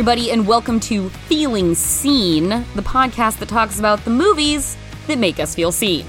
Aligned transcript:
everybody, 0.00 0.30
and 0.30 0.46
welcome 0.46 0.80
to 0.80 1.10
Feeling 1.10 1.74
Seen, 1.74 2.48
the 2.48 2.80
podcast 2.80 3.38
that 3.38 3.50
talks 3.50 3.78
about 3.78 4.02
the 4.06 4.10
movies 4.10 4.78
that 5.06 5.18
make 5.18 5.38
us 5.38 5.54
feel 5.54 5.70
seen. 5.70 6.06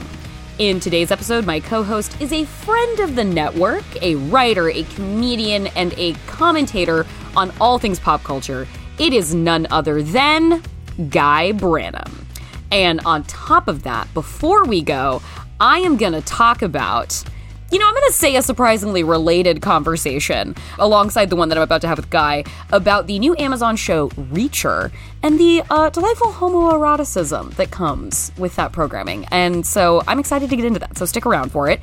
In 0.60 0.80
today's 0.80 1.12
episode, 1.12 1.46
my 1.46 1.60
co 1.60 1.84
host 1.84 2.16
is 2.22 2.32
a 2.32 2.46
friend 2.46 3.02
of 3.02 3.16
the 3.16 3.24
network, 3.26 3.84
a 4.02 4.16
writer, 4.16 4.70
a 4.70 4.84
comedian, 4.96 5.68
and 5.76 5.94
a 5.98 6.14
commentator 6.26 7.06
on 7.36 7.52
all 7.60 7.78
things 7.78 8.00
pop 8.00 8.24
culture. 8.24 8.66
It 8.98 9.12
is 9.12 9.36
none 9.36 9.68
other 9.72 10.02
than 10.02 10.64
Guy 11.10 11.52
Branum. 11.52 12.24
And 12.72 13.02
on 13.02 13.26
top 13.26 13.68
of 13.68 13.84
that, 13.84 14.08
before 14.14 14.64
we 14.64 14.82
go, 14.82 15.22
I 15.60 15.80
am 15.80 15.98
going 15.98 16.14
to 16.14 16.22
talk 16.22 16.62
about 16.62 17.22
you 17.72 17.80
know, 17.80 17.88
I'm 17.88 17.94
going 17.94 18.08
to 18.08 18.14
say 18.14 18.36
a 18.36 18.42
surprisingly 18.42 19.02
related 19.02 19.62
conversation 19.62 20.56
alongside 20.78 21.30
the 21.30 21.38
one 21.38 21.48
that 21.50 21.58
I'm 21.58 21.64
about 21.64 21.80
to 21.82 21.88
have 21.88 21.98
with 21.98 22.10
Guy 22.10 22.44
about 22.72 23.08
the 23.08 23.18
new 23.18 23.34
Amazon 23.40 23.78
show 23.78 24.10
Reacher 24.10 24.92
and 25.24 25.40
the 25.40 25.64
uh, 25.70 25.90
delightful 25.90 26.34
homoeroticism 26.34 27.56
that 27.56 27.72
comes 27.72 28.34
with 28.38 28.58
that 28.58 28.74
programming. 28.74 29.26
And 29.32 29.66
so 29.66 30.04
I'm 30.06 30.20
excited 30.20 30.50
to 30.50 30.56
get 30.58 30.66
into 30.66 30.80
that. 30.82 30.98
So 30.98 31.06
stick 31.06 31.26
around 31.26 31.54
for 31.54 31.70
it. 31.70 31.80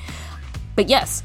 But 0.76 0.90
yes, 0.90 1.22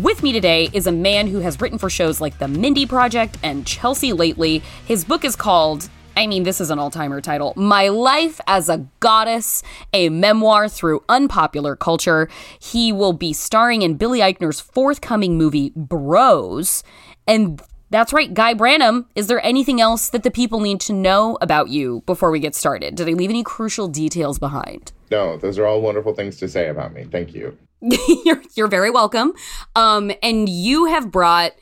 with 0.00 0.24
me 0.24 0.32
today 0.32 0.68
is 0.72 0.88
a 0.88 0.92
man 0.92 1.28
who 1.28 1.38
has 1.38 1.60
written 1.60 1.78
for 1.78 1.88
shows 1.88 2.20
like 2.20 2.38
The 2.38 2.48
Mindy 2.48 2.86
Project 2.86 3.38
and 3.44 3.64
Chelsea 3.64 4.12
Lately. 4.12 4.62
His 4.86 5.04
book 5.04 5.24
is 5.24 5.36
called 5.36 5.88
I 6.16 6.26
mean, 6.26 6.42
this 6.42 6.60
is 6.60 6.70
an 6.70 6.78
all 6.78 6.90
timer 6.90 7.20
title. 7.20 7.52
My 7.56 7.88
Life 7.88 8.40
as 8.46 8.68
a 8.68 8.86
Goddess, 9.00 9.62
a 9.92 10.08
memoir 10.08 10.68
through 10.68 11.02
unpopular 11.08 11.76
culture. 11.76 12.28
He 12.60 12.92
will 12.92 13.12
be 13.12 13.32
starring 13.32 13.82
in 13.82 13.94
Billy 13.94 14.20
Eichner's 14.20 14.60
forthcoming 14.60 15.38
movie, 15.38 15.72
Bros. 15.74 16.82
And 17.26 17.62
that's 17.90 18.12
right, 18.12 18.32
Guy 18.32 18.54
Branum. 18.54 19.06
Is 19.14 19.26
there 19.26 19.44
anything 19.44 19.80
else 19.80 20.08
that 20.10 20.22
the 20.22 20.30
people 20.30 20.60
need 20.60 20.80
to 20.82 20.92
know 20.92 21.38
about 21.40 21.68
you 21.68 22.02
before 22.06 22.30
we 22.30 22.38
get 22.38 22.54
started? 22.54 22.94
Did 22.94 23.08
I 23.08 23.12
leave 23.12 23.30
any 23.30 23.42
crucial 23.42 23.88
details 23.88 24.38
behind? 24.38 24.92
No, 25.10 25.36
those 25.36 25.58
are 25.58 25.66
all 25.66 25.80
wonderful 25.80 26.14
things 26.14 26.36
to 26.38 26.48
say 26.48 26.68
about 26.68 26.92
me. 26.92 27.04
Thank 27.10 27.34
you. 27.34 27.56
you're, 28.24 28.42
you're 28.56 28.68
very 28.68 28.90
welcome. 28.90 29.32
Um, 29.74 30.12
and 30.22 30.48
you 30.48 30.86
have 30.86 31.10
brought 31.10 31.52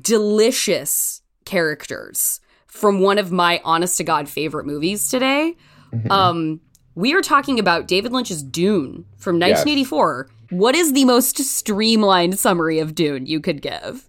delicious 0.00 1.22
characters 1.44 2.40
from 2.72 3.00
one 3.00 3.18
of 3.18 3.30
my 3.30 3.60
honest 3.66 3.98
to 3.98 4.02
God 4.02 4.30
favorite 4.30 4.64
movies 4.64 5.08
today. 5.08 5.54
Mm-hmm. 5.92 6.10
Um, 6.10 6.60
we 6.94 7.12
are 7.12 7.20
talking 7.20 7.58
about 7.58 7.86
David 7.86 8.12
Lynch's 8.12 8.42
Dune 8.42 9.04
from 9.18 9.36
1984. 9.36 10.26
Yes. 10.26 10.58
What 10.58 10.74
is 10.74 10.94
the 10.94 11.04
most 11.04 11.36
streamlined 11.36 12.38
summary 12.38 12.78
of 12.78 12.94
Dune 12.94 13.26
you 13.26 13.40
could 13.40 13.60
give? 13.60 14.08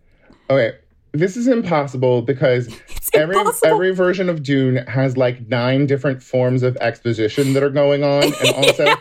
Okay, 0.50 0.78
this 1.12 1.36
is 1.36 1.50
impossible 1.50 2.22
because 2.22 2.74
every 3.14 3.38
impossible. 3.38 3.68
every 3.68 3.94
version 3.94 4.30
of 4.30 4.44
Dune 4.44 4.78
has 4.88 5.18
like 5.18 5.46
nine 5.50 5.86
different 5.86 6.24
forms 6.24 6.64
of 6.64 6.78
exposition 6.78 7.52
that 7.54 7.64
are 7.64 7.70
going 7.70 8.06
on, 8.06 8.24
and 8.24 8.56
also 8.56 8.96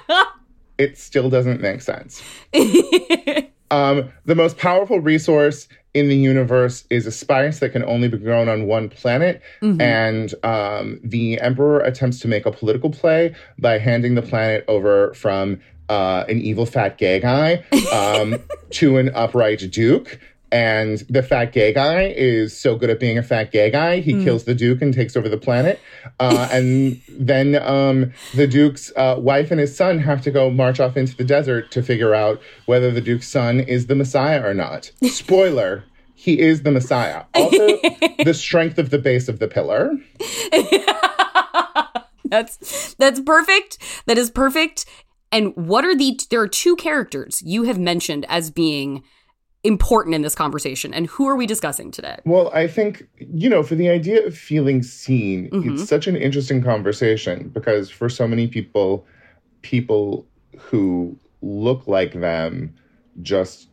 it 0.76 0.98
still 0.98 1.30
doesn't 1.30 1.60
make 1.60 1.82
sense. 1.82 2.20
um, 3.70 4.10
the 4.24 4.34
most 4.34 4.58
powerful 4.58 4.98
resource 4.98 5.68
in 5.94 6.08
the 6.08 6.16
universe 6.16 6.84
is 6.88 7.06
a 7.06 7.12
spice 7.12 7.58
that 7.58 7.70
can 7.70 7.84
only 7.84 8.08
be 8.08 8.18
grown 8.18 8.48
on 8.48 8.66
one 8.66 8.88
planet. 8.88 9.42
Mm-hmm. 9.60 9.80
And 9.80 10.34
um, 10.42 11.00
the 11.04 11.40
Emperor 11.40 11.80
attempts 11.80 12.18
to 12.20 12.28
make 12.28 12.46
a 12.46 12.50
political 12.50 12.90
play 12.90 13.34
by 13.58 13.78
handing 13.78 14.14
the 14.14 14.22
planet 14.22 14.64
over 14.68 15.12
from 15.14 15.60
uh, 15.88 16.24
an 16.28 16.40
evil 16.40 16.64
fat 16.64 16.96
gay 16.96 17.20
guy 17.20 17.62
um, 17.92 18.42
to 18.70 18.96
an 18.96 19.10
upright 19.14 19.70
duke. 19.70 20.18
And 20.52 20.98
the 21.08 21.22
fat 21.22 21.52
gay 21.52 21.72
guy 21.72 22.12
is 22.14 22.54
so 22.54 22.76
good 22.76 22.90
at 22.90 23.00
being 23.00 23.16
a 23.16 23.22
fat 23.22 23.50
gay 23.52 23.70
guy, 23.70 24.00
he 24.00 24.12
mm. 24.12 24.22
kills 24.22 24.44
the 24.44 24.54
Duke 24.54 24.82
and 24.82 24.92
takes 24.92 25.16
over 25.16 25.26
the 25.26 25.38
planet. 25.38 25.80
Uh, 26.20 26.46
and 26.52 27.00
then 27.08 27.56
um, 27.62 28.12
the 28.34 28.46
Duke's 28.46 28.92
uh, 28.94 29.16
wife 29.18 29.50
and 29.50 29.58
his 29.58 29.74
son 29.74 29.98
have 29.98 30.20
to 30.22 30.30
go 30.30 30.50
march 30.50 30.78
off 30.78 30.94
into 30.98 31.16
the 31.16 31.24
desert 31.24 31.70
to 31.70 31.82
figure 31.82 32.14
out 32.14 32.38
whether 32.66 32.90
the 32.90 33.00
Duke's 33.00 33.28
son 33.28 33.60
is 33.60 33.86
the 33.86 33.94
Messiah 33.94 34.46
or 34.46 34.52
not. 34.52 34.92
Spoiler. 35.04 35.84
he 36.14 36.38
is 36.38 36.64
the 36.64 36.70
Messiah. 36.70 37.24
Also, 37.34 37.56
the 38.24 38.34
strength 38.34 38.78
of 38.78 38.90
the 38.90 38.98
base 38.98 39.28
of 39.28 39.38
the 39.38 39.48
pillar. 39.48 39.96
that's 42.26 42.94
that's 42.94 43.20
perfect. 43.20 43.78
That 44.04 44.18
is 44.18 44.30
perfect. 44.30 44.84
And 45.32 45.56
what 45.56 45.86
are 45.86 45.96
the 45.96 46.20
there 46.28 46.42
are 46.42 46.46
two 46.46 46.76
characters 46.76 47.42
you 47.42 47.62
have 47.62 47.78
mentioned 47.78 48.26
as 48.28 48.50
being 48.50 49.02
important 49.64 50.14
in 50.14 50.22
this 50.22 50.34
conversation. 50.34 50.92
And 50.92 51.06
who 51.06 51.28
are 51.28 51.36
we 51.36 51.46
discussing 51.46 51.90
today? 51.90 52.18
Well, 52.24 52.50
I 52.52 52.66
think, 52.66 53.06
you 53.18 53.48
know, 53.48 53.62
for 53.62 53.74
the 53.74 53.88
idea 53.88 54.26
of 54.26 54.36
feeling 54.36 54.82
seen, 54.82 55.50
mm-hmm. 55.50 55.74
it's 55.74 55.88
such 55.88 56.06
an 56.06 56.16
interesting 56.16 56.62
conversation 56.62 57.48
because 57.48 57.90
for 57.90 58.08
so 58.08 58.26
many 58.26 58.48
people, 58.48 59.06
people 59.62 60.26
who 60.58 61.16
look 61.42 61.86
like 61.86 62.14
them 62.14 62.74
just 63.20 63.68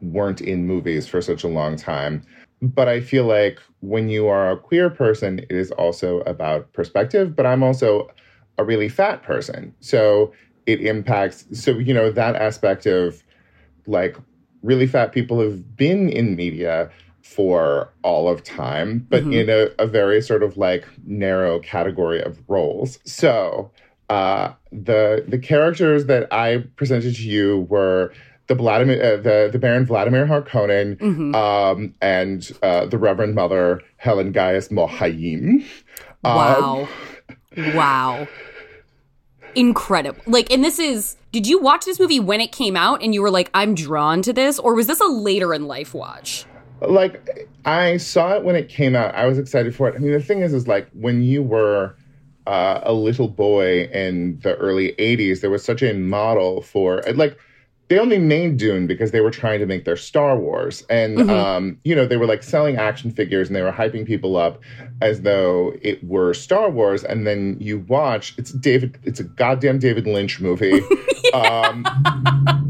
weren't 0.00 0.40
in 0.40 0.66
movies 0.66 1.06
for 1.06 1.20
such 1.20 1.44
a 1.44 1.48
long 1.48 1.76
time. 1.76 2.22
But 2.62 2.88
I 2.88 3.00
feel 3.00 3.24
like 3.24 3.60
when 3.80 4.08
you 4.08 4.28
are 4.28 4.50
a 4.50 4.56
queer 4.56 4.88
person, 4.88 5.40
it 5.40 5.52
is 5.52 5.70
also 5.72 6.20
about 6.20 6.72
perspective, 6.72 7.36
but 7.36 7.44
I'm 7.44 7.62
also 7.62 8.08
a 8.56 8.64
really 8.64 8.88
fat 8.88 9.22
person. 9.22 9.74
So 9.80 10.32
it 10.64 10.80
impacts, 10.80 11.44
so, 11.52 11.72
you 11.72 11.92
know, 11.92 12.10
that 12.10 12.36
aspect 12.36 12.86
of 12.86 13.22
like 13.86 14.16
really 14.64 14.86
fat 14.86 15.12
people 15.12 15.40
have 15.40 15.76
been 15.76 16.08
in 16.08 16.34
media 16.34 16.90
for 17.22 17.92
all 18.02 18.28
of 18.28 18.42
time, 18.42 19.06
but 19.08 19.22
mm-hmm. 19.22 19.32
in 19.32 19.50
a, 19.50 19.68
a, 19.78 19.86
very 19.86 20.20
sort 20.20 20.42
of 20.42 20.56
like 20.56 20.86
narrow 21.06 21.58
category 21.58 22.22
of 22.22 22.38
roles. 22.48 22.98
So 23.04 23.70
uh, 24.10 24.52
the 24.72 25.24
the 25.26 25.38
characters 25.38 26.06
that 26.06 26.32
I 26.32 26.64
presented 26.76 27.14
to 27.16 27.22
you 27.22 27.66
were 27.70 28.12
the 28.46 28.54
Vladimir, 28.54 29.02
uh, 29.02 29.16
the 29.16 29.48
the 29.50 29.58
Baron 29.58 29.86
Vladimir 29.86 30.26
Harkonnen, 30.26 30.96
mm-hmm. 30.98 31.34
um, 31.34 31.94
and 32.00 32.50
uh, 32.62 32.86
the 32.86 32.98
Reverend 32.98 33.34
Mother 33.34 33.80
Helen 33.96 34.32
Gaius. 34.32 34.70
Wow, 36.22 36.88
um, 37.56 37.74
wow, 37.74 38.28
incredible! 39.54 40.22
Like, 40.26 40.52
and 40.52 40.64
this 40.64 40.78
is 40.78 41.16
did 41.34 41.48
you 41.48 41.58
watch 41.58 41.84
this 41.84 41.98
movie 41.98 42.20
when 42.20 42.40
it 42.40 42.52
came 42.52 42.76
out 42.76 43.02
and 43.02 43.12
you 43.12 43.20
were 43.20 43.30
like, 43.30 43.50
I'm 43.52 43.74
drawn 43.74 44.22
to 44.22 44.32
this? 44.32 44.60
Or 44.60 44.72
was 44.72 44.86
this 44.86 45.00
a 45.00 45.06
later 45.06 45.52
in 45.52 45.66
life 45.66 45.92
watch? 45.92 46.46
Like, 46.80 47.48
I 47.64 47.96
saw 47.96 48.36
it 48.36 48.44
when 48.44 48.54
it 48.54 48.68
came 48.68 48.94
out. 48.94 49.16
I 49.16 49.26
was 49.26 49.36
excited 49.36 49.74
for 49.74 49.88
it. 49.88 49.96
I 49.96 49.98
mean, 49.98 50.12
the 50.12 50.22
thing 50.22 50.42
is, 50.42 50.54
is 50.54 50.68
like 50.68 50.88
when 50.92 51.22
you 51.22 51.42
were 51.42 51.96
uh, 52.46 52.82
a 52.84 52.92
little 52.92 53.26
boy 53.26 53.86
in 53.86 54.38
the 54.44 54.54
early 54.58 54.92
80s, 54.92 55.40
there 55.40 55.50
was 55.50 55.64
such 55.64 55.82
a 55.82 55.92
model 55.92 56.62
for, 56.62 57.02
like, 57.16 57.36
they 57.88 57.98
only 57.98 58.18
named 58.18 58.58
Dune 58.58 58.86
because 58.86 59.10
they 59.10 59.20
were 59.20 59.30
trying 59.30 59.60
to 59.60 59.66
make 59.66 59.84
their 59.84 59.96
Star 59.96 60.38
Wars. 60.38 60.84
And, 60.88 61.18
mm-hmm. 61.18 61.30
um, 61.30 61.78
you 61.84 61.94
know, 61.94 62.06
they 62.06 62.16
were 62.16 62.26
like 62.26 62.42
selling 62.42 62.76
action 62.76 63.10
figures 63.10 63.48
and 63.48 63.56
they 63.56 63.62
were 63.62 63.72
hyping 63.72 64.06
people 64.06 64.36
up 64.36 64.62
as 65.02 65.20
though 65.20 65.74
it 65.82 66.02
were 66.02 66.32
Star 66.32 66.70
Wars. 66.70 67.04
And 67.04 67.26
then 67.26 67.58
you 67.60 67.80
watch, 67.80 68.34
it's 68.38 68.52
David, 68.52 68.98
it's 69.04 69.20
a 69.20 69.24
goddamn 69.24 69.78
David 69.78 70.06
Lynch 70.06 70.40
movie 70.40 70.80
um, 71.34 71.84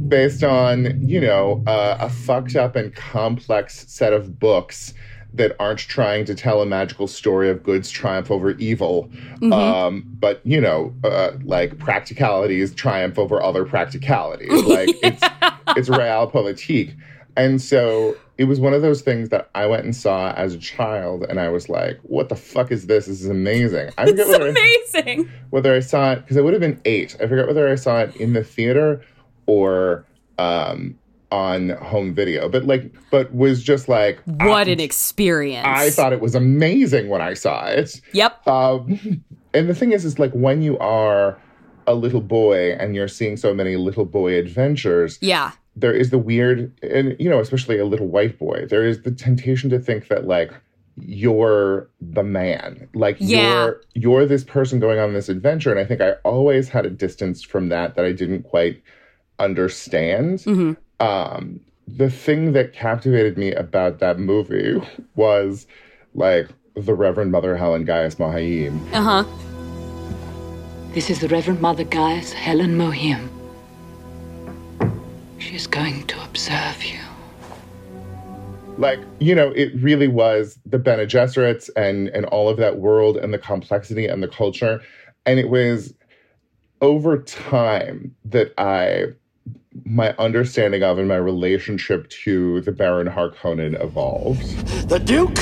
based 0.08 0.42
on, 0.42 1.00
you 1.00 1.20
know, 1.20 1.62
uh, 1.66 1.96
a 2.00 2.10
fucked 2.10 2.56
up 2.56 2.74
and 2.74 2.92
complex 2.94 3.88
set 3.88 4.12
of 4.12 4.38
books 4.40 4.94
that 5.34 5.56
aren't 5.58 5.80
trying 5.80 6.24
to 6.24 6.34
tell 6.34 6.62
a 6.62 6.66
magical 6.66 7.08
story 7.08 7.50
of 7.50 7.62
good's 7.62 7.90
triumph 7.90 8.30
over 8.30 8.52
evil, 8.52 9.10
mm-hmm. 9.36 9.52
um, 9.52 10.04
but 10.20 10.40
you 10.44 10.60
know, 10.60 10.94
uh, 11.02 11.32
like 11.42 11.78
practicalities 11.78 12.74
triumph 12.74 13.18
over 13.18 13.42
other 13.42 13.64
practicalities. 13.64 14.50
Like 14.74 14.88
it's 15.02 15.22
it's 15.76 15.88
realpolitik, 15.88 16.96
and 17.36 17.60
so 17.60 18.16
it 18.38 18.44
was 18.44 18.58
one 18.58 18.72
of 18.72 18.82
those 18.82 19.02
things 19.02 19.28
that 19.28 19.50
I 19.54 19.66
went 19.66 19.84
and 19.84 19.94
saw 19.94 20.32
as 20.32 20.54
a 20.54 20.58
child, 20.58 21.24
and 21.24 21.38
I 21.38 21.48
was 21.48 21.68
like, 21.68 21.98
"What 22.02 22.28
the 22.28 22.36
fuck 22.36 22.72
is 22.72 22.86
this? 22.86 23.06
This 23.06 23.20
is 23.20 23.28
amazing!" 23.28 23.90
I 23.98 24.06
forget 24.06 24.28
whether 24.28 24.48
amazing. 24.48 25.28
I, 25.28 25.30
whether 25.50 25.74
I 25.74 25.80
saw 25.80 26.12
it 26.12 26.20
because 26.22 26.36
I 26.36 26.40
would 26.40 26.54
have 26.54 26.60
been 26.60 26.80
eight. 26.84 27.16
I 27.20 27.26
forget 27.26 27.46
whether 27.46 27.68
I 27.68 27.74
saw 27.74 28.00
it 28.00 28.16
in 28.16 28.32
the 28.32 28.42
theater 28.42 29.02
or 29.46 30.06
um, 30.38 30.98
on 31.34 31.70
home 31.70 32.14
video, 32.14 32.48
but 32.48 32.64
like, 32.64 32.94
but 33.10 33.34
was 33.34 33.60
just 33.60 33.88
like, 33.88 34.20
what 34.24 34.68
I, 34.68 34.70
an 34.70 34.78
experience! 34.78 35.66
I 35.66 35.90
thought 35.90 36.12
it 36.12 36.20
was 36.20 36.36
amazing 36.36 37.08
when 37.08 37.20
I 37.20 37.34
saw 37.34 37.66
it. 37.66 38.00
Yep. 38.12 38.46
Um, 38.46 39.24
and 39.52 39.68
the 39.68 39.74
thing 39.74 39.90
is, 39.90 40.04
is 40.04 40.20
like 40.20 40.30
when 40.30 40.62
you 40.62 40.78
are 40.78 41.36
a 41.88 41.94
little 41.94 42.20
boy 42.20 42.74
and 42.74 42.94
you're 42.94 43.08
seeing 43.08 43.36
so 43.36 43.52
many 43.52 43.76
little 43.76 44.04
boy 44.04 44.38
adventures. 44.38 45.18
Yeah. 45.20 45.50
There 45.74 45.92
is 45.92 46.10
the 46.10 46.18
weird, 46.18 46.72
and 46.84 47.16
you 47.18 47.28
know, 47.28 47.40
especially 47.40 47.78
a 47.78 47.84
little 47.84 48.06
white 48.06 48.38
boy. 48.38 48.66
There 48.70 48.86
is 48.86 49.02
the 49.02 49.10
temptation 49.10 49.70
to 49.70 49.80
think 49.80 50.06
that 50.08 50.28
like 50.28 50.52
you're 50.96 51.90
the 52.00 52.22
man 52.22 52.88
like 52.94 53.16
yeah. 53.18 53.64
you're 53.64 53.80
you're 53.94 54.26
this 54.26 54.44
person 54.44 54.78
going 54.78 55.00
on 55.00 55.12
this 55.12 55.28
adventure 55.28 55.72
and 55.72 55.80
i 55.80 55.84
think 55.84 56.00
i 56.00 56.12
always 56.22 56.68
had 56.68 56.86
a 56.86 56.88
distance 56.88 57.42
from 57.42 57.68
that 57.68 57.96
that 57.96 58.04
i 58.04 58.12
didn't 58.12 58.44
quite 58.44 58.80
understand 59.40 60.38
mm-hmm 60.38 60.74
um, 61.04 61.60
the 61.86 62.10
thing 62.10 62.52
that 62.52 62.72
captivated 62.72 63.36
me 63.36 63.52
about 63.52 63.98
that 63.98 64.18
movie 64.18 64.80
was 65.16 65.66
like 66.14 66.48
the 66.74 66.94
Reverend 66.94 67.30
Mother 67.30 67.56
Helen 67.56 67.84
Gaius 67.84 68.14
Mohiam. 68.14 68.80
Uh 68.92 69.02
huh. 69.02 69.24
This 70.92 71.10
is 71.10 71.20
the 71.20 71.28
Reverend 71.28 71.60
Mother 71.60 71.84
Gaius 71.84 72.32
Helen 72.32 72.78
Mohiam. 72.78 73.28
She 75.38 75.54
is 75.54 75.66
going 75.66 76.06
to 76.06 76.24
observe 76.24 76.82
you. 76.82 76.98
Like, 78.78 78.98
you 79.20 79.34
know, 79.34 79.50
it 79.50 79.72
really 79.76 80.08
was 80.08 80.58
the 80.64 80.78
Bene 80.78 81.06
Gesserits 81.06 81.68
and, 81.76 82.08
and 82.08 82.24
all 82.26 82.48
of 82.48 82.56
that 82.56 82.78
world 82.78 83.18
and 83.18 83.32
the 83.32 83.38
complexity 83.38 84.06
and 84.06 84.22
the 84.22 84.28
culture. 84.28 84.80
And 85.26 85.38
it 85.38 85.48
was 85.48 85.94
over 86.80 87.18
time 87.18 88.14
that 88.24 88.52
I 88.58 89.12
my 89.84 90.14
understanding 90.18 90.82
of 90.82 90.98
and 90.98 91.08
my 91.08 91.16
relationship 91.16 92.08
to 92.08 92.60
the 92.62 92.72
Baron 92.72 93.08
Harkonnen 93.08 93.80
evolved. 93.82 94.44
The 94.88 94.98
Duke 94.98 95.38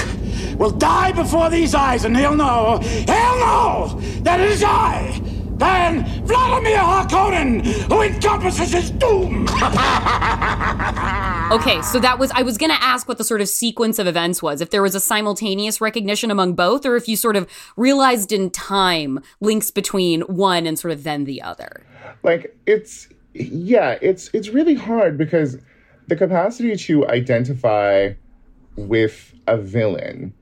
will 0.58 0.70
die 0.70 1.12
before 1.12 1.50
these 1.50 1.74
eyes, 1.74 2.04
and 2.04 2.16
he'll 2.16 2.34
know, 2.34 2.78
he'll 2.78 3.06
know 3.06 4.00
that 4.22 4.40
it 4.40 4.50
is 4.50 4.62
I, 4.64 5.20
Baron 5.52 6.04
Vladimir 6.24 6.78
Harkonnen, 6.78 7.64
who 7.88 8.02
encompasses 8.02 8.72
his 8.72 8.90
doom. 8.90 9.46
Okay, 11.52 11.82
so 11.82 12.00
that 12.00 12.18
was 12.18 12.30
I 12.30 12.40
was 12.40 12.56
going 12.56 12.70
to 12.70 12.82
ask 12.82 13.06
what 13.06 13.18
the 13.18 13.24
sort 13.24 13.42
of 13.42 13.48
sequence 13.48 13.98
of 13.98 14.06
events 14.06 14.42
was. 14.42 14.62
If 14.62 14.70
there 14.70 14.80
was 14.80 14.94
a 14.94 15.00
simultaneous 15.00 15.82
recognition 15.82 16.30
among 16.30 16.54
both 16.54 16.86
or 16.86 16.96
if 16.96 17.06
you 17.08 17.14
sort 17.14 17.36
of 17.36 17.46
realized 17.76 18.32
in 18.32 18.48
time 18.48 19.20
links 19.42 19.70
between 19.70 20.22
one 20.22 20.66
and 20.66 20.78
sort 20.78 20.92
of 20.92 21.04
then 21.04 21.24
the 21.24 21.42
other. 21.42 21.84
Like 22.22 22.56
it's 22.64 23.08
yeah, 23.34 23.98
it's 24.02 24.30
it's 24.32 24.48
really 24.50 24.74
hard 24.74 25.16
because 25.18 25.58
the 26.08 26.16
capacity 26.16 26.76
to 26.76 27.06
identify 27.08 28.12
with 28.76 29.34
a 29.46 29.56
villain 29.56 30.32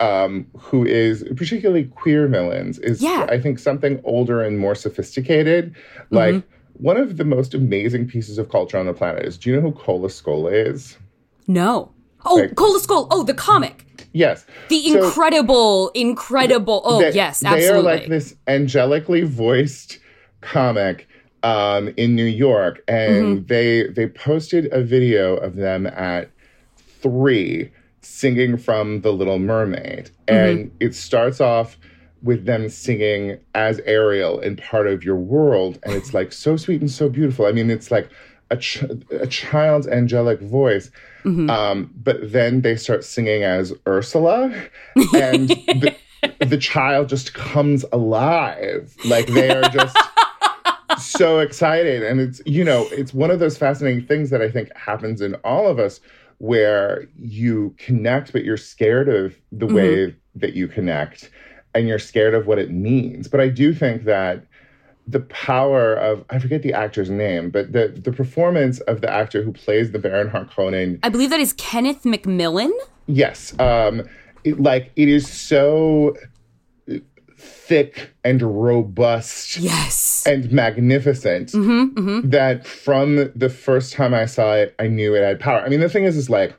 um, 0.00 0.46
who 0.58 0.84
is 0.86 1.24
particularly 1.36 1.84
queer 1.84 2.26
villains 2.28 2.78
is 2.78 3.02
Yeah. 3.02 3.26
I 3.28 3.40
think 3.40 3.58
something 3.58 4.00
older 4.04 4.42
and 4.42 4.58
more 4.58 4.74
sophisticated. 4.74 5.74
Like 6.10 6.42
one 6.74 6.96
of 6.96 7.16
the 7.16 7.24
most 7.24 7.54
amazing 7.54 8.06
pieces 8.08 8.38
of 8.38 8.50
culture 8.50 8.78
on 8.78 8.86
the 8.86 8.92
planet 8.94 9.24
is 9.24 9.36
do 9.38 9.50
you 9.50 9.56
know 9.56 9.62
who 9.62 9.72
Cole 9.72 10.02
Escola 10.02 10.52
is? 10.52 10.96
No. 11.48 11.92
Oh, 12.24 12.36
Like- 12.36 12.54
Cole 12.56 12.76
Escola. 12.78 13.06
Oh, 13.10 13.22
the 13.22 13.34
comic. 13.34 13.84
Yes. 14.12 14.46
The 14.68 14.80
So- 14.88 15.04
incredible, 15.04 15.90
incredible. 15.94 16.82
Oh, 16.84 17.00
they, 17.00 17.12
yes, 17.12 17.40
They 17.40 17.68
are 17.68 17.80
like 17.82 18.08
this 18.08 18.34
angelically 18.46 19.24
voiced 19.26 19.98
comic 20.40 21.08
um, 21.50 21.82
in 21.96 22.14
New 22.16 22.24
York, 22.46 22.82
and 22.88 23.14
Mm-hmm. 23.38 23.46
they 23.46 23.86
they 23.96 24.06
posted 24.08 24.62
a 24.72 24.82
video 24.82 25.36
of 25.36 25.56
them 25.56 25.86
at 25.86 26.30
three 27.02 27.70
singing 28.00 28.56
from 28.56 29.00
The 29.02 29.12
Little 29.12 29.38
Mermaid, 29.38 30.10
Mm-hmm. 30.26 30.34
and 30.34 30.70
it 30.80 30.94
starts 30.94 31.40
off 31.40 31.76
with 32.22 32.46
them 32.46 32.68
singing 32.68 33.38
as 33.54 33.80
Ariel 33.84 34.40
in 34.40 34.56
part 34.56 34.86
of 34.86 35.04
your 35.04 35.16
world, 35.16 35.78
and 35.84 35.94
it's 35.94 36.12
like 36.14 36.32
so 36.32 36.56
sweet 36.56 36.80
and 36.80 36.90
so 36.90 37.08
beautiful. 37.08 37.46
I 37.46 37.52
mean, 37.52 37.70
it's 37.70 37.90
like 37.90 38.08
a, 38.50 38.56
ch- 38.56 38.84
a 39.10 39.26
child's 39.26 39.86
angelic 39.86 40.40
voice. 40.40 40.90
Mm-hmm. 41.24 41.50
Um, 41.50 41.90
but 42.08 42.32
then 42.32 42.62
they 42.62 42.76
start 42.76 43.04
singing 43.04 43.42
as 43.42 43.72
Ursula, 43.86 44.52
and 45.14 45.48
the, 45.50 45.94
the 46.40 46.56
child 46.58 47.08
just 47.08 47.34
comes 47.34 47.84
alive. 47.92 48.94
Like 49.04 49.26
they 49.26 49.50
are 49.50 49.68
just 49.70 49.96
so 51.16 51.38
excited. 51.38 52.02
And 52.02 52.20
it's, 52.20 52.40
you 52.46 52.64
know, 52.64 52.86
it's 52.92 53.12
one 53.14 53.30
of 53.30 53.38
those 53.38 53.56
fascinating 53.56 54.06
things 54.06 54.30
that 54.30 54.42
I 54.42 54.50
think 54.50 54.74
happens 54.76 55.20
in 55.20 55.34
all 55.36 55.66
of 55.66 55.78
us 55.78 56.00
where 56.38 57.06
you 57.18 57.74
connect, 57.78 58.32
but 58.32 58.44
you're 58.44 58.56
scared 58.56 59.08
of 59.08 59.34
the 59.52 59.66
way 59.66 60.14
that 60.34 60.54
you 60.54 60.68
connect 60.68 61.30
and 61.74 61.88
you're 61.88 61.98
scared 61.98 62.34
of 62.34 62.46
what 62.46 62.58
it 62.58 62.70
means. 62.70 63.28
But 63.28 63.40
I 63.40 63.48
do 63.48 63.74
think 63.74 64.04
that 64.04 64.46
the 65.06 65.20
power 65.20 65.94
of 65.94 66.24
I 66.30 66.38
forget 66.38 66.62
the 66.62 66.72
actor's 66.72 67.10
name, 67.10 67.50
but 67.50 67.72
the 67.72 67.88
the 67.88 68.12
performance 68.12 68.80
of 68.80 69.00
the 69.00 69.10
actor 69.10 69.42
who 69.42 69.52
plays 69.52 69.92
the 69.92 69.98
Baron 69.98 70.28
Harkonnen 70.28 70.98
I 71.02 71.08
believe 71.08 71.30
that 71.30 71.40
is 71.40 71.52
Kenneth 71.52 72.02
McMillan. 72.02 72.72
Yes. 73.06 73.58
Um, 73.60 74.02
it, 74.42 74.60
like 74.60 74.90
it 74.96 75.08
is 75.08 75.30
so 75.30 76.16
thick 77.66 78.10
and 78.24 78.42
robust 78.42 79.58
Yes. 79.58 80.24
and 80.26 80.50
magnificent 80.52 81.52
mm-hmm, 81.52 81.98
mm-hmm. 81.98 82.30
that 82.30 82.66
from 82.66 83.30
the 83.34 83.48
first 83.48 83.92
time 83.92 84.14
I 84.14 84.26
saw 84.26 84.54
it, 84.54 84.74
I 84.78 84.86
knew 84.86 85.14
it 85.14 85.22
had 85.22 85.40
power. 85.40 85.60
I 85.60 85.68
mean, 85.68 85.80
the 85.80 85.88
thing 85.88 86.04
is, 86.04 86.16
is 86.16 86.30
like, 86.30 86.54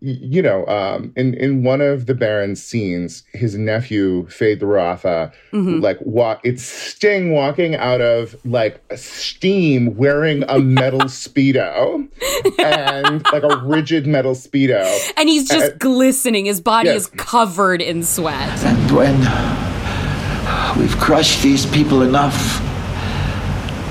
you 0.00 0.40
know, 0.40 0.64
um, 0.66 1.12
in 1.16 1.34
in 1.34 1.64
one 1.64 1.80
of 1.80 2.06
the 2.06 2.14
Baron's 2.14 2.62
scenes, 2.62 3.24
his 3.32 3.56
nephew 3.56 4.26
Feyd-Rautha, 4.28 5.32
mm-hmm. 5.52 5.80
like 5.80 5.98
walk, 6.02 6.40
it's 6.44 6.62
Sting 6.62 7.32
walking 7.32 7.74
out 7.74 8.00
of 8.00 8.36
like 8.44 8.80
steam, 8.96 9.96
wearing 9.96 10.44
a 10.48 10.60
metal 10.60 11.00
speedo 11.08 12.08
and 12.60 13.24
like 13.32 13.42
a 13.42 13.60
rigid 13.64 14.06
metal 14.06 14.34
speedo. 14.34 14.86
And 15.16 15.28
he's 15.28 15.48
just 15.48 15.78
glistening. 15.80 16.44
His 16.44 16.60
body 16.60 16.90
yes. 16.90 17.02
is 17.02 17.06
covered 17.16 17.82
in 17.82 18.04
sweat. 18.04 18.64
And 18.64 18.90
when 18.92 19.67
we've 20.78 20.96
crushed 20.96 21.42
these 21.42 21.66
people 21.66 22.02
enough, 22.02 22.60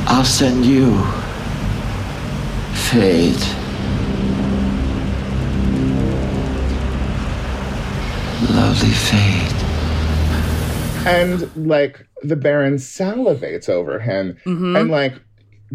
I'll 0.07 0.23
send 0.23 0.65
you 0.65 0.91
Feyd. 2.89 3.37
Lovely 8.55 8.89
Feyd. 8.89 9.53
and 11.05 11.67
like 11.67 12.07
the 12.23 12.35
baron 12.35 12.75
salivates 12.75 13.69
over 13.69 13.99
him 13.99 14.37
mm-hmm. 14.45 14.75
and 14.75 14.89
like 14.89 15.13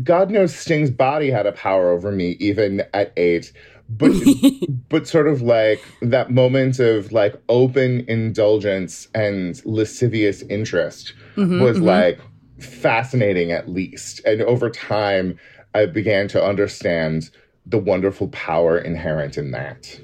god 0.03 0.31
knows 0.31 0.55
sting's 0.55 0.91
body 0.91 1.31
had 1.31 1.47
a 1.47 1.53
power 1.53 1.91
over 1.91 2.11
me 2.11 2.37
even 2.41 2.83
at 2.93 3.13
eight 3.17 3.53
but 3.89 4.13
but 4.89 5.07
sort 5.07 5.29
of 5.29 5.43
like 5.43 5.83
that 6.01 6.31
moment 6.31 6.79
of 6.79 7.13
like 7.13 7.41
open 7.49 8.05
indulgence 8.09 9.09
and 9.15 9.61
lascivious 9.65 10.43
interest 10.43 11.15
mm-hmm, 11.37 11.61
was 11.63 11.77
mm-hmm. 11.77 11.87
like 11.87 12.21
fascinating 12.59 13.53
at 13.53 13.69
least. 13.69 14.21
And 14.25 14.43
over 14.43 14.71
time 14.71 15.39
i 15.75 15.87
began 15.87 16.29
to 16.29 16.45
understand 16.45 17.31
the 17.67 17.79
wonderful 17.79 18.29
power 18.29 18.79
inherent 18.79 19.39
in 19.39 19.53
that. 19.53 19.99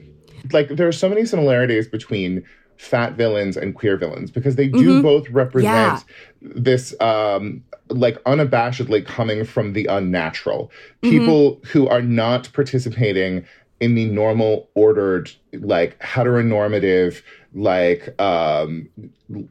Like 0.53 0.69
there 0.69 0.89
are 0.89 0.93
so 0.93 1.09
many 1.09 1.25
similarities 1.25 1.89
between 1.89 2.45
fat 2.77 3.15
villains 3.15 3.57
and 3.57 3.75
queer 3.75 3.97
villains 3.97 4.31
because 4.31 4.55
they 4.55 4.69
do 4.69 4.95
mm-hmm. 4.95 5.03
both 5.03 5.29
represent 5.31 5.75
Yeah. 5.75 6.01
this 6.41 6.95
um 7.01 7.65
like 7.89 8.23
unabashedly 8.25 9.05
coming 9.05 9.45
from 9.45 9.73
the 9.73 9.87
unnatural. 9.87 10.71
People 11.03 11.61
who 11.73 11.89
are 11.89 12.03
not 12.03 12.53
participating 12.53 13.45
in 13.81 13.95
the 13.95 14.05
normal 14.07 14.69
ordered 14.75 15.31
like 15.53 15.99
heteronormative 16.01 17.23
like 17.55 18.21
um 18.21 18.89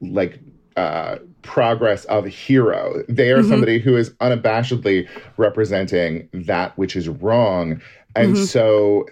like 0.02 0.40
uh 0.76 1.18
progress 1.42 2.06
of 2.06 2.26
a 2.26 2.30
hero 2.30 3.04
they 3.08 3.32
are 3.32 3.42
somebody 3.44 3.80
who 3.80 3.96
is 3.96 4.10
unabashedly 4.22 5.08
representing 5.38 6.28
that 6.34 6.78
which 6.78 6.96
is 6.96 7.08
wrong 7.08 7.82
and 8.16 8.38
so 8.38 9.06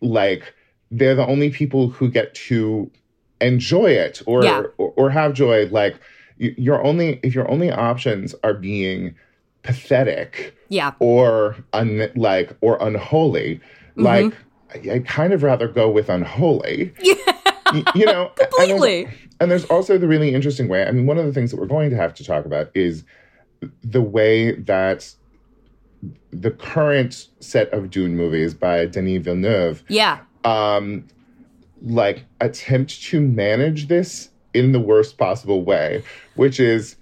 like 0.00 0.54
they're 0.90 1.14
the 1.14 1.26
only 1.26 1.50
people 1.50 1.88
who 1.88 2.08
get 2.10 2.34
to 2.34 2.90
enjoy 3.40 3.90
it 3.90 4.22
or 4.26 4.42
Yeah. 4.42 4.62
or, 4.78 4.92
or 4.96 5.10
have 5.10 5.34
joy 5.34 5.66
like 5.70 5.96
your 6.38 6.82
only 6.82 7.20
if 7.22 7.34
your 7.34 7.48
only 7.50 7.70
options 7.70 8.34
are 8.42 8.54
being 8.54 9.14
pathetic 9.62 10.54
Yeah. 10.68 10.92
or 10.98 11.56
un, 11.72 12.10
like 12.16 12.56
or 12.62 12.78
unholy 12.80 13.60
Mm-hmm. 13.96 14.04
like 14.04 14.34
i'd 14.74 15.06
kind 15.06 15.32
of 15.32 15.42
rather 15.42 15.68
go 15.68 15.88
with 15.90 16.08
unholy 16.08 16.92
yeah 17.00 17.14
you 17.94 18.04
know 18.06 18.30
and 18.58 18.70
there's- 18.70 18.70
Completely. 18.70 19.08
and 19.40 19.50
there's 19.50 19.64
also 19.66 19.98
the 19.98 20.08
really 20.08 20.34
interesting 20.34 20.68
way 20.68 20.86
i 20.86 20.90
mean 20.90 21.06
one 21.06 21.18
of 21.18 21.26
the 21.26 21.32
things 21.32 21.50
that 21.50 21.58
we're 21.60 21.66
going 21.66 21.90
to 21.90 21.96
have 21.96 22.14
to 22.14 22.24
talk 22.24 22.44
about 22.44 22.70
is 22.74 23.04
the 23.82 24.02
way 24.02 24.52
that 24.52 25.12
the 26.30 26.50
current 26.50 27.28
set 27.40 27.72
of 27.72 27.90
dune 27.90 28.16
movies 28.16 28.54
by 28.54 28.86
denis 28.86 29.22
villeneuve 29.22 29.82
Yeah. 29.88 30.20
um 30.44 31.06
like 31.82 32.24
attempt 32.40 33.02
to 33.04 33.20
manage 33.20 33.88
this 33.88 34.30
in 34.54 34.72
the 34.72 34.80
worst 34.80 35.18
possible 35.18 35.62
way 35.62 36.02
which 36.34 36.58
is 36.60 36.96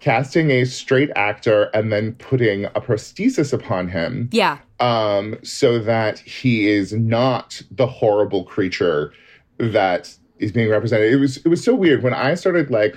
casting 0.00 0.50
a 0.50 0.64
straight 0.64 1.10
actor 1.16 1.64
and 1.74 1.92
then 1.92 2.12
putting 2.14 2.66
a 2.66 2.80
prosthesis 2.80 3.52
upon 3.52 3.88
him 3.88 4.28
Yeah. 4.32 4.58
um 4.80 5.36
so 5.42 5.78
that 5.80 6.18
he 6.20 6.68
is 6.68 6.92
not 6.92 7.60
the 7.70 7.86
horrible 7.86 8.44
creature 8.44 9.12
that 9.58 10.14
is 10.38 10.52
being 10.52 10.70
represented 10.70 11.12
it 11.12 11.16
was 11.16 11.38
it 11.38 11.48
was 11.48 11.64
so 11.64 11.74
weird 11.74 12.02
when 12.02 12.14
i 12.14 12.34
started 12.34 12.70
like 12.70 12.96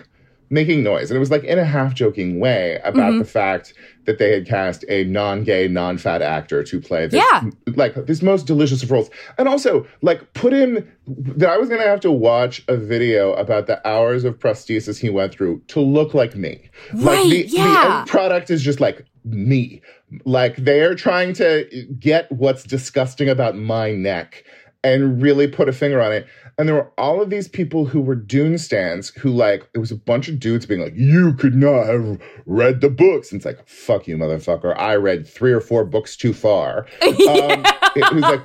making 0.51 0.83
noise. 0.83 1.09
And 1.09 1.15
it 1.15 1.19
was 1.19 1.31
like 1.31 1.43
in 1.43 1.57
a 1.57 1.65
half 1.65 1.95
joking 1.95 2.39
way 2.39 2.79
about 2.83 3.11
Mm-hmm. 3.11 3.19
the 3.19 3.25
fact 3.25 3.73
that 4.05 4.17
they 4.19 4.31
had 4.33 4.45
cast 4.47 4.83
a 4.89 5.05
non 5.05 5.43
gay, 5.43 5.67
non 5.67 5.97
fat 5.97 6.21
actor 6.21 6.63
to 6.63 6.79
play 6.81 7.07
this, 7.07 7.23
Yeah. 7.33 7.49
like 7.75 7.95
this 8.05 8.21
most 8.21 8.45
delicious 8.47 8.83
of 8.83 8.91
roles. 8.91 9.09
And 9.37 9.47
also, 9.47 9.87
like, 10.01 10.33
put 10.33 10.53
in 10.53 10.87
that 11.07 11.49
I 11.49 11.57
was 11.57 11.69
going 11.69 11.81
to 11.81 11.87
have 11.87 11.99
to 12.01 12.11
watch 12.11 12.63
a 12.67 12.77
video 12.77 13.33
about 13.33 13.67
the 13.67 13.85
hours 13.87 14.23
of 14.23 14.37
prosthesis 14.39 14.99
he 14.99 15.09
went 15.09 15.33
through 15.33 15.61
to 15.69 15.79
look 15.79 16.13
like 16.13 16.35
me. 16.35 16.69
like, 16.93 17.05
Right, 17.17 17.29
the, 17.29 17.45
yeah. 17.47 17.63
the 17.63 17.95
end 17.99 18.07
product 18.09 18.49
is 18.51 18.61
just 18.61 18.79
like 18.79 19.05
me. 19.23 19.81
Like, 20.25 20.57
they're 20.57 20.95
trying 20.95 21.33
to 21.35 21.65
get 21.99 22.31
what's 22.31 22.63
disgusting 22.63 23.29
about 23.29 23.55
my 23.55 23.91
neck 23.91 24.43
and 24.83 25.21
really 25.21 25.47
put 25.47 25.69
a 25.69 25.73
finger 25.73 26.01
on 26.01 26.11
it. 26.11 26.25
And 26.57 26.67
there 26.67 26.75
were 26.75 26.91
all 26.97 27.21
of 27.21 27.29
these 27.29 27.47
people 27.47 27.85
who 27.85 28.01
were 28.01 28.15
Dune 28.15 28.57
stands 28.57 29.09
who, 29.09 29.29
like, 29.29 29.67
it 29.73 29.79
was 29.79 29.91
a 29.91 29.95
bunch 29.95 30.27
of 30.27 30.39
dudes 30.39 30.65
being 30.65 30.81
like, 30.81 30.95
you 30.95 31.33
could 31.33 31.55
not 31.55 31.85
have 31.87 32.21
read 32.45 32.81
the 32.81 32.89
books. 32.89 33.31
And 33.31 33.39
it's 33.39 33.45
like, 33.45 33.67
fuck 33.67 34.07
you, 34.07 34.17
motherfucker. 34.17 34.77
I 34.77 34.95
read 34.95 35.27
three 35.27 35.51
or 35.53 35.61
four 35.61 35.85
books 35.85 36.15
too 36.15 36.33
far. 36.33 36.85
Um, 37.01 37.65
it 37.95 38.13
was 38.13 38.21
like, 38.21 38.41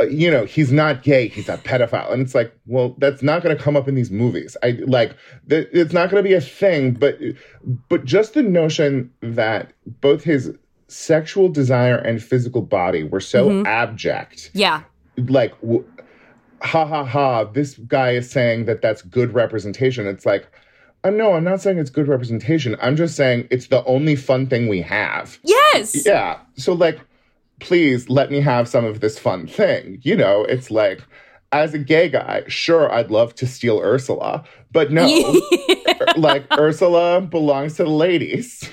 uh, 0.00 0.04
you 0.10 0.30
know, 0.30 0.44
he's 0.46 0.72
not 0.72 1.02
gay, 1.02 1.28
he's 1.28 1.48
a 1.48 1.58
pedophile. 1.58 2.10
And 2.12 2.22
it's 2.22 2.34
like, 2.34 2.54
well, 2.66 2.94
that's 2.98 3.22
not 3.22 3.42
going 3.42 3.56
to 3.56 3.62
come 3.62 3.76
up 3.76 3.86
in 3.88 3.94
these 3.94 4.10
movies. 4.10 4.56
I 4.62 4.78
like, 4.86 5.14
th- 5.48 5.68
it's 5.72 5.92
not 5.92 6.10
going 6.10 6.22
to 6.22 6.28
be 6.28 6.34
a 6.34 6.40
thing. 6.40 6.92
But, 6.92 7.18
but 7.88 8.04
just 8.04 8.34
the 8.34 8.42
notion 8.42 9.10
that 9.20 9.72
both 10.00 10.24
his 10.24 10.52
sexual 10.88 11.48
desire 11.48 11.96
and 11.96 12.22
physical 12.22 12.62
body 12.62 13.02
were 13.04 13.20
so 13.20 13.64
abject 13.64 14.50
Yeah. 14.54 14.82
like 15.16 15.58
w- 15.60 15.84
ha 16.62 16.86
ha 16.86 17.04
ha 17.04 17.44
this 17.44 17.76
guy 17.78 18.12
is 18.12 18.30
saying 18.30 18.66
that 18.66 18.82
that's 18.82 19.02
good 19.02 19.34
representation. 19.34 20.06
It's 20.06 20.26
like 20.26 20.46
uh, 21.04 21.10
no 21.10 21.32
i'm 21.34 21.44
not 21.44 21.60
saying 21.60 21.78
it's 21.78 21.90
good 21.90 22.08
representation. 22.08 22.76
I'm 22.80 22.96
just 22.96 23.16
saying 23.16 23.48
it's 23.50 23.68
the 23.68 23.84
only 23.84 24.16
fun 24.16 24.46
thing 24.46 24.68
we 24.68 24.80
have. 24.82 25.38
Yes. 25.42 26.06
yeah. 26.06 26.38
So 26.56 26.72
like 26.72 27.00
please 27.60 28.08
let 28.08 28.30
me 28.30 28.40
have 28.40 28.68
some 28.68 28.84
of 28.84 29.00
this 29.00 29.18
fun 29.18 29.46
thing. 29.46 29.98
You 30.02 30.16
know 30.16 30.44
it's 30.44 30.70
like 30.70 31.02
as 31.52 31.74
a 31.74 31.78
gay 31.78 32.08
guy 32.08 32.42
sure 32.48 32.92
i'd 32.92 33.10
love 33.10 33.34
to 33.34 33.46
steal 33.46 33.78
ursula 33.80 34.42
but 34.72 34.90
no 34.90 35.06
like 36.16 36.46
ursula 36.58 37.20
belongs 37.20 37.76
to 37.76 37.84
the 37.84 37.90
ladies 37.90 38.68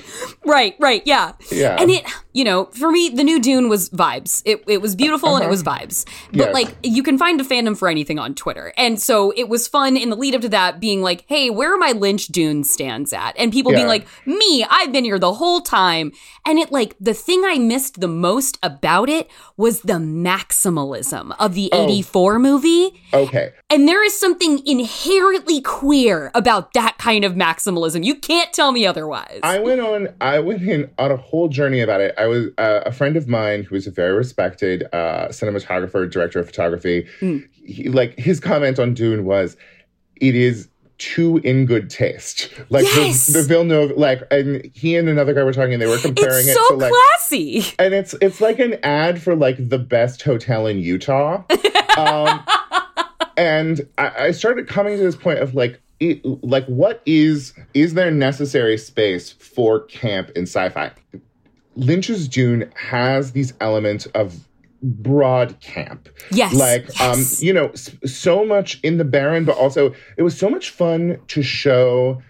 Right, 0.45 0.75
right, 0.79 1.01
yeah. 1.05 1.33
Yeah. 1.51 1.75
And 1.79 1.91
it, 1.91 2.05
you 2.33 2.43
know, 2.43 2.65
for 2.65 2.91
me, 2.91 3.09
the 3.09 3.23
new 3.23 3.39
Dune 3.39 3.69
was 3.69 3.89
vibes. 3.89 4.41
It, 4.45 4.63
it 4.67 4.81
was 4.81 4.95
beautiful 4.95 5.35
and 5.35 5.43
it 5.43 5.49
was 5.49 5.65
uh-huh. 5.65 5.79
vibes. 5.79 6.05
But 6.31 6.39
Yes. 6.39 6.53
like, 6.53 6.75
you 6.81 7.03
can 7.03 7.17
find 7.17 7.39
a 7.39 7.43
fandom 7.43 7.77
for 7.77 7.87
anything 7.87 8.17
on 8.17 8.33
Twitter. 8.33 8.73
And 8.77 8.99
so 8.99 9.31
it 9.35 9.49
was 9.49 9.67
fun 9.67 9.97
in 9.97 10.09
the 10.09 10.15
lead 10.15 10.35
up 10.35 10.41
to 10.41 10.49
that 10.49 10.79
being 10.79 11.01
like, 11.01 11.25
hey, 11.27 11.49
where 11.49 11.73
are 11.73 11.77
my 11.77 11.91
Lynch 11.91 12.27
Dune 12.27 12.63
stands 12.63 13.13
at? 13.13 13.37
And 13.37 13.51
people 13.51 13.71
being 13.71 13.87
like, 13.87 14.07
me, 14.25 14.65
I've 14.69 14.91
been 14.91 15.03
here 15.03 15.19
the 15.19 15.33
whole 15.33 15.61
time. 15.61 16.11
And 16.45 16.57
it 16.57 16.71
like, 16.71 16.95
the 16.99 17.13
thing 17.13 17.43
I 17.45 17.59
missed 17.59 17.99
the 17.99 18.07
most 18.07 18.57
about 18.63 19.09
it 19.09 19.29
was 19.57 19.81
the 19.81 19.93
maximalism 19.93 21.35
of 21.37 21.53
the 21.53 21.69
84 21.73 22.39
movie. 22.39 23.01
okay 23.13 23.51
And 23.69 23.87
there 23.87 24.03
is 24.03 24.19
something 24.19 24.65
inherently 24.65 25.61
queer 25.61 26.31
about 26.33 26.73
that 26.73 26.97
kind 26.97 27.25
of 27.25 27.28
maximalism. 27.35 28.03
You 28.03 28.15
can't 28.15 28.51
tell 28.53 28.71
me 28.71 28.85
otherwise. 28.85 29.39
I 29.43 29.59
went 29.59 29.81
on. 29.81 30.09
I 30.21 30.39
went 30.39 30.61
in 30.63 30.89
on 30.97 31.11
a 31.11 31.17
whole 31.17 31.47
journey 31.47 31.81
about 31.81 32.01
it. 32.01 32.13
I 32.17 32.27
was 32.27 32.47
uh, 32.57 32.81
a 32.85 32.91
friend 32.91 33.15
of 33.17 33.27
mine 33.27 33.63
who 33.63 33.75
is 33.75 33.87
a 33.87 33.91
very 33.91 34.13
respected 34.13 34.83
uh, 34.93 35.27
cinematographer, 35.29 36.09
director 36.09 36.39
of 36.39 36.45
photography. 36.47 37.07
Hmm. 37.19 37.39
He, 37.65 37.89
like 37.89 38.17
his 38.17 38.39
comment 38.39 38.79
on 38.79 38.93
Dune 38.93 39.25
was, 39.25 39.55
"It 40.15 40.35
is 40.35 40.69
too 40.97 41.37
in 41.43 41.65
good 41.65 41.89
taste." 41.89 42.49
Like 42.69 42.83
Yes! 42.83 43.27
the, 43.27 43.39
the 43.41 43.47
Villeneuve, 43.47 43.91
like, 43.97 44.21
and 44.31 44.69
he 44.73 44.95
and 44.97 45.07
another 45.07 45.33
guy 45.33 45.43
were 45.43 45.53
talking. 45.53 45.73
and 45.73 45.81
They 45.81 45.87
were 45.87 45.97
comparing 45.97 46.39
it's 46.39 46.49
it 46.49 46.55
so 46.55 46.67
to 46.69 46.75
like, 46.75 46.91
classy. 46.91 47.63
and 47.79 47.93
it's 47.93 48.13
it's 48.21 48.41
like 48.41 48.59
an 48.59 48.75
ad 48.83 49.21
for 49.21 49.35
like 49.35 49.55
the 49.69 49.79
best 49.79 50.21
hotel 50.23 50.67
in 50.67 50.79
Utah. 50.79 51.43
um, 51.97 52.43
and 53.37 53.87
I, 53.97 54.11
I 54.25 54.31
started 54.31 54.67
coming 54.67 54.97
to 54.97 55.03
this 55.03 55.15
point 55.15 55.39
of 55.39 55.55
like, 55.55 55.81
it, 55.99 56.21
like, 56.43 56.65
what 56.67 57.01
is 57.05 57.53
is 57.73 57.93
there 57.93 58.11
necessary 58.11 58.77
space 58.77 59.31
for 59.31 59.81
camp 59.81 60.29
in 60.31 60.43
sci-fi? 60.43 60.91
Lynch's 61.75 62.27
Dune 62.27 62.71
has 62.75 63.31
these 63.31 63.53
elements 63.61 64.05
of 64.07 64.47
broad 64.81 65.59
camp. 65.59 66.09
Yes, 66.31 66.53
Like, 66.53 66.99
um, 67.01 67.23
you 67.39 67.53
know, 67.53 67.71
so 67.73 68.45
much 68.45 68.79
in 68.81 68.97
the 68.97 69.03
Baron, 69.05 69.45
but 69.45 69.57
also 69.57 69.93
it 70.17 70.23
was 70.23 70.37
so 70.37 70.49
much 70.49 70.69
fun 70.69 71.19
to 71.27 71.41
show 71.41 72.21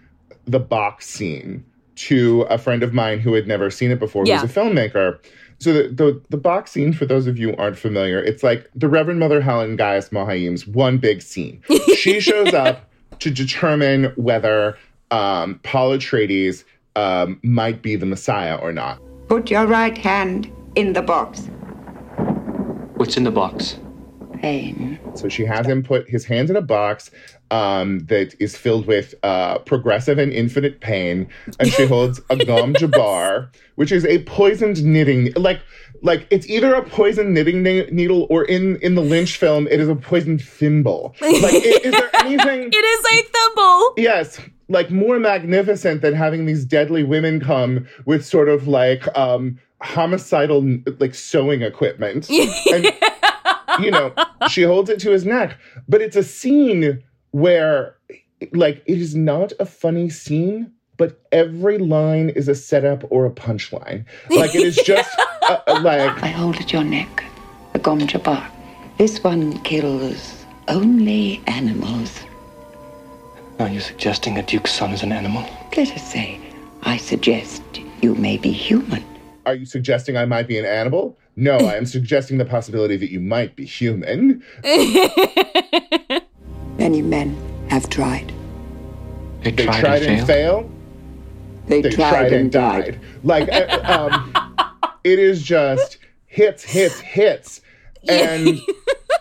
the 0.46 0.60
box 0.60 1.08
scene 1.08 1.64
to 1.96 2.42
a 2.44 2.58
friend 2.58 2.82
of 2.82 2.94
mine 2.94 3.20
who 3.20 3.34
had 3.34 3.48
never 3.48 3.70
seen 3.70 3.92
it 3.92 4.00
before, 4.00 4.26
Yeah. 4.26 4.40
who's 4.40 4.50
a 4.50 4.60
filmmaker. 4.60 5.20
So 5.60 5.74
the, 5.74 5.90
the 5.90 6.22
the 6.30 6.38
box 6.38 6.72
scene, 6.72 6.94
for 6.94 7.06
those 7.06 7.28
of 7.28 7.38
you 7.38 7.50
who 7.50 7.56
aren't 7.58 7.78
familiar, 7.78 8.24
it's 8.24 8.44
like 8.44 8.70
the 8.74 8.88
Reverend 8.88 9.20
Mother 9.20 9.42
Helen 9.42 9.76
Gaius 9.76 10.10
Mohiam's 10.12 10.66
one 10.66 10.98
big 11.00 11.22
scene. 11.22 11.62
she 11.98 12.20
shows 12.22 12.54
up 12.54 12.88
to 13.20 13.32
determine 13.32 14.06
whether 14.16 14.78
um, 15.12 15.60
Paul 15.64 15.92
Atreides 15.92 16.64
um, 16.96 17.40
might 17.44 17.82
be 17.82 17.96
the 17.96 18.06
Messiah 18.06 18.56
or 18.56 18.72
not. 18.72 19.00
Put 19.28 19.52
your 19.52 19.66
right 19.66 19.98
hand 19.98 20.52
in 20.76 20.94
the 20.94 21.02
box. 21.02 21.50
What's 22.96 23.18
in 23.18 23.24
the 23.24 23.32
box? 23.32 23.80
Pain. 24.34 25.00
So 25.16 25.30
she 25.30 25.46
has 25.46 25.68
him 25.68 25.84
put 25.84 26.10
his 26.10 26.26
hands 26.26 26.50
in 26.50 26.56
a 26.56 26.62
box 26.62 27.12
um, 27.51 28.00
that 28.08 28.36
is 28.39 28.56
filled 28.58 28.86
with 28.88 29.15
uh, 29.24 29.60
progressive 29.60 30.18
and 30.18 30.32
infinite 30.32 30.82
pain, 30.82 31.27
and 31.60 31.72
she 31.72 31.86
holds 31.86 32.22
a 32.29 32.36
gom 32.46 32.74
jabbar, 32.74 33.50
which 33.75 33.91
is 33.91 34.06
a 34.06 34.20
poisoned 34.24 34.84
knitting 34.84 35.34
like 35.36 35.60
like 36.01 36.27
it's 36.29 36.48
either 36.50 36.74
a 36.74 36.84
poisoned 36.84 37.34
knitting 37.34 37.62
ne- 37.63 37.89
needle 37.91 38.27
or 38.29 38.44
in 38.46 38.77
in 38.77 38.96
the 38.96 39.01
Lynch 39.01 39.38
film 39.38 39.68
it 39.68 39.79
is 39.79 39.89
a 39.89 39.96
poisoned 39.96 40.41
thimble. 40.41 41.15
Like, 41.22 41.34
i- 41.53 41.82
is 41.84 41.91
there 41.91 42.10
anything? 42.25 42.70
It 42.72 42.75
is 42.75 43.06
a 43.20 43.24
thimble. 43.24 43.94
Yes, 43.98 44.39
like 44.70 44.91
more 44.91 45.20
magnificent 45.20 46.01
than 46.01 46.13
having 46.13 46.46
these 46.46 46.63
deadly 46.65 47.03
women 47.03 47.39
come 47.39 47.88
with 48.06 48.25
sort 48.25 48.48
of 48.50 48.68
like 48.68 49.06
um 49.18 49.60
homicidal 49.82 50.77
like 51.00 51.15
sewing 51.15 51.62
equipment. 51.63 52.29
and 52.74 52.86
you 53.79 53.91
know, 53.91 54.13
she 54.50 54.63
holds 54.63 54.89
it 54.89 55.00
to 55.00 55.10
his 55.12 55.25
neck, 55.25 55.58
but 55.88 56.01
it's 56.01 56.15
a 56.15 56.24
scene 56.24 57.01
where 57.31 57.95
like 58.53 58.81
it 58.86 58.98
is 59.00 59.15
not 59.15 59.51
a 59.59 59.65
funny 59.65 60.09
scene, 60.09 60.71
but 60.98 61.19
every 61.31 61.77
line 61.77 62.29
is 62.29 62.48
a 62.48 62.55
setup 62.55 63.03
or 63.12 63.25
a 63.25 63.31
punchline. 63.31 64.05
Like 64.29 64.55
it 64.55 64.62
is 64.62 64.75
just 64.86 65.09
uh, 65.50 65.59
uh, 65.67 65.81
like 65.83 66.21
I 66.24 66.27
hold 66.27 66.57
at 66.57 66.71
your 66.74 66.83
neck. 66.83 67.24
A 67.74 67.79
gom 67.79 68.00
jabbar. 68.01 68.50
This 68.98 69.24
one 69.24 69.59
kills 69.63 70.45
only 70.67 71.41
animals. 71.48 72.19
Are 73.59 73.69
you 73.69 73.79
suggesting 73.79 74.38
a 74.38 74.43
duke's 74.43 74.71
son 74.74 74.91
is 74.91 75.03
an 75.03 75.12
animal? 75.12 75.43
Let 75.75 75.91
us 75.91 76.12
say, 76.12 76.39
I 76.83 76.98
suggest 76.98 77.62
you 78.01 78.15
may 78.15 78.38
be 78.38 78.51
human. 78.51 79.03
are 79.45 79.55
you 79.55 79.65
suggesting 79.65 80.15
I 80.15 80.25
might 80.25 80.48
be 80.48 80.57
an 80.57 80.65
animal? 80.65 81.17
No, 81.36 81.57
I 81.57 81.75
am 81.75 81.86
suggesting 81.98 82.38
the 82.38 82.45
possibility 82.45 82.98
that 82.98 83.12
you 83.12 83.19
might 83.19 83.55
be 83.55 83.65
human. 83.65 84.43
Many 86.79 87.01
men 87.01 87.36
have 87.69 87.89
tried. 87.89 88.31
They 89.43 89.51
They 89.51 89.65
tried, 89.65 89.79
tried, 89.81 90.03
and 90.03 90.19
and 90.19 90.27
failed. 90.27 90.63
failed. 90.65 90.71
They, 91.67 91.81
they 91.81 91.89
tried, 91.91 92.33
and 92.33 92.51
died. 92.51 93.00
Like, 93.24 93.50
uh, 93.51 94.09
um, 94.12 94.33
it 95.03 95.19
is 95.19 95.43
just 95.43 95.98
hits, 96.25 96.63
hits, 96.63 97.00
hits, 97.01 97.62
and 98.07 98.59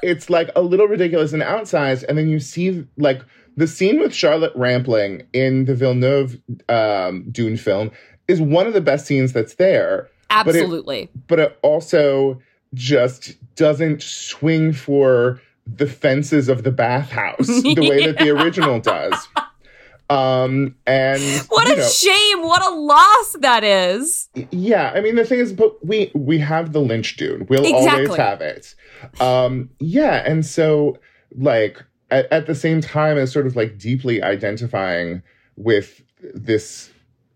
it's 0.02 0.30
like 0.30 0.50
a 0.56 0.62
little 0.62 0.86
ridiculous 0.86 1.32
and 1.32 1.42
outsized. 1.42 2.04
And 2.08 2.16
then 2.16 2.28
you 2.28 2.40
see 2.40 2.86
like 2.96 3.22
the 3.56 3.66
scene 3.66 3.98
with 4.00 4.14
Charlotte 4.14 4.52
Rampling 4.54 5.26
in 5.32 5.64
the 5.66 5.74
Villeneuve 5.74 6.38
um, 6.68 7.24
Dune 7.30 7.56
film 7.56 7.90
is 8.28 8.40
one 8.40 8.66
of 8.66 8.72
the 8.72 8.80
best 8.80 9.04
scenes 9.06 9.32
that's 9.32 9.54
there. 9.54 10.08
But 10.30 10.54
it- 10.54 10.60
Absolutely. 10.60 11.10
but 11.26 11.38
it 11.40 11.58
also 11.62 12.40
just 12.74 13.34
doesn't 13.56 14.02
swing 14.02 14.72
for 14.72 15.40
the 15.76 15.87
fences 15.87 16.48
of 16.48 16.62
the 16.62 16.70
bathhouse 16.72 17.46
the 17.62 17.76
way 17.88 18.06
that 18.06 18.18
the 18.18 18.30
original 18.30 18.80
does. 18.80 19.28
Um, 20.10 20.75
and 20.87 21.22
what 21.50 21.70
a 21.70 21.76
know, 21.76 21.87
shame. 21.88 22.40
What 22.42 22.64
a 22.64 22.70
loss 22.75 23.37
that 23.40 23.62
is. 23.62 24.28
yeah, 24.50 24.90
I 24.94 25.02
mean 25.02 25.16
the 25.16 25.25
thing 25.25 25.38
is, 25.38 25.52
but 25.52 25.84
we 25.84 26.10
we 26.14 26.38
have 26.38 26.72
the 26.72 26.80
Lynch 26.80 27.16
Dune. 27.18 27.46
We'll 27.50 27.66
always 27.75 28.14
have 28.16 28.40
it. 28.40 28.75
Um, 29.20 29.68
yeah, 29.80 30.22
and 30.26 30.46
so 30.46 30.98
like 31.37 31.82
at, 32.10 32.30
at 32.32 32.46
the 32.46 32.54
same 32.54 32.80
time 32.80 33.18
as 33.18 33.30
sort 33.30 33.46
of 33.46 33.54
like 33.54 33.76
deeply 33.78 34.22
identifying 34.22 35.22
with 35.56 36.00
this 36.34 36.90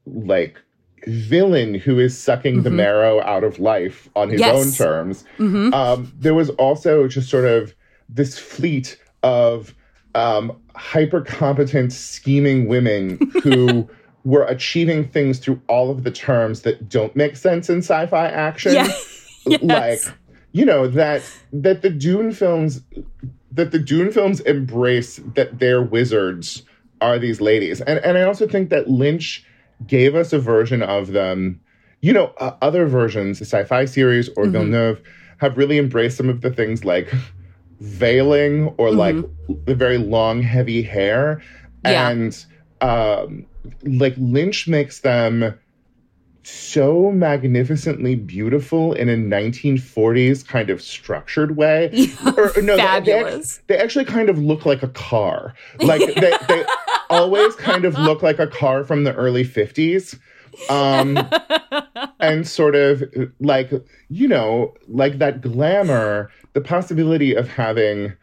like 0.06 0.56
villain 1.06 1.74
who 1.74 1.98
is 1.98 2.18
sucking 2.18 2.62
the 2.62 2.70
marrow 2.70 3.20
out 3.22 3.44
of 3.44 3.58
life 3.58 4.08
on 4.16 4.30
his 4.30 4.40
Yes. 4.40 4.54
own 4.56 4.72
terms. 4.72 5.24
Um, 5.38 6.10
there 6.18 6.32
was 6.34 6.48
also 6.50 7.06
just 7.06 7.28
sort 7.28 7.44
of 7.44 7.74
this 8.14 8.38
fleet 8.38 8.98
of 9.22 9.74
um, 10.14 10.56
hyper 10.74 11.20
competent, 11.20 11.92
scheming 11.92 12.66
women 12.68 13.18
who 13.42 13.88
were 14.24 14.44
achieving 14.44 15.08
things 15.08 15.38
through 15.38 15.60
all 15.68 15.90
of 15.90 16.04
the 16.04 16.10
terms 16.10 16.62
that 16.62 16.88
don't 16.88 17.14
make 17.16 17.36
sense 17.36 17.68
in 17.68 17.78
sci-fi 17.78 18.26
action. 18.26 18.74
Yeah. 18.74 18.86
Yes. 18.86 19.08
Like, 19.62 20.00
you 20.52 20.64
know, 20.64 20.86
that 20.86 21.20
that 21.52 21.82
the 21.82 21.90
Dune 21.90 22.30
films 22.30 22.80
that 23.50 23.72
the 23.72 23.78
Dune 23.80 24.12
films 24.12 24.38
embrace 24.42 25.20
that 25.34 25.58
their 25.58 25.82
wizards 25.82 26.62
are 27.00 27.18
these 27.18 27.40
ladies. 27.40 27.80
And 27.80 27.98
and 28.04 28.16
I 28.16 28.22
also 28.22 28.46
think 28.46 28.70
that 28.70 28.88
Lynch 28.88 29.44
gave 29.84 30.14
us 30.14 30.32
a 30.32 30.38
version 30.38 30.80
of 30.80 31.08
them. 31.08 31.60
You 32.02 32.12
know, 32.12 32.32
uh, 32.38 32.54
other 32.62 32.86
versions, 32.86 33.40
the 33.40 33.44
sci-fi 33.44 33.84
series 33.84 34.28
or 34.36 34.46
Villeneuve, 34.46 35.00
have 35.38 35.56
really 35.56 35.78
embraced 35.78 36.16
some 36.16 36.28
of 36.28 36.40
the 36.40 36.50
things 36.50 36.84
like 36.84 37.12
veiling 37.82 38.68
or 38.78 38.92
like 38.92 39.16
the 39.66 39.74
very 39.74 39.98
long, 39.98 40.40
heavy 40.42 40.82
hair. 40.82 41.42
Yeah. 41.84 42.08
And 42.10 42.44
um, 42.80 43.46
like 43.82 44.14
Lynch 44.16 44.68
makes 44.68 45.00
them 45.00 45.58
so 46.44 47.10
magnificently 47.12 48.14
beautiful 48.16 48.92
in 48.94 49.08
a 49.08 49.14
1940s 49.14 50.46
kind 50.46 50.70
of 50.70 50.80
structured 50.82 51.56
way. 51.56 51.90
Or, 52.26 52.50
no, 52.62 52.76
they- 52.76 52.76
they, 52.76 52.76
Fabulous. 52.78 53.60
they 53.66 53.76
actually 53.76 54.04
kind 54.04 54.28
of 54.30 54.38
look 54.38 54.64
like 54.66 54.82
a 54.82 54.88
car. 54.88 55.54
Like 55.80 56.00
they, 56.14 56.32
they 56.48 56.64
always 57.10 57.54
kind 57.56 57.84
of 57.84 57.94
look 57.98 58.22
like 58.22 58.38
a 58.38 58.46
car 58.46 58.84
from 58.84 59.04
the 59.04 59.14
early 59.14 59.44
50s. 59.44 60.18
Um, 60.68 61.18
and 62.20 62.46
sort 62.46 62.74
of 62.74 63.02
like, 63.40 63.70
you 64.08 64.28
know, 64.28 64.74
like 64.88 65.18
that 65.18 65.40
glamour, 65.40 66.30
the 66.52 66.60
possibility 66.60 67.34
of 67.34 67.48
having 67.48 68.14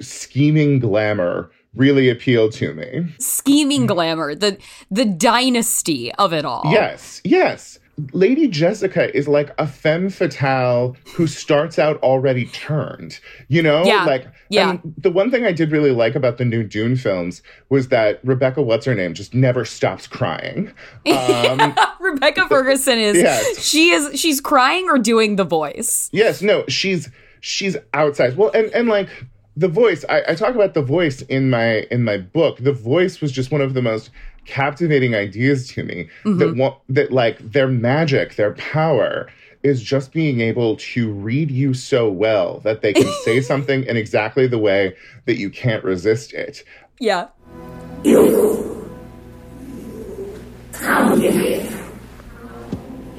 scheming 0.00 0.78
glamour 0.78 1.50
really 1.74 2.08
appealed 2.08 2.52
to 2.52 2.74
me. 2.74 3.06
Scheming 3.18 3.86
glamour, 3.86 4.34
the 4.34 4.58
the 4.90 5.04
dynasty 5.04 6.12
of 6.14 6.32
it 6.32 6.44
all. 6.44 6.62
Yes, 6.66 7.20
yes. 7.24 7.77
Lady 8.12 8.46
Jessica 8.48 9.14
is 9.16 9.26
like 9.28 9.52
a 9.58 9.66
femme 9.66 10.08
fatale 10.08 10.96
who 11.14 11.26
starts 11.26 11.78
out 11.78 12.00
already 12.02 12.46
turned. 12.46 13.18
You 13.48 13.62
know, 13.62 13.84
Yeah, 13.84 14.04
like 14.04 14.26
yeah. 14.50 14.78
the 14.96 15.10
one 15.10 15.30
thing 15.30 15.44
I 15.44 15.52
did 15.52 15.72
really 15.72 15.90
like 15.90 16.14
about 16.14 16.38
the 16.38 16.44
new 16.44 16.62
Dune 16.62 16.96
films 16.96 17.42
was 17.70 17.88
that 17.88 18.20
Rebecca, 18.24 18.62
what's 18.62 18.86
her 18.86 18.94
name, 18.94 19.14
just 19.14 19.34
never 19.34 19.64
stops 19.64 20.06
crying. 20.06 20.72
Um, 21.08 21.74
Rebecca 22.00 22.46
Ferguson 22.48 22.98
is 22.98 23.16
Yes. 23.16 23.62
she 23.64 23.90
is 23.90 24.18
she's 24.20 24.40
crying 24.40 24.88
or 24.88 24.98
doing 24.98 25.36
the 25.36 25.44
voice. 25.44 26.08
yes, 26.12 26.40
no, 26.42 26.64
she's 26.68 27.08
she's 27.40 27.76
outside. 27.94 28.36
Well, 28.36 28.50
and 28.54 28.66
and 28.72 28.88
like 28.88 29.08
the 29.56 29.68
voice, 29.68 30.04
I, 30.08 30.22
I 30.28 30.34
talk 30.36 30.54
about 30.54 30.74
the 30.74 30.82
voice 30.82 31.22
in 31.22 31.50
my 31.50 31.86
in 31.90 32.04
my 32.04 32.18
book. 32.18 32.58
The 32.58 32.72
voice 32.72 33.20
was 33.20 33.32
just 33.32 33.50
one 33.50 33.60
of 33.60 33.74
the 33.74 33.82
most 33.82 34.10
captivating 34.48 35.14
ideas 35.14 35.68
to 35.68 35.84
me. 35.84 36.08
That 36.38 36.56
one, 36.56 36.72
that 36.88 37.12
like 37.12 37.38
their 37.52 37.68
magic, 37.68 38.34
their 38.34 38.54
power 38.54 39.28
is 39.62 39.82
just 39.82 40.12
being 40.12 40.40
able 40.40 40.76
to 40.76 41.12
read 41.12 41.50
you 41.50 41.74
so 41.74 42.10
well 42.10 42.60
that 42.60 42.80
they 42.80 42.92
can 42.92 43.12
say 43.24 43.40
something 43.52 43.84
in 43.84 43.96
exactly 43.96 44.46
the 44.46 44.58
way 44.58 44.96
that 45.26 45.36
you 45.36 45.50
can't 45.50 45.84
resist 45.84 46.32
it. 46.32 46.64
Yeah. 46.98 47.28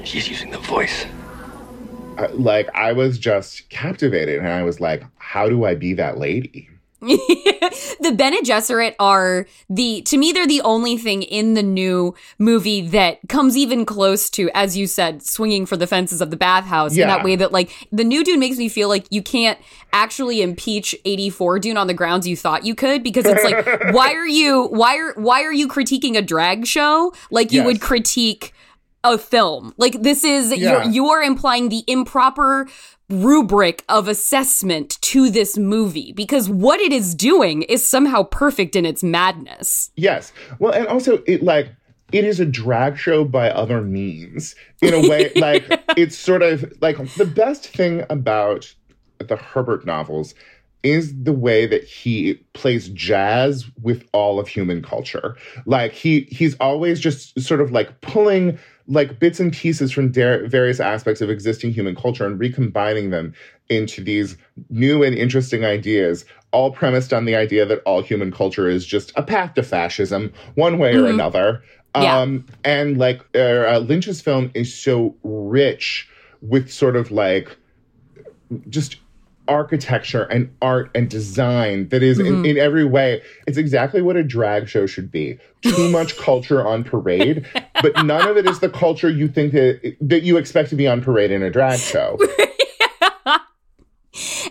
She's 0.04 0.28
using 0.28 0.50
the 0.50 0.58
voice. 0.58 1.06
Uh, 2.18 2.28
like 2.32 2.68
I 2.74 2.92
was 2.92 3.18
just 3.18 3.68
captivated, 3.70 4.40
and 4.40 4.48
I 4.48 4.62
was 4.64 4.80
like, 4.80 5.04
"How 5.18 5.48
do 5.48 5.64
I 5.64 5.74
be 5.74 5.94
that 5.94 6.18
lady?" 6.18 6.68
the 8.00 8.14
Bene 8.16 8.40
Gesserit 8.42 8.94
are 8.98 9.46
the 9.68 10.02
to 10.02 10.18
me 10.18 10.32
they're 10.32 10.46
the 10.46 10.60
only 10.62 10.96
thing 10.96 11.22
in 11.22 11.54
the 11.54 11.62
new 11.62 12.14
movie 12.38 12.82
that 12.88 13.18
comes 13.28 13.56
even 13.56 13.86
close 13.86 14.28
to 14.30 14.50
as 14.54 14.76
you 14.76 14.86
said 14.86 15.22
swinging 15.22 15.64
for 15.66 15.76
the 15.76 15.86
fences 15.86 16.20
of 16.20 16.30
the 16.30 16.36
bathhouse 16.36 16.92
in 16.96 17.08
that 17.08 17.24
way 17.24 17.36
that 17.36 17.52
like 17.52 17.70
the 17.90 18.04
new 18.04 18.22
Dune 18.22 18.38
makes 18.38 18.58
me 18.58 18.68
feel 18.68 18.88
like 18.88 19.06
you 19.10 19.22
can't 19.22 19.58
actually 19.92 20.42
impeach 20.42 20.94
84 21.04 21.58
Dune 21.60 21.76
on 21.76 21.86
the 21.86 21.94
grounds 21.94 22.26
you 22.28 22.36
thought 22.36 22.64
you 22.64 22.74
could 22.74 23.02
because 23.02 23.24
it's 23.26 23.44
like 23.44 23.64
why 23.94 24.12
are 24.12 24.26
you 24.28 24.66
why 24.66 24.96
are 24.98 25.14
why 25.14 25.42
are 25.42 25.52
you 25.52 25.68
critiquing 25.68 26.16
a 26.16 26.22
drag 26.22 26.66
show 26.66 27.12
like 27.30 27.50
you 27.52 27.60
Yes. 27.60 27.66
would 27.66 27.80
critique 27.80 28.52
a 29.04 29.16
film 29.16 29.72
like 29.76 30.02
this 30.02 30.24
is 30.24 30.50
Yeah. 30.56 30.84
you're 30.84 30.92
you're 30.92 31.22
implying 31.22 31.68
the 31.68 31.84
improper 31.86 32.68
rubric 33.08 33.84
of 33.88 34.06
assessment 34.08 35.00
to 35.02 35.30
this 35.30 35.58
movie 35.58 36.12
because 36.12 36.48
what 36.48 36.80
it 36.80 36.92
is 36.92 37.14
doing 37.14 37.62
is 37.62 37.86
somehow 37.86 38.22
perfect 38.22 38.76
in 38.76 38.86
its 38.86 39.02
madness. 39.02 39.90
Yes. 39.96 40.32
Well, 40.60 40.72
and 40.72 40.86
also 40.86 41.18
it 41.26 41.42
like 41.42 41.70
it 42.12 42.24
is 42.24 42.40
a 42.40 42.46
drag 42.46 42.96
show 42.96 43.24
by 43.24 43.50
other 43.50 43.82
means 43.82 44.54
in 44.80 44.94
a 44.94 45.08
way 45.08 45.32
like 45.36 45.64
it's 45.96 46.16
sort 46.16 46.42
of 46.42 46.72
like 46.80 46.96
the 47.14 47.24
best 47.26 47.66
thing 47.66 48.04
about 48.10 48.72
the 49.18 49.36
Herbert 49.36 49.84
novels 49.84 50.34
is 50.82 51.12
the 51.24 51.32
way 51.32 51.66
that 51.66 51.84
he 51.84 52.34
plays 52.54 52.88
jazz 52.90 53.66
with 53.82 54.08
all 54.12 54.40
of 54.40 54.48
human 54.48 54.82
culture. 54.82 55.36
Like 55.66 55.92
he 55.92 56.22
he's 56.30 56.54
always 56.56 57.00
just 57.00 57.38
sort 57.40 57.60
of 57.60 57.70
like 57.70 58.00
pulling 58.00 58.58
like 58.90 59.20
bits 59.20 59.38
and 59.38 59.52
pieces 59.52 59.92
from 59.92 60.10
der- 60.10 60.46
various 60.48 60.80
aspects 60.80 61.20
of 61.20 61.30
existing 61.30 61.72
human 61.72 61.94
culture 61.94 62.26
and 62.26 62.38
recombining 62.38 63.10
them 63.10 63.32
into 63.68 64.02
these 64.02 64.36
new 64.68 65.02
and 65.04 65.16
interesting 65.16 65.64
ideas, 65.64 66.24
all 66.50 66.72
premised 66.72 67.12
on 67.12 67.24
the 67.24 67.36
idea 67.36 67.64
that 67.64 67.80
all 67.86 68.02
human 68.02 68.32
culture 68.32 68.68
is 68.68 68.84
just 68.84 69.12
a 69.14 69.22
path 69.22 69.54
to 69.54 69.62
fascism, 69.62 70.32
one 70.56 70.78
way 70.78 70.96
or 70.96 71.06
another. 71.06 71.62
Yeah. 71.94 72.18
Um, 72.18 72.46
and 72.64 72.98
like 72.98 73.20
uh, 73.34 73.38
uh, 73.38 73.84
Lynch's 73.84 74.20
film 74.20 74.50
is 74.54 74.72
so 74.72 75.14
rich 75.22 76.08
with 76.42 76.70
sort 76.70 76.96
of 76.96 77.10
like 77.10 77.56
just 78.68 78.96
architecture 79.50 80.22
and 80.22 80.54
art 80.62 80.90
and 80.94 81.10
design 81.10 81.88
that 81.88 82.02
is 82.02 82.18
in, 82.18 82.26
mm-hmm. 82.26 82.44
in 82.46 82.56
every 82.56 82.84
way 82.84 83.20
it's 83.46 83.58
exactly 83.58 84.00
what 84.00 84.16
a 84.16 84.22
drag 84.22 84.68
show 84.68 84.86
should 84.86 85.10
be. 85.10 85.38
Too 85.62 85.88
much 85.92 86.16
culture 86.16 86.66
on 86.66 86.84
parade 86.84 87.44
but 87.82 88.04
none 88.04 88.28
of 88.28 88.36
it 88.36 88.46
is 88.46 88.60
the 88.60 88.68
culture 88.68 89.10
you 89.10 89.28
think 89.28 89.52
that, 89.52 89.96
that 90.00 90.22
you 90.22 90.36
expect 90.36 90.70
to 90.70 90.76
be 90.76 90.86
on 90.86 91.02
parade 91.02 91.30
in 91.30 91.42
a 91.42 91.50
drag 91.50 91.78
show. 91.78 92.18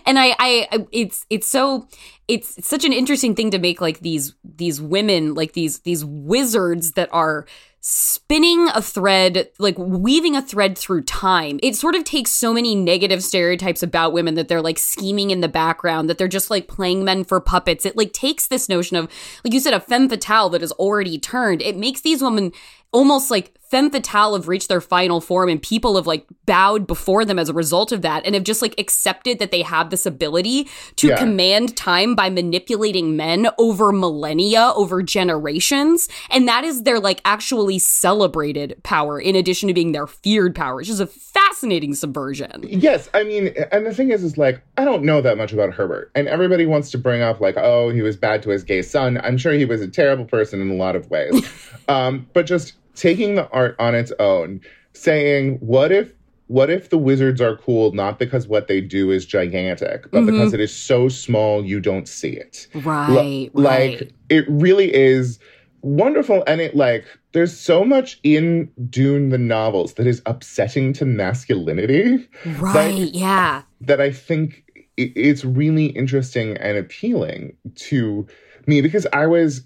And 0.06 0.18
I, 0.18 0.30
I, 0.38 0.68
I- 0.72 0.86
it's, 0.90 1.26
it's 1.30 1.46
so, 1.46 1.86
it's, 2.26 2.58
it's 2.58 2.68
such 2.68 2.84
an 2.84 2.92
interesting 2.92 3.36
thing 3.36 3.50
to 3.52 3.58
make 3.58 3.80
like 3.80 4.00
these, 4.00 4.34
these 4.42 4.80
women, 4.80 5.34
like 5.34 5.52
these, 5.52 5.80
these 5.80 6.04
wizards 6.04 6.92
that 6.92 7.08
are 7.12 7.46
spinning 7.82 8.68
a 8.74 8.82
thread, 8.82 9.48
like 9.58 9.78
weaving 9.78 10.36
a 10.36 10.42
thread 10.42 10.76
through 10.76 11.02
time. 11.02 11.58
It 11.62 11.76
sort 11.76 11.94
of 11.94 12.04
takes 12.04 12.30
so 12.30 12.52
many 12.52 12.74
negative 12.74 13.22
stereotypes 13.22 13.82
about 13.82 14.12
women 14.12 14.34
that 14.34 14.48
they're 14.48 14.60
like 14.60 14.78
scheming 14.78 15.30
in 15.30 15.40
the 15.40 15.48
background, 15.48 16.08
that 16.10 16.18
they're 16.18 16.28
just 16.28 16.50
like 16.50 16.68
playing 16.68 17.04
men 17.04 17.24
for 17.24 17.40
puppets. 17.40 17.86
It 17.86 17.96
like 17.96 18.12
takes 18.12 18.46
this 18.46 18.68
notion 18.68 18.96
of, 18.96 19.10
like 19.44 19.54
you 19.54 19.60
said, 19.60 19.72
a 19.72 19.80
femme 19.80 20.08
fatale 20.10 20.50
that 20.50 20.62
is 20.62 20.72
already 20.72 21.18
turned. 21.18 21.62
It 21.62 21.76
makes 21.76 22.02
these 22.02 22.22
women 22.22 22.52
almost 22.92 23.30
like 23.30 23.54
femme 23.70 23.90
fatale 23.90 24.34
have 24.34 24.48
reached 24.48 24.68
their 24.68 24.80
final 24.80 25.20
form 25.20 25.48
and 25.48 25.62
people 25.62 25.96
have 25.96 26.06
like 26.06 26.26
bowed 26.46 26.86
before 26.86 27.24
them 27.24 27.38
as 27.38 27.48
a 27.48 27.54
result 27.54 27.92
of 27.92 28.02
that 28.02 28.24
and 28.26 28.34
have 28.34 28.44
just 28.44 28.60
like 28.62 28.74
accepted 28.78 29.38
that 29.38 29.52
they 29.52 29.62
have 29.62 29.90
this 29.90 30.04
ability 30.06 30.68
to 30.96 31.08
Yeah. 31.08 31.16
command 31.16 31.76
time 31.76 32.14
by 32.14 32.28
manipulating 32.30 33.16
men 33.16 33.48
over 33.58 33.92
millennia 33.92 34.72
over 34.74 35.02
generations. 35.02 36.08
And 36.30 36.48
that 36.48 36.64
is 36.64 36.82
their 36.82 36.98
like 36.98 37.20
actually 37.24 37.78
celebrated 37.78 38.76
power 38.82 39.20
in 39.20 39.36
addition 39.36 39.68
to 39.68 39.74
being 39.74 39.92
their 39.92 40.06
feared 40.06 40.54
power. 40.54 40.76
Which 40.76 40.88
is 40.88 41.00
a 41.00 41.06
fascinating 41.06 41.94
subversion. 41.94 42.64
Yes, 42.66 43.08
I 43.14 43.22
mean, 43.24 43.54
and 43.70 43.86
the 43.86 43.94
thing 43.94 44.10
is, 44.10 44.24
is 44.24 44.36
like 44.36 44.60
I 44.76 44.84
don't 44.84 45.04
know 45.04 45.20
that 45.20 45.36
much 45.38 45.52
about 45.52 45.72
Herbert, 45.72 46.10
and 46.14 46.26
everybody 46.26 46.66
wants 46.66 46.90
to 46.92 46.98
bring 46.98 47.22
up 47.22 47.40
like, 47.40 47.56
oh, 47.56 47.90
he 47.90 48.02
was 48.02 48.16
bad 48.16 48.42
to 48.44 48.50
his 48.50 48.64
gay 48.64 48.82
son. 48.82 49.20
I'm 49.22 49.36
sure 49.38 49.52
he 49.52 49.64
was 49.64 49.80
a 49.80 49.88
terrible 49.88 50.24
person 50.24 50.60
in 50.60 50.70
a 50.70 50.74
lot 50.74 50.96
of 50.96 51.08
ways, 51.10 51.46
um, 51.88 52.26
but 52.32 52.46
just 52.46 52.74
taking 52.94 53.34
the 53.34 53.48
art 53.50 53.76
on 53.78 53.94
its 53.94 54.12
own, 54.18 54.60
saying, 54.92 55.56
what 55.60 55.92
if, 55.92 56.12
what 56.48 56.68
if 56.68 56.90
the 56.90 56.98
wizards 56.98 57.40
are 57.40 57.56
cool 57.56 57.92
not 57.92 58.18
because 58.18 58.48
what 58.48 58.66
they 58.66 58.80
do 58.80 59.12
is 59.12 59.24
gigantic, 59.24 60.10
but 60.10 60.22
mm-hmm. 60.22 60.26
because 60.32 60.52
it 60.52 60.58
is 60.60 60.74
so 60.74 61.08
small 61.08 61.64
you 61.64 61.78
don't 61.80 62.08
see 62.08 62.30
it. 62.30 62.66
right 62.74 63.50
L- 63.54 63.62
right 63.62 64.00
Like 64.00 64.12
it 64.28 64.46
really 64.48 64.92
is 64.92 65.38
wonderful 65.82 66.42
and 66.46 66.60
it 66.60 66.74
like 66.74 67.04
there's 67.32 67.56
so 67.58 67.84
much 67.84 68.18
in 68.24 68.70
Dune 68.90 69.28
the 69.28 69.38
novels 69.38 69.94
that 69.94 70.06
is 70.06 70.20
upsetting 70.26 70.92
to 70.94 71.04
masculinity 71.06 72.28
right 72.58 73.14
yeah. 73.14 73.62
that 73.80 74.00
I 74.00 74.10
think 74.10 74.64
i- 74.98 75.12
it's 75.14 75.44
really 75.44 75.86
interesting 75.86 76.56
and 76.56 76.76
appealing 76.76 77.56
to 77.76 78.26
me 78.66 78.82
because 78.82 79.06
I 79.12 79.26
was, 79.26 79.62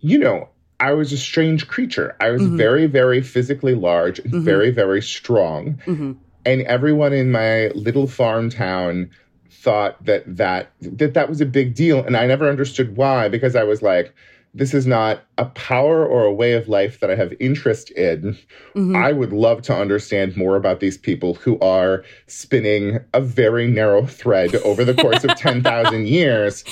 you 0.00 0.18
know, 0.18 0.48
I 0.80 0.92
was 0.92 1.12
a 1.12 1.16
strange 1.16 1.68
creature. 1.68 2.16
I 2.20 2.30
was 2.30 2.42
very, 2.42 2.86
very 2.86 3.22
physically 3.22 3.74
large, 3.74 4.18
and 4.18 4.42
very, 4.42 4.70
very 4.70 5.00
strong. 5.00 5.80
Mhm. 5.86 6.16
And 6.44 6.62
everyone 6.62 7.12
in 7.12 7.30
my 7.30 7.68
little 7.68 8.06
farm 8.06 8.50
town 8.50 9.10
thought 9.50 10.04
that 10.04 10.24
that 10.36 10.72
that 10.82 11.14
that 11.14 11.28
was 11.28 11.40
a 11.40 11.46
big 11.46 11.74
deal 11.74 12.04
and 12.04 12.16
I 12.16 12.26
never 12.26 12.50
understood 12.50 12.96
why 12.96 13.28
because 13.28 13.56
I 13.56 13.62
was 13.62 13.80
like 13.80 14.12
this 14.54 14.72
is 14.72 14.86
not 14.86 15.24
a 15.36 15.46
power 15.46 16.06
or 16.06 16.24
a 16.24 16.32
way 16.32 16.52
of 16.52 16.68
life 16.68 17.00
that 17.00 17.10
I 17.10 17.16
have 17.16 17.34
interest 17.40 17.90
in. 17.90 18.38
Mm-hmm. 18.76 18.94
I 18.94 19.10
would 19.12 19.32
love 19.32 19.62
to 19.62 19.74
understand 19.74 20.36
more 20.36 20.54
about 20.54 20.78
these 20.78 20.96
people 20.96 21.34
who 21.34 21.58
are 21.58 22.04
spinning 22.28 23.00
a 23.12 23.20
very 23.20 23.66
narrow 23.66 24.06
thread 24.06 24.54
over 24.56 24.84
the 24.84 24.94
course 24.94 25.24
of 25.24 25.34
10,000 25.36 26.06
years 26.06 26.62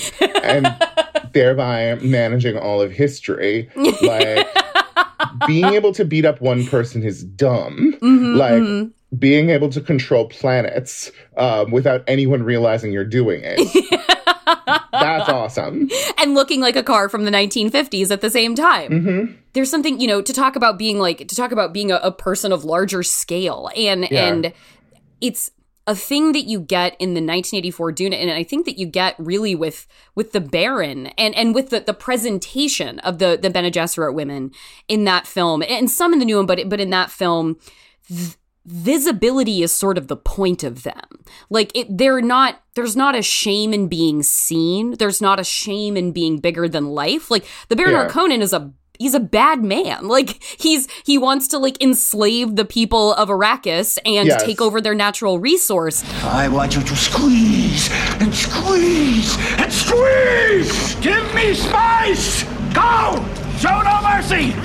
and 0.41 0.73
thereby 1.33 1.95
managing 2.01 2.57
all 2.57 2.81
of 2.81 2.91
history. 2.91 3.69
Like, 4.01 4.47
being 5.47 5.65
able 5.65 5.93
to 5.93 6.05
beat 6.05 6.25
up 6.25 6.41
one 6.41 6.65
person 6.65 7.03
is 7.03 7.23
dumb. 7.23 7.97
Mm-hmm, 8.01 8.35
like, 8.35 8.53
mm-hmm 8.53 8.89
being 9.17 9.49
able 9.49 9.69
to 9.69 9.81
control 9.81 10.27
planets 10.27 11.11
um, 11.37 11.71
without 11.71 12.03
anyone 12.07 12.43
realizing 12.43 12.91
you're 12.91 13.05
doing 13.05 13.41
it. 13.43 13.59
That's 14.91 15.29
awesome. 15.29 15.89
And 16.17 16.33
looking 16.33 16.61
like 16.61 16.75
a 16.75 16.83
car 16.83 17.09
from 17.09 17.25
the 17.25 17.31
1950s 17.31 18.11
at 18.11 18.21
the 18.21 18.29
same 18.29 18.55
time. 18.55 18.91
Mm-hmm. 18.91 19.33
There's 19.53 19.69
something, 19.69 19.99
you 19.99 20.07
know, 20.07 20.21
to 20.21 20.33
talk 20.33 20.55
about 20.55 20.77
being 20.79 20.99
like, 20.99 21.27
to 21.27 21.35
talk 21.35 21.51
about 21.51 21.73
being 21.73 21.91
a, 21.91 21.97
a 21.97 22.11
person 22.11 22.51
of 22.51 22.63
larger 22.63 23.03
scale. 23.03 23.69
And, 23.75 24.07
yeah. 24.09 24.27
and 24.27 24.53
it's, 25.21 25.51
a 25.85 25.95
thing 25.95 26.31
that 26.31 26.43
you 26.43 26.59
get 26.59 26.93
in 26.93 27.09
the 27.09 27.19
1984 27.19 27.91
Dune, 27.91 28.13
and 28.13 28.31
I 28.31 28.43
think 28.43 28.65
that 28.65 28.77
you 28.77 28.85
get 28.85 29.15
really 29.17 29.53
with 29.53 29.87
with 30.15 30.31
the 30.31 30.39
Baron 30.39 31.07
and 31.17 31.35
and 31.35 31.53
with 31.53 31.69
the, 31.69 31.81
the 31.81 31.93
presentation 31.93 32.99
of 32.99 33.19
the 33.19 33.37
the 33.41 33.49
Bene 33.49 33.69
Gesserit 33.69 34.13
women 34.13 34.51
in 34.87 35.03
that 35.05 35.27
film, 35.27 35.63
and 35.67 35.91
some 35.91 36.13
in 36.13 36.19
the 36.19 36.25
new 36.25 36.37
one, 36.37 36.45
but 36.45 36.69
but 36.69 36.79
in 36.79 36.89
that 36.91 37.11
film, 37.11 37.57
th- 38.07 38.37
visibility 38.65 39.61
is 39.61 39.73
sort 39.73 39.97
of 39.97 40.07
the 40.07 40.15
point 40.15 40.63
of 40.63 40.83
them. 40.83 41.01
Like 41.49 41.75
it 41.75 41.97
they're 41.97 42.21
not 42.21 42.61
there's 42.75 42.95
not 42.95 43.15
a 43.15 43.21
shame 43.21 43.73
in 43.73 43.87
being 43.87 44.23
seen. 44.23 44.95
There's 44.97 45.21
not 45.21 45.39
a 45.39 45.43
shame 45.43 45.97
in 45.97 46.13
being 46.13 46.39
bigger 46.39 46.69
than 46.69 46.87
life. 46.91 47.29
Like 47.29 47.45
the 47.67 47.75
Baron 47.75 47.93
yeah. 47.93 48.07
Conan 48.07 48.41
is 48.41 48.53
a 48.53 48.71
he's 49.03 49.13
a 49.13 49.19
bad 49.19 49.63
man. 49.63 50.07
Like 50.07 50.41
he's 50.41 50.87
he 51.03 51.17
wants 51.17 51.47
to 51.49 51.57
like 51.57 51.81
enslave 51.83 52.55
the 52.55 52.65
people 52.65 53.13
of 53.13 53.29
Arrakis 53.29 53.97
and 54.05 54.27
yes. 54.27 54.43
take 54.43 54.61
over 54.61 54.79
their 54.79 54.95
natural 54.95 55.39
resource. 55.39 56.03
I 56.23 56.47
want 56.47 56.75
you 56.75 56.81
to 56.81 56.95
squeeze 56.95 57.89
and 58.21 58.33
squeeze 58.33 59.37
and 59.57 59.71
squeeze. 59.71 60.95
Give 60.95 61.35
me 61.35 61.53
spice. 61.53 62.43
Go. 62.73 63.23
Show 63.59 63.81
no 63.81 64.01
mercy! 64.01 64.51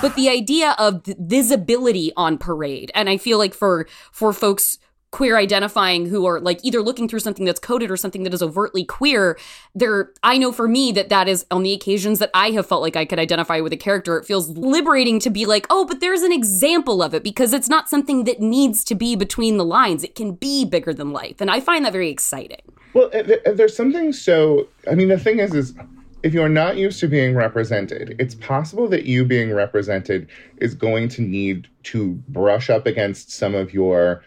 but 0.00 0.14
the 0.14 0.28
idea 0.28 0.76
of 0.78 1.02
visibility 1.18 2.12
on 2.16 2.38
parade, 2.38 2.92
and 2.94 3.08
I 3.08 3.16
feel 3.16 3.38
like 3.38 3.52
for 3.52 3.88
for 4.12 4.32
folks 4.32 4.78
queer 5.12 5.36
identifying 5.36 6.06
who 6.06 6.26
are 6.26 6.40
like 6.40 6.58
either 6.64 6.82
looking 6.82 7.08
through 7.08 7.20
something 7.20 7.44
that's 7.44 7.60
coded 7.60 7.90
or 7.90 7.96
something 7.96 8.24
that 8.24 8.34
is 8.34 8.42
overtly 8.42 8.84
queer 8.84 9.38
there 9.74 10.10
i 10.24 10.36
know 10.36 10.50
for 10.50 10.66
me 10.66 10.90
that 10.90 11.08
that 11.08 11.28
is 11.28 11.46
on 11.50 11.62
the 11.62 11.72
occasions 11.72 12.18
that 12.18 12.30
i 12.34 12.50
have 12.50 12.66
felt 12.66 12.82
like 12.82 12.96
i 12.96 13.04
could 13.04 13.18
identify 13.18 13.60
with 13.60 13.72
a 13.72 13.76
character 13.76 14.18
it 14.18 14.24
feels 14.24 14.48
liberating 14.50 15.20
to 15.20 15.30
be 15.30 15.46
like 15.46 15.66
oh 15.70 15.84
but 15.84 16.00
there's 16.00 16.22
an 16.22 16.32
example 16.32 17.02
of 17.02 17.14
it 17.14 17.22
because 17.22 17.52
it's 17.52 17.68
not 17.68 17.88
something 17.88 18.24
that 18.24 18.40
needs 18.40 18.82
to 18.82 18.94
be 18.94 19.14
between 19.14 19.56
the 19.56 19.64
lines 19.64 20.02
it 20.02 20.14
can 20.14 20.32
be 20.32 20.64
bigger 20.64 20.92
than 20.92 21.12
life 21.12 21.40
and 21.40 21.50
i 21.50 21.60
find 21.60 21.84
that 21.84 21.92
very 21.92 22.10
exciting 22.10 22.62
well, 22.94 23.10
uh, 23.14 23.36
uh, 23.46 23.52
there's 23.52 23.74
something 23.76 24.12
so. 24.12 24.68
I 24.90 24.94
mean, 24.94 25.08
the 25.08 25.18
thing 25.18 25.38
is, 25.38 25.54
is 25.54 25.74
if 26.22 26.34
you're 26.34 26.48
not 26.48 26.76
used 26.76 27.00
to 27.00 27.08
being 27.08 27.34
represented, 27.34 28.14
it's 28.18 28.34
possible 28.34 28.88
that 28.88 29.04
you 29.04 29.24
being 29.24 29.52
represented 29.52 30.28
is 30.58 30.74
going 30.74 31.08
to 31.10 31.22
need 31.22 31.68
to 31.84 32.12
brush 32.28 32.70
up 32.70 32.86
against 32.86 33.32
some 33.32 33.54
of 33.54 33.72
your 33.72 34.22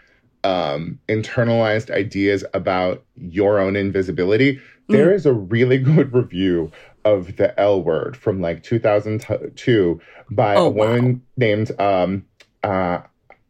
um, 0.46 1.00
internalized 1.10 1.90
ideas 1.90 2.46
about 2.54 3.04
your 3.16 3.60
own 3.60 3.76
invisibility. 3.76 4.58
Mm. 4.58 4.62
There 4.90 5.14
is 5.14 5.26
a 5.26 5.34
really 5.34 5.78
good 5.96 6.14
review 6.14 6.72
of 7.04 7.36
the 7.38 7.60
L 7.60 7.82
word 7.82 8.16
from 8.16 8.42
like 8.42 8.64
2002 8.64 10.02
by 10.32 10.56
oh, 10.56 10.66
a 10.66 10.70
woman 10.70 11.14
wow. 11.14 11.20
named 11.38 11.80
um, 11.80 12.26
uh, 12.64 13.02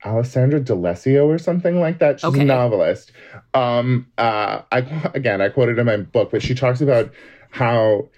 Alessandra 0.05 0.59
D'Alessio 0.59 1.25
or 1.25 1.37
something 1.37 1.79
like 1.79 1.99
that. 1.99 2.19
She's 2.19 2.29
okay. 2.29 2.41
a 2.41 2.45
novelist. 2.45 3.11
Um, 3.53 4.07
uh, 4.17 4.61
I 4.71 5.11
again, 5.13 5.41
I 5.41 5.49
quoted 5.49 5.79
in 5.79 5.85
my 5.85 5.97
book, 5.97 6.31
but 6.31 6.41
she 6.41 6.55
talks 6.55 6.79
about 6.79 7.11
how 7.49 8.09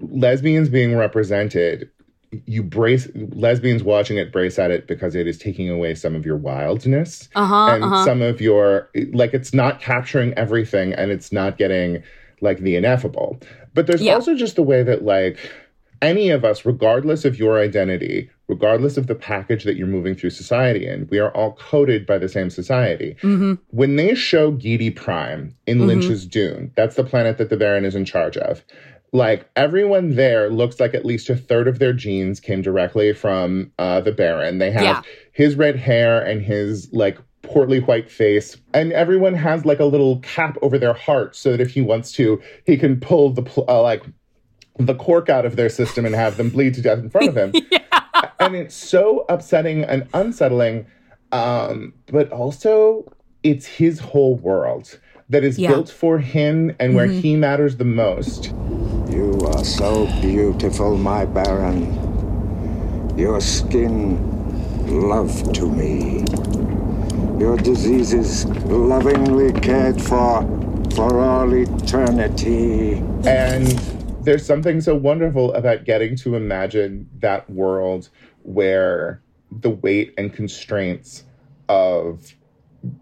lesbians 0.00 0.68
being 0.68 0.96
represented, 0.96 1.90
you 2.46 2.62
brace 2.62 3.08
lesbians 3.14 3.82
watching 3.82 4.18
it 4.18 4.30
brace 4.32 4.58
at 4.58 4.70
it 4.70 4.86
because 4.86 5.14
it 5.14 5.26
is 5.26 5.38
taking 5.38 5.70
away 5.70 5.94
some 5.94 6.14
of 6.14 6.26
your 6.26 6.36
wildness 6.36 7.28
uh-huh, 7.34 7.74
and 7.74 7.84
uh-huh. 7.84 8.04
some 8.04 8.20
of 8.20 8.40
your 8.40 8.90
like 9.12 9.32
it's 9.32 9.54
not 9.54 9.80
capturing 9.80 10.34
everything 10.34 10.92
and 10.92 11.10
it's 11.10 11.32
not 11.32 11.56
getting 11.56 12.02
like 12.40 12.58
the 12.60 12.76
ineffable. 12.76 13.38
But 13.74 13.86
there's 13.86 14.02
yeah. 14.02 14.14
also 14.14 14.34
just 14.34 14.56
the 14.56 14.62
way 14.62 14.82
that 14.82 15.04
like 15.04 15.38
any 16.00 16.30
of 16.30 16.44
us, 16.44 16.64
regardless 16.64 17.24
of 17.24 17.38
your 17.38 17.60
identity, 17.60 18.30
regardless 18.46 18.96
of 18.96 19.06
the 19.06 19.14
package 19.14 19.64
that 19.64 19.76
you're 19.76 19.86
moving 19.86 20.14
through 20.14 20.30
society 20.30 20.86
in, 20.86 21.08
we 21.10 21.18
are 21.18 21.30
all 21.32 21.52
coded 21.52 22.06
by 22.06 22.18
the 22.18 22.28
same 22.28 22.50
society. 22.50 23.16
Mm-hmm. 23.22 23.54
When 23.70 23.96
they 23.96 24.14
show 24.14 24.52
Giedi 24.52 24.94
Prime 24.94 25.56
in 25.66 25.78
mm-hmm. 25.78 25.86
Lynch's 25.86 26.26
Dune, 26.26 26.72
that's 26.76 26.96
the 26.96 27.04
planet 27.04 27.38
that 27.38 27.50
the 27.50 27.56
Baron 27.56 27.84
is 27.84 27.94
in 27.94 28.04
charge 28.04 28.36
of. 28.36 28.64
Like 29.12 29.48
everyone 29.56 30.16
there 30.16 30.50
looks 30.50 30.80
like 30.80 30.94
at 30.94 31.06
least 31.06 31.30
a 31.30 31.36
third 31.36 31.66
of 31.66 31.78
their 31.78 31.92
genes 31.92 32.40
came 32.40 32.60
directly 32.60 33.12
from 33.14 33.72
uh, 33.78 34.00
the 34.00 34.12
Baron. 34.12 34.58
They 34.58 34.70
have 34.70 34.82
yeah. 34.82 35.02
his 35.32 35.56
red 35.56 35.76
hair 35.76 36.20
and 36.20 36.42
his 36.42 36.92
like 36.92 37.18
portly 37.42 37.80
white 37.80 38.10
face, 38.10 38.56
and 38.74 38.92
everyone 38.92 39.34
has 39.34 39.64
like 39.64 39.80
a 39.80 39.86
little 39.86 40.18
cap 40.20 40.58
over 40.60 40.78
their 40.78 40.92
heart 40.92 41.34
so 41.34 41.52
that 41.52 41.60
if 41.60 41.70
he 41.70 41.80
wants 41.80 42.12
to, 42.12 42.40
he 42.66 42.76
can 42.76 43.00
pull 43.00 43.30
the 43.30 43.42
pl- 43.42 43.64
uh, 43.68 43.80
like 43.80 44.04
the 44.78 44.94
cork 44.94 45.28
out 45.28 45.44
of 45.44 45.56
their 45.56 45.68
system 45.68 46.04
and 46.04 46.14
have 46.14 46.36
them 46.36 46.50
bleed 46.50 46.74
to 46.74 46.82
death 46.82 46.98
in 46.98 47.10
front 47.10 47.28
of 47.28 47.36
him. 47.36 47.52
yeah. 47.70 48.30
And 48.40 48.54
it's 48.54 48.74
so 48.74 49.24
upsetting 49.28 49.84
and 49.84 50.08
unsettling. 50.14 50.86
Um, 51.32 51.92
but 52.06 52.30
also, 52.30 53.12
it's 53.42 53.66
his 53.66 53.98
whole 53.98 54.36
world 54.36 54.98
that 55.28 55.44
is 55.44 55.58
yeah. 55.58 55.68
built 55.68 55.90
for 55.90 56.18
him 56.18 56.74
and 56.78 56.94
where 56.94 57.06
mm-hmm. 57.06 57.20
he 57.20 57.36
matters 57.36 57.76
the 57.76 57.84
most. 57.84 58.52
Are 59.58 59.64
so 59.64 60.06
beautiful, 60.20 60.96
my 60.96 61.24
Baron. 61.24 61.88
Your 63.18 63.40
skin, 63.40 64.16
love 65.08 65.52
to 65.54 65.66
me. 65.66 66.24
Your 67.40 67.56
diseases, 67.56 68.44
lovingly 68.66 69.52
cared 69.60 70.00
for 70.00 70.42
for 70.94 71.18
all 71.18 71.52
eternity. 71.52 73.02
And 73.26 73.66
there's 74.22 74.46
something 74.46 74.80
so 74.80 74.94
wonderful 74.94 75.52
about 75.54 75.82
getting 75.82 76.14
to 76.18 76.36
imagine 76.36 77.10
that 77.18 77.50
world 77.50 78.10
where 78.44 79.24
the 79.50 79.70
weight 79.70 80.14
and 80.16 80.32
constraints 80.32 81.24
of 81.68 82.32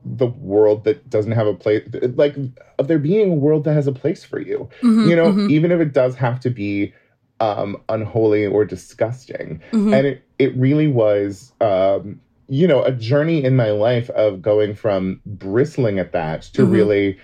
the 0.05 0.27
world 0.27 0.85
that 0.85 1.09
doesn't 1.11 1.33
have 1.33 1.47
a 1.47 1.55
place 1.55 1.83
like 2.15 2.37
of 2.79 2.89
there 2.89 2.99
being 2.99 3.31
a 3.31 3.35
world 3.35 3.65
that 3.65 3.75
has 3.75 3.87
a 3.87 3.93
place 3.93 4.25
for 4.25 4.41
you 4.41 4.69
mm-hmm, 4.81 5.09
you 5.09 5.17
know 5.17 5.27
mm-hmm. 5.27 5.51
even 5.51 5.73
if 5.73 5.81
it 5.81 5.93
does 5.93 6.15
have 6.17 6.41
to 6.41 6.51
be 6.51 6.93
um 7.41 7.77
unholy 7.89 8.47
or 8.47 8.65
disgusting 8.65 9.61
mm-hmm. 9.73 9.93
and 9.93 10.07
it 10.07 10.25
it 10.39 10.57
really 10.57 10.89
was 10.89 11.53
um 11.61 12.21
you 12.49 12.67
know 12.67 12.83
a 12.83 12.93
journey 12.93 13.45
in 13.45 13.57
my 13.57 13.71
life 13.71 14.09
of 14.11 14.41
going 14.41 14.75
from 14.75 15.21
bristling 15.27 15.99
at 15.99 16.13
that 16.13 16.43
to 16.43 16.63
mm-hmm. 16.63 16.73
really 16.73 17.19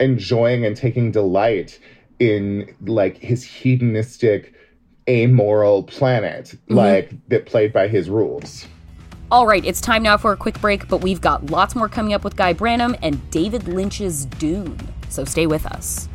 enjoying 0.00 0.64
and 0.64 0.76
taking 0.76 1.10
delight 1.12 1.78
in 2.18 2.74
like 2.82 3.16
his 3.18 3.44
hedonistic 3.44 4.54
amoral 5.08 5.82
planet 5.82 6.46
mm-hmm. 6.46 6.74
like 6.74 7.28
that 7.28 7.46
played 7.46 7.72
by 7.72 7.88
his 7.88 8.08
rules 8.08 8.66
all 9.32 9.46
right, 9.46 9.64
it's 9.64 9.80
time 9.80 10.02
now 10.02 10.18
for 10.18 10.32
a 10.32 10.36
quick 10.36 10.60
break, 10.60 10.86
but 10.88 10.98
we've 10.98 11.22
got 11.22 11.48
lots 11.48 11.74
more 11.74 11.88
coming 11.88 12.12
up 12.12 12.22
with 12.22 12.36
Guy 12.36 12.52
Branum 12.52 12.98
and 13.00 13.30
David 13.30 13.66
Lynch's 13.66 14.26
Dune. 14.26 14.78
So 15.08 15.24
stay 15.24 15.46
with 15.46 15.64
us. 15.64 16.06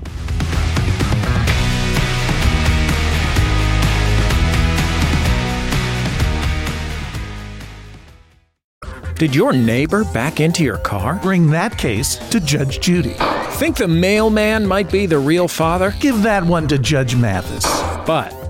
Did 9.15 9.33
your 9.33 9.51
neighbor 9.51 10.03
back 10.03 10.39
into 10.39 10.63
your 10.63 10.77
car? 10.77 11.19
Bring 11.23 11.49
that 11.49 11.75
case 11.75 12.17
to 12.29 12.39
Judge 12.39 12.79
Judy. 12.79 13.15
Think 13.53 13.77
the 13.77 13.87
mailman 13.87 14.67
might 14.67 14.91
be 14.91 15.07
the 15.07 15.17
real 15.17 15.47
father? 15.47 15.91
Give 15.99 16.21
that 16.21 16.43
one 16.43 16.67
to 16.67 16.77
Judge 16.77 17.15
Mathis. 17.15 17.65
But 18.05 18.46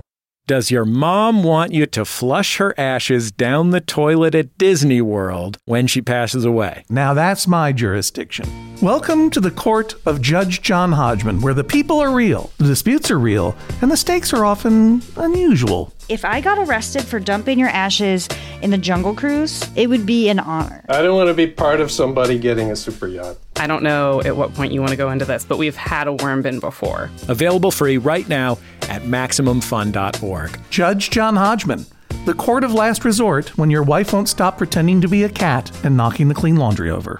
does 0.47 0.71
your 0.71 0.85
mom 0.85 1.43
want 1.43 1.73
you 1.73 1.85
to 1.85 2.05
flush 2.05 2.55
her 2.55 2.73
ashes 2.79 3.31
down 3.33 3.71
the 3.71 3.81
toilet 3.81 4.33
at 4.33 4.57
Disney 4.57 5.01
World 5.01 5.57
when 5.65 5.87
she 5.87 6.01
passes 6.01 6.45
away? 6.45 6.85
Now 6.89 7.13
that's 7.13 7.47
my 7.47 7.73
jurisdiction. 7.73 8.66
Welcome 8.81 9.31
to 9.31 9.39
the 9.39 9.49
court 9.49 9.95
of 10.05 10.21
Judge 10.21 10.61
John 10.61 10.91
Hodgman, 10.91 11.41
where 11.41 11.55
the 11.55 11.63
people 11.63 11.99
are 11.99 12.13
real, 12.13 12.51
the 12.59 12.65
disputes 12.65 13.09
are 13.09 13.17
real, 13.17 13.55
and 13.81 13.89
the 13.89 13.97
stakes 13.97 14.33
are 14.33 14.45
often 14.45 15.01
unusual. 15.15 15.91
If 16.09 16.23
I 16.23 16.41
got 16.41 16.59
arrested 16.59 17.03
for 17.03 17.19
dumping 17.19 17.57
your 17.57 17.69
ashes 17.69 18.29
in 18.61 18.69
the 18.69 18.77
Jungle 18.77 19.15
Cruise, 19.15 19.67
it 19.75 19.87
would 19.87 20.05
be 20.05 20.29
an 20.29 20.37
honor. 20.37 20.85
I 20.89 21.01
don't 21.01 21.15
want 21.15 21.27
to 21.27 21.33
be 21.33 21.47
part 21.47 21.81
of 21.81 21.89
somebody 21.91 22.37
getting 22.37 22.69
a 22.69 22.75
super 22.75 23.07
yacht. 23.07 23.37
I 23.55 23.65
don't 23.65 23.81
know 23.81 24.21
at 24.21 24.37
what 24.37 24.53
point 24.53 24.73
you 24.73 24.79
want 24.79 24.91
to 24.91 24.97
go 24.97 25.09
into 25.09 25.25
this, 25.25 25.43
but 25.43 25.57
we've 25.57 25.75
had 25.75 26.05
a 26.05 26.13
worm 26.13 26.43
bin 26.43 26.59
before. 26.59 27.09
Available 27.27 27.71
free 27.71 27.97
right 27.97 28.29
now 28.29 28.59
at 28.83 29.01
MaximumFun.org. 29.01 30.59
Judge 30.69 31.09
John 31.09 31.35
Hodgman, 31.35 31.87
the 32.25 32.35
court 32.35 32.63
of 32.63 32.75
last 32.75 33.03
resort 33.03 33.57
when 33.57 33.71
your 33.71 33.81
wife 33.81 34.13
won't 34.13 34.29
stop 34.29 34.59
pretending 34.59 35.01
to 35.01 35.07
be 35.07 35.23
a 35.23 35.29
cat 35.29 35.71
and 35.83 35.97
knocking 35.97 36.27
the 36.27 36.35
clean 36.35 36.57
laundry 36.57 36.91
over. 36.91 37.19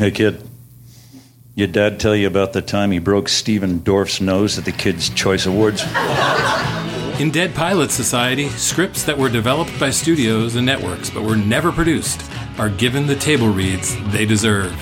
Hey, 0.00 0.10
kid. 0.10 0.42
Your 1.54 1.68
dad 1.68 2.00
tell 2.00 2.16
you 2.16 2.26
about 2.26 2.54
the 2.54 2.62
time 2.62 2.90
he 2.90 2.98
broke 2.98 3.28
Stephen 3.28 3.80
Dorff's 3.80 4.18
nose 4.18 4.56
at 4.56 4.64
the 4.64 4.72
Kids' 4.72 5.10
Choice 5.10 5.44
Awards? 5.44 5.82
In 7.20 7.30
Dead 7.30 7.54
Pilot 7.54 7.90
Society, 7.90 8.48
scripts 8.48 9.02
that 9.02 9.18
were 9.18 9.28
developed 9.28 9.78
by 9.78 9.90
studios 9.90 10.56
and 10.56 10.64
networks 10.64 11.10
but 11.10 11.22
were 11.22 11.36
never 11.36 11.70
produced 11.70 12.22
are 12.58 12.70
given 12.70 13.06
the 13.06 13.14
table 13.14 13.48
reads 13.48 13.94
they 14.10 14.24
deserve. 14.24 14.72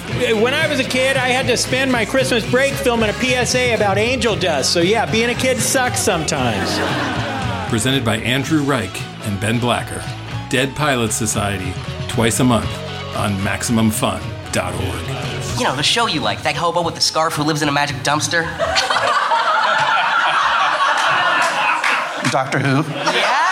When 0.40 0.54
I 0.54 0.68
was 0.68 0.78
a 0.78 0.88
kid, 0.88 1.16
I 1.16 1.30
had 1.30 1.48
to 1.48 1.56
spend 1.56 1.90
my 1.90 2.04
Christmas 2.04 2.48
break 2.48 2.74
filming 2.74 3.10
a 3.10 3.12
PSA 3.12 3.74
about 3.74 3.98
angel 3.98 4.36
dust. 4.36 4.72
So, 4.72 4.78
yeah, 4.82 5.10
being 5.10 5.30
a 5.30 5.34
kid 5.34 5.58
sucks 5.58 5.98
sometimes. 5.98 6.70
Presented 7.68 8.04
by 8.04 8.18
Andrew 8.18 8.62
Reich 8.62 9.02
and 9.26 9.40
Ben 9.40 9.58
Blacker. 9.58 10.00
Dead 10.48 10.76
Pilot 10.76 11.10
Society, 11.10 11.72
twice 12.06 12.38
a 12.38 12.44
month 12.44 12.70
on 13.16 13.32
MaximumFun.org. 13.38 14.37
You 15.58 15.64
know, 15.64 15.76
the 15.76 15.82
show 15.82 16.06
you 16.06 16.20
like, 16.20 16.42
that 16.42 16.56
hobo 16.56 16.82
with 16.82 16.94
the 16.94 17.00
scarf 17.00 17.34
who 17.34 17.42
lives 17.42 17.62
in 17.62 17.68
a 17.68 17.72
magic 17.72 17.96
dumpster. 17.98 18.42
Doctor 22.30 22.58
Who? 22.58 22.90
Yeah. 22.90 23.48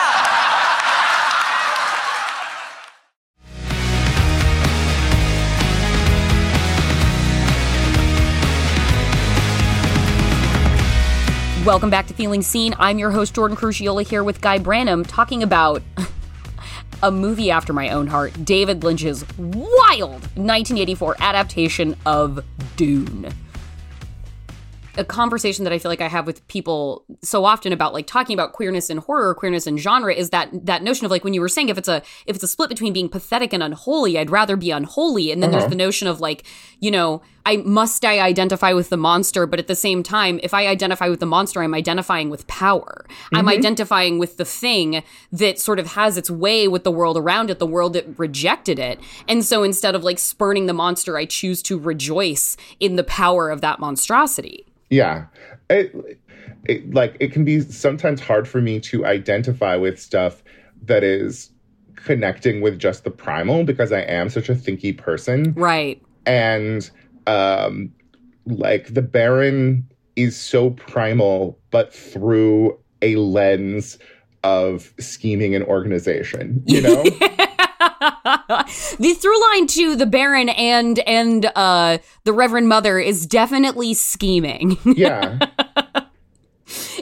Welcome 11.66 11.90
back 11.90 12.06
to 12.06 12.14
Feeling 12.14 12.42
Seen. 12.42 12.74
I'm 12.78 12.98
your 12.98 13.10
host, 13.10 13.34
Jordan 13.34 13.56
Crucchiola, 13.56 14.06
here 14.06 14.22
with 14.22 14.40
Guy 14.40 14.60
Branum, 14.60 15.04
talking 15.06 15.42
about 15.42 15.82
a 17.02 17.10
movie 17.10 17.50
after 17.50 17.72
my 17.72 17.90
own 17.90 18.06
heart 18.06 18.44
David 18.44 18.82
Lynch's 18.82 19.24
wild 19.38 20.22
1984 20.36 21.16
adaptation 21.20 21.96
of 22.06 22.44
Dune. 22.76 23.32
A 24.98 25.04
conversation 25.04 25.64
that 25.64 25.72
I 25.72 25.78
feel 25.78 25.90
like 25.90 26.00
I 26.00 26.08
have 26.08 26.26
with 26.26 26.46
people 26.48 27.04
so 27.22 27.44
often 27.44 27.72
about 27.72 27.92
like 27.92 28.06
talking 28.06 28.34
about 28.34 28.52
queerness 28.52 28.88
and 28.90 29.00
horror, 29.00 29.34
queerness 29.34 29.66
and 29.66 29.78
genre 29.78 30.12
is 30.14 30.30
that 30.30 30.48
that 30.66 30.82
notion 30.82 31.04
of 31.04 31.10
like 31.10 31.24
when 31.24 31.34
you 31.34 31.40
were 31.40 31.48
saying 31.48 31.68
if 31.68 31.78
it's 31.78 31.88
a 31.88 32.02
if 32.26 32.34
it's 32.36 32.44
a 32.44 32.48
split 32.48 32.68
between 32.68 32.92
being 32.92 33.08
pathetic 33.08 33.52
and 33.52 33.62
unholy, 33.62 34.18
I'd 34.18 34.30
rather 34.30 34.56
be 34.56 34.70
unholy. 34.70 35.30
And 35.30 35.42
then 35.42 35.50
Uh-huh. 35.50 35.60
there's 35.60 35.70
the 35.70 35.76
notion 35.76 36.08
of 36.08 36.20
like, 36.20 36.44
you 36.80 36.90
know, 36.90 37.22
I 37.44 37.58
must 37.58 38.04
I 38.04 38.20
identify 38.20 38.72
with 38.72 38.88
the 38.88 38.96
monster, 38.96 39.46
but 39.46 39.58
at 39.60 39.68
the 39.68 39.74
same 39.76 40.02
time, 40.02 40.40
if 40.42 40.52
I 40.52 40.66
identify 40.66 41.08
with 41.08 41.20
the 41.20 41.26
monster, 41.26 41.62
I'm 41.62 41.74
identifying 41.74 42.28
with 42.28 42.46
power. 42.48 43.06
I'm 43.32 43.46
Mhm. 43.46 43.50
identifying 43.58 44.18
with 44.18 44.36
the 44.36 44.44
thing 44.44 45.02
that 45.32 45.60
sort 45.60 45.78
of 45.78 45.88
has 45.92 46.16
its 46.16 46.30
way 46.30 46.66
with 46.66 46.82
the 46.84 46.90
world 46.90 47.16
around 47.16 47.50
it, 47.50 47.58
the 47.60 47.66
world 47.66 47.92
that 47.92 48.18
rejected 48.18 48.78
it. 48.78 48.98
And 49.28 49.44
so 49.44 49.62
instead 49.62 49.94
of 49.94 50.02
like 50.02 50.18
spurning 50.18 50.66
the 50.66 50.72
monster, 50.72 51.16
I 51.16 51.24
choose 51.24 51.62
to 51.62 51.78
rejoice 51.78 52.56
in 52.80 52.96
the 52.96 53.04
power 53.04 53.50
of 53.50 53.60
that 53.60 53.78
monstrosity. 53.78 54.65
Yeah. 54.90 55.26
It, 55.70 56.20
it, 56.64 56.94
like, 56.94 57.16
it 57.20 57.32
can 57.32 57.44
be 57.44 57.60
sometimes 57.60 58.20
hard 58.20 58.48
for 58.48 58.60
me 58.60 58.80
to 58.80 59.04
identify 59.04 59.76
with 59.76 60.00
stuff 60.00 60.42
that 60.82 61.02
is 61.02 61.50
connecting 61.96 62.60
with 62.60 62.78
just 62.78 63.04
the 63.04 63.10
primal 63.10 63.64
because 63.64 63.92
I 63.92 64.00
am 64.00 64.28
such 64.28 64.48
a 64.48 64.54
thinky 64.54 64.96
person. 64.96 65.54
Right. 65.54 66.00
And, 66.24 66.88
um, 67.26 67.92
like, 68.46 68.94
the 68.94 69.02
Baron 69.02 69.88
is 70.14 70.36
so 70.36 70.70
primal, 70.70 71.58
but 71.70 71.92
through 71.92 72.78
a 73.02 73.16
lens 73.16 73.98
of 74.44 74.92
scheming 74.98 75.54
and 75.54 75.64
organization, 75.64 76.62
you 76.66 76.80
know? 76.80 77.04
the 78.98 79.14
through 79.14 79.40
line 79.50 79.66
to 79.68 79.96
the 79.96 80.06
Baron 80.06 80.48
and 80.48 80.98
and 81.00 81.46
uh 81.56 81.98
the 82.24 82.32
Reverend 82.32 82.68
Mother 82.68 82.98
is 82.98 83.26
definitely 83.26 83.94
scheming. 83.94 84.78
Yeah. 84.96 85.38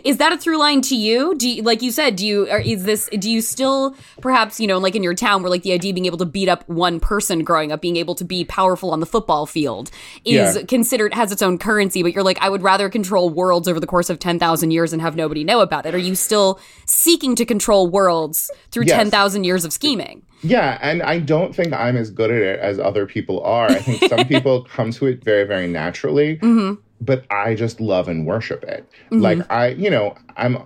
Is 0.05 0.19
that 0.19 0.33
a 0.33 0.39
through 0.39 0.59
line 0.59 0.81
to 0.83 0.95
you? 0.97 1.35
Do 1.35 1.49
you, 1.49 1.63
like 1.63 1.83
you 1.83 1.91
said, 1.91 2.17
do 2.17 2.27
you 2.27 2.49
or 2.51 2.59
is 2.59 2.85
this 2.85 3.09
do 3.19 3.31
you 3.31 3.41
still 3.41 3.97
perhaps, 4.21 4.61
you 4.61 4.67
know, 4.67 4.79
like 4.79 4.95
in 4.95 5.03
your 5.03 5.15
town 5.15 5.43
where 5.43 5.51
like 5.51 5.63
the 5.63 5.73
idea 5.73 5.91
of 5.91 5.95
being 5.95 6.07
able 6.07 6.19
to 6.19 6.27
beat 6.27 6.49
up 6.49 6.69
one 6.69 7.01
person 7.01 7.43
growing 7.43 7.73
up, 7.73 7.81
being 7.81 7.97
able 7.97 8.15
to 8.17 8.25
be 8.25 8.45
powerful 8.45 8.91
on 8.91 9.01
the 9.01 9.07
football 9.07 9.47
field 9.47 9.91
is 10.25 10.57
Yeah. 10.57 10.63
considered 10.65 11.15
has 11.15 11.33
its 11.33 11.43
own 11.43 11.59
currency, 11.59 12.03
but 12.03 12.13
you're 12.13 12.23
like 12.25 12.39
I 12.41 12.49
would 12.49 12.63
rather 12.63 12.89
control 12.89 13.31
worlds 13.31 13.67
over 13.67 13.81
the 13.81 13.87
course 13.87 14.11
of 14.11 14.19
10,000 14.19 14.71
years 14.71 14.93
and 14.93 15.01
have 15.03 15.17
nobody 15.17 15.43
know 15.45 15.61
about 15.61 15.87
it. 15.87 15.95
Are 15.95 15.99
you 15.99 16.15
still 16.15 16.61
seeking 16.87 17.35
to 17.37 17.45
control 17.45 17.89
worlds 17.89 18.51
through 18.71 18.85
Yes. 18.87 18.97
10,000 18.97 19.45
years 19.45 19.65
of 19.65 19.73
scheming? 19.73 20.23
Yeah, 20.43 20.79
and 20.83 21.03
I 21.03 21.21
don't 21.21 21.57
think 21.57 21.73
I'm 21.73 21.97
as 21.97 22.11
good 22.11 22.31
at 22.31 22.43
it 22.43 22.61
as 22.61 22.79
other 22.79 23.07
people 23.07 23.41
are. 23.45 23.71
I 23.71 23.77
think 23.79 24.05
some 24.11 24.27
people 24.29 24.65
come 24.65 24.91
to 24.93 25.07
it 25.07 25.25
very, 25.25 25.45
very 25.45 25.67
naturally, 25.67 26.37
Mhm. 26.37 26.77
But 27.01 27.25
I 27.31 27.55
just 27.55 27.81
love 27.81 28.09
and 28.09 28.27
worship 28.27 28.65
it. 28.65 28.89
Mhm. 29.11 29.21
Like 29.21 29.51
I, 29.51 29.69
you 29.69 29.91
know, 29.91 30.15
I'm 30.37 30.59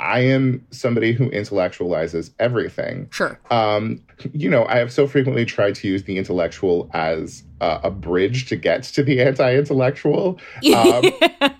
I 0.00 0.20
am 0.20 0.66
somebody 0.70 1.12
who 1.12 1.30
intellectualizes 1.30 2.30
everything. 2.38 3.08
Sure. 3.10 3.38
Um, 3.50 4.00
you 4.32 4.48
know, 4.48 4.64
I 4.64 4.78
have 4.78 4.90
so 4.90 5.06
frequently 5.06 5.44
tried 5.44 5.74
to 5.76 5.88
use 5.88 6.04
the 6.04 6.16
intellectual 6.16 6.88
as 6.94 7.42
uh, 7.60 7.80
a 7.82 7.90
bridge 7.90 8.46
to 8.48 8.56
get 8.56 8.84
to 8.84 9.02
the 9.02 9.20
anti-intellectual, 9.20 10.40
um, 10.74 11.04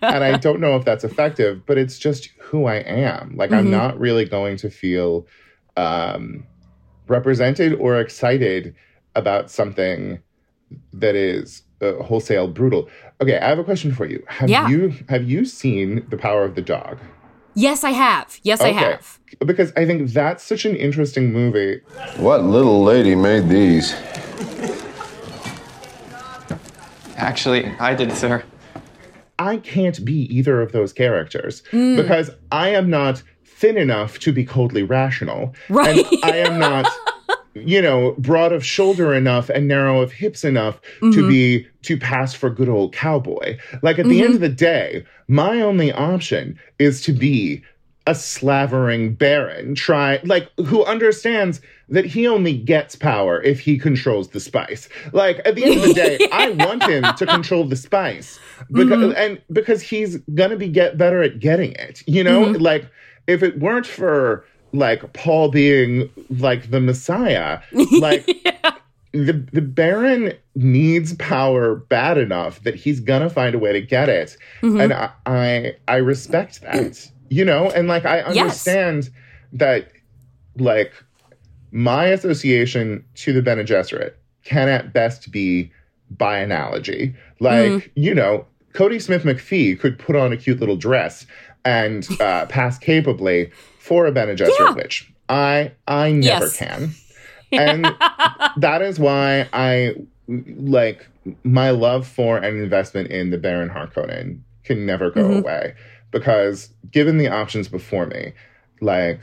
and 0.00 0.24
I 0.24 0.38
don't 0.38 0.58
know 0.60 0.74
if 0.76 0.86
that's 0.86 1.04
effective. 1.04 1.66
But 1.66 1.76
it's 1.76 1.98
just 1.98 2.30
who 2.40 2.64
I 2.64 2.76
am. 2.76 3.36
Like 3.36 3.52
I'm 3.52 3.66
Mhm. 3.66 3.70
not 3.70 3.98
really 4.00 4.24
going 4.24 4.56
to 4.58 4.70
feel 4.70 5.26
um, 5.76 6.46
represented 7.08 7.74
or 7.74 8.00
excited 8.00 8.74
about 9.14 9.50
something 9.50 10.20
that 10.94 11.14
is 11.14 11.62
uh, 11.84 12.02
wholesale 12.02 12.48
brutal. 12.48 12.88
Okay, 13.20 13.38
I 13.38 13.48
have 13.48 13.58
a 13.58 13.64
question 13.64 13.92
for 13.94 14.06
you. 14.06 14.22
Have 14.28 14.48
Yeah. 14.50 14.68
you 14.68 14.92
have 15.08 15.24
you 15.24 15.44
seen 15.44 16.04
The 16.08 16.16
Power 16.16 16.44
of 16.44 16.54
the 16.54 16.62
Dog? 16.62 16.98
Yes, 17.54 17.84
I 17.84 17.90
have. 17.90 18.40
Yes, 18.42 18.60
I 18.60 18.70
have. 18.72 19.20
Because 19.46 19.72
I 19.76 19.86
think 19.86 20.10
that's 20.10 20.42
such 20.42 20.64
an 20.64 20.74
interesting 20.74 21.32
movie. 21.32 21.80
What 22.16 22.42
little 22.42 22.82
lady 22.82 23.14
made 23.14 23.48
these? 23.48 23.94
Actually, 27.16 27.66
I 27.78 27.94
did, 27.94 28.12
sir. 28.12 28.42
I 29.38 29.56
can't 29.58 30.04
be 30.04 30.22
either 30.36 30.60
of 30.60 30.72
those 30.72 30.92
characters 30.92 31.62
Mm. 31.70 31.96
because 31.96 32.30
I 32.50 32.68
am 32.70 32.90
not 32.90 33.22
thin 33.44 33.76
enough 33.78 34.18
to 34.20 34.32
be 34.32 34.44
coldly 34.44 34.82
rational. 34.82 35.54
Right. 35.68 36.04
And 36.12 36.24
I 36.24 36.36
am 36.38 36.58
not, 36.58 36.86
you 37.54 37.80
know, 37.80 38.14
broad 38.18 38.52
of 38.52 38.64
shoulder 38.64 39.14
enough 39.14 39.48
and 39.48 39.68
narrow 39.68 40.00
of 40.00 40.12
hips 40.12 40.44
enough 40.44 40.80
to 41.00 41.06
Mhm. 41.22 41.28
be 41.28 41.66
to 41.82 41.96
pass 41.96 42.34
for 42.34 42.50
good 42.50 42.68
old 42.68 42.92
cowboy. 42.94 43.56
Like 43.82 43.98
at 43.98 44.06
the 44.06 44.22
end 44.22 44.34
of 44.34 44.40
the 44.40 44.48
day, 44.48 45.04
my 45.28 45.60
only 45.60 45.92
option 45.92 46.58
is 46.78 47.02
to 47.02 47.12
be 47.12 47.62
a 48.06 48.14
slavering 48.14 49.14
baron 49.14 49.74
try 49.74 50.20
like 50.24 50.46
who 50.66 50.84
understands 50.84 51.62
that 51.88 52.04
he 52.04 52.28
only 52.28 52.52
gets 52.54 52.94
power 52.94 53.40
if 53.42 53.58
he 53.60 53.78
controls 53.78 54.28
the 54.28 54.40
spice 54.40 54.90
like 55.12 55.40
at 55.46 55.54
the 55.54 55.64
end 55.64 55.76
of 55.76 55.82
the 55.88 55.94
day 55.94 56.18
i 56.32 56.50
want 56.50 56.82
him 56.82 57.02
to 57.16 57.24
control 57.24 57.64
the 57.64 57.76
spice 57.76 58.38
because 58.72 59.14
Mhm. 59.14 59.16
and 59.16 59.40
because 59.50 59.80
he's 59.80 60.18
gonna 60.34 60.56
be 60.56 60.68
get 60.68 60.98
better 60.98 61.22
at 61.22 61.40
getting 61.40 61.72
it 61.72 62.02
you 62.06 62.22
know 62.22 62.44
Mhm. 62.44 62.60
like 62.60 62.84
if 63.26 63.42
it 63.42 63.58
weren't 63.58 63.86
for 63.86 64.44
like 64.74 65.12
paul 65.12 65.48
being 65.50 66.10
like 66.38 66.70
the 66.70 66.80
messiah 66.80 67.60
like 68.00 68.26
the 69.12 69.32
the 69.52 69.62
baron 69.62 70.32
needs 70.56 71.14
power 71.14 71.76
bad 71.76 72.18
enough 72.18 72.62
that 72.64 72.74
he's 72.74 72.98
gonna 73.00 73.30
find 73.30 73.54
a 73.54 73.58
way 73.58 73.72
to 73.72 73.80
get 73.80 74.08
it 74.08 74.36
Mhm. 74.62 74.82
and 74.82 74.92
I, 74.92 75.10
I 75.26 75.76
i 75.88 75.96
respect 75.96 76.60
that 76.62 77.10
you 77.30 77.44
know 77.44 77.70
and 77.70 77.86
like 77.88 78.04
i 78.04 78.18
Yes. 78.18 78.40
understand 78.66 79.10
that 79.52 79.88
like 80.58 80.92
my 81.70 82.06
association 82.06 83.04
to 83.16 83.32
the 83.32 83.42
Bene 83.42 83.64
Gesserit 83.64 84.12
can 84.44 84.68
at 84.68 84.92
best 84.92 85.32
be 85.32 85.72
by 86.10 86.38
analogy. 86.38 87.14
Like, 87.40 87.70
Mhm. 87.72 87.90
you 87.96 88.14
know, 88.14 88.46
Kodi 88.74 89.00
Smit-McPhee 89.02 89.80
could 89.80 89.98
put 89.98 90.14
on 90.14 90.32
a 90.32 90.36
cute 90.36 90.60
little 90.60 90.76
dress 90.76 91.26
and 91.64 92.06
uh, 92.20 92.46
pass 92.46 92.78
capably 92.78 93.50
for 93.78 94.06
a 94.06 94.12
Bene 94.12 94.34
Gesserit 94.34 94.58
Yeah. 94.58 94.74
witch. 94.74 95.12
I 95.28 95.72
I 95.86 96.12
never 96.12 96.46
Yes. 96.46 96.58
can. 96.58 96.94
And 97.52 97.96
that 98.56 98.82
is 98.82 98.98
why 98.98 99.48
I 99.52 99.94
like 100.26 101.08
my 101.44 101.70
love 101.70 102.04
for 102.06 102.36
and 102.36 102.58
investment 102.58 103.10
in 103.10 103.30
the 103.30 103.38
Baron 103.38 103.68
Harkonnen 103.68 104.40
can 104.64 104.84
never 104.84 105.10
go 105.10 105.22
Mhm. 105.22 105.38
away 105.40 105.74
because 106.10 106.74
given 106.90 107.16
the 107.18 107.28
options 107.28 107.68
before 107.68 108.06
me, 108.06 108.32
like 108.80 109.20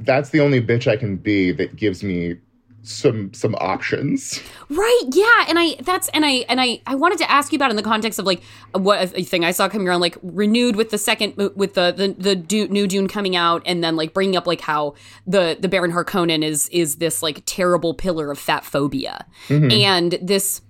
that's 0.00 0.30
the 0.30 0.40
only 0.40 0.60
bitch 0.60 0.86
I 0.90 0.96
can 0.96 1.16
be 1.16 1.52
that 1.52 1.76
gives 1.76 2.02
me 2.02 2.36
some 2.82 3.32
some 3.32 3.54
options. 3.56 4.42
Right. 4.68 5.02
Yeah. 5.12 5.44
And 5.48 5.58
I 5.58 5.76
that's 5.82 6.08
and 6.08 6.24
I 6.26 6.44
and 6.48 6.60
I 6.60 6.80
I 6.86 6.94
wanted 6.96 7.18
to 7.18 7.30
ask 7.30 7.52
you 7.52 7.56
about 7.56 7.70
in 7.70 7.76
the 7.76 7.82
context 7.82 8.18
of 8.18 8.26
like 8.26 8.42
what 8.72 9.14
a 9.16 9.22
thing 9.22 9.44
I 9.44 9.52
saw 9.52 9.68
coming 9.68 9.88
around 9.88 10.00
like 10.00 10.16
renewed 10.22 10.74
with 10.76 10.90
the 10.90 10.98
second 10.98 11.36
with 11.36 11.74
the 11.74 11.92
the 11.92 12.14
the 12.18 12.66
new 12.68 12.86
Dune 12.88 13.06
coming 13.08 13.36
out 13.36 13.62
and 13.66 13.84
then 13.84 13.94
like 13.94 14.12
bringing 14.12 14.36
up 14.36 14.46
like 14.46 14.60
how 14.60 14.94
the 15.26 15.56
the 15.60 15.68
Baron 15.68 15.92
Harkonnen 15.92 16.42
is 16.42 16.68
is 16.70 16.96
this 16.96 17.22
like 17.22 17.42
terrible 17.46 17.94
pillar 17.94 18.30
of 18.30 18.38
fat 18.38 18.64
phobia 18.64 19.26
Mhm. 19.48 19.72
and 19.72 20.18
this 20.20 20.60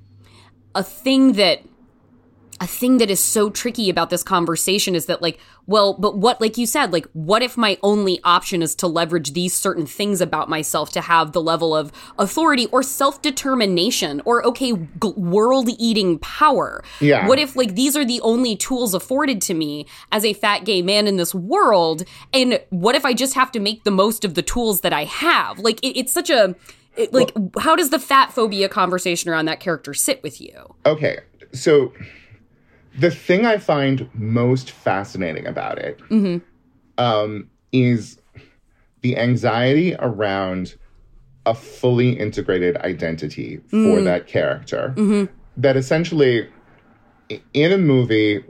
a 0.75 0.83
thing 0.83 1.33
that 1.35 1.63
a 2.63 2.67
thing 2.67 2.99
that 2.99 3.11
is 3.11 3.19
so 3.19 3.51
tricky 3.51 3.91
about 3.91 4.09
this 4.09 4.23
conversation 4.23 4.95
is 4.95 5.07
that 5.07 5.21
like 5.21 5.41
well 5.67 5.95
but 5.95 6.17
what 6.17 6.41
like 6.41 6.57
you 6.57 6.65
said 6.65 6.93
like 6.93 7.05
what 7.13 7.43
if 7.43 7.57
my 7.57 7.77
only 7.83 8.21
option 8.23 8.63
is 8.63 8.77
to 8.77 8.87
leverage 8.87 9.33
these 9.33 9.53
certain 9.53 9.85
things 9.85 10.21
about 10.21 10.49
myself 10.49 10.93
to 10.93 11.01
have 11.01 11.33
the 11.33 11.43
level 11.43 11.75
of 11.75 11.91
authority 12.21 12.67
or 12.67 12.81
self-determination 12.81 14.23
or 14.25 14.47
okay 14.47 14.75
g- 14.75 15.13
world-eating 15.17 16.21
power? 16.21 16.85
Yeah. 17.01 17.27
what 17.27 17.41
if 17.41 17.57
like 17.57 17.75
these 17.75 17.97
are 17.97 18.05
the 18.05 18.21
only 18.21 18.55
tools 18.55 18.95
afforded 18.95 19.43
to 19.43 19.55
me 19.55 19.85
as 20.13 20.25
a 20.25 20.33
fat 20.33 20.65
gay 20.65 20.83
man 20.83 21.09
in 21.09 21.17
this 21.17 21.35
world? 21.35 22.05
And 22.33 22.61
what 22.71 22.95
if 22.95 23.05
i 23.05 23.13
just 23.13 23.35
have 23.35 23.51
to 23.53 23.61
make 23.61 23.83
the 23.83 23.91
most 23.91 24.25
of 24.25 24.35
the 24.35 24.43
tools 24.43 24.83
that 24.83 24.93
i 24.93 25.03
have? 25.03 25.59
Like 25.59 25.81
it, 25.83 25.99
it's 25.99 26.13
such 26.13 26.31
a 26.31 26.55
it, 26.97 27.13
like 27.13 27.33
how 27.59 27.75
does 27.75 27.91
the 27.91 27.99
fat 27.99 28.33
phobia 28.33 28.69
conversation 28.69 29.31
around 29.31 29.47
that 29.47 29.59
character 29.59 29.95
sit 29.95 30.23
with 30.23 30.41
you? 30.41 30.77
Okay, 30.87 31.19
so 31.53 31.93
the 32.99 33.11
thing 33.11 33.47
I 33.47 33.59
find 33.59 34.09
most 34.15 34.71
fascinating 34.71 35.47
about 35.47 35.79
it 35.79 35.99
mm-hmm 36.11 36.39
um, 36.99 37.49
is 37.73 38.19
the 39.01 39.17
anxiety 39.17 39.97
around 39.99 40.77
a 41.47 41.55
fully 41.55 42.11
integrated 42.13 42.77
identity 42.77 43.57
for 43.71 43.77
Mm. 43.99 44.05
that 44.05 44.27
character. 44.27 44.93
Mm-hmm. 44.97 45.33
That 45.57 45.77
essentially, 45.77 46.49
in 47.55 47.73
a 47.73 47.79
movie 47.79 48.45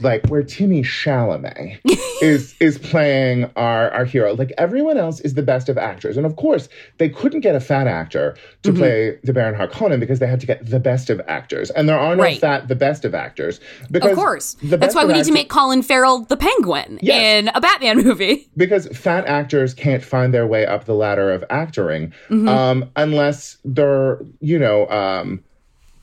like 0.00 0.26
where 0.26 0.42
Timmy 0.42 0.82
Chalamet 0.82 1.78
is 2.22 2.54
is 2.60 2.78
playing 2.78 3.50
our 3.56 3.90
our 3.90 4.04
hero, 4.04 4.34
like 4.34 4.52
everyone 4.58 4.96
else 4.98 5.20
is 5.20 5.34
the 5.34 5.42
best 5.42 5.68
of 5.68 5.78
actors, 5.78 6.16
and 6.16 6.26
of 6.26 6.36
course 6.36 6.68
they 6.98 7.08
couldn't 7.08 7.40
get 7.40 7.54
a 7.54 7.60
fat 7.60 7.86
actor 7.86 8.36
to 8.62 8.72
Mhm. 8.72 8.76
play 8.78 9.18
the 9.22 9.32
Baron 9.32 9.54
Harkonnen 9.54 10.00
because 10.00 10.18
they 10.18 10.26
had 10.26 10.40
to 10.40 10.46
get 10.46 10.68
the 10.68 10.80
best 10.80 11.10
of 11.10 11.20
actors, 11.28 11.70
and 11.70 11.88
there 11.88 11.98
are 11.98 12.16
no 12.16 12.22
Right. 12.22 12.40
fat 12.40 12.68
the 12.68 12.74
best 12.74 13.04
of 13.04 13.14
actors. 13.14 13.60
Because 13.90 14.10
of 14.12 14.16
course. 14.18 14.56
That's 14.62 14.94
why 14.94 15.02
we 15.02 15.08
need 15.08 15.20
actors- 15.20 15.26
to 15.28 15.32
make 15.34 15.48
Colin 15.48 15.82
Farrell 15.82 16.20
the 16.20 16.36
Penguin 16.36 16.98
Yes. 17.00 17.44
in 17.46 17.48
a 17.54 17.60
Batman 17.60 18.02
movie. 18.02 18.48
because 18.56 18.86
fat 18.88 19.26
actors 19.26 19.74
can't 19.74 20.02
find 20.02 20.34
their 20.34 20.46
way 20.46 20.66
up 20.66 20.84
the 20.86 20.94
ladder 20.94 21.30
of 21.30 21.44
actoring 21.50 22.10
Mhm. 22.30 22.48
um, 22.48 22.90
unless 22.96 23.58
they're, 23.64 24.18
you 24.40 24.58
know, 24.58 24.88
um, 24.88 25.42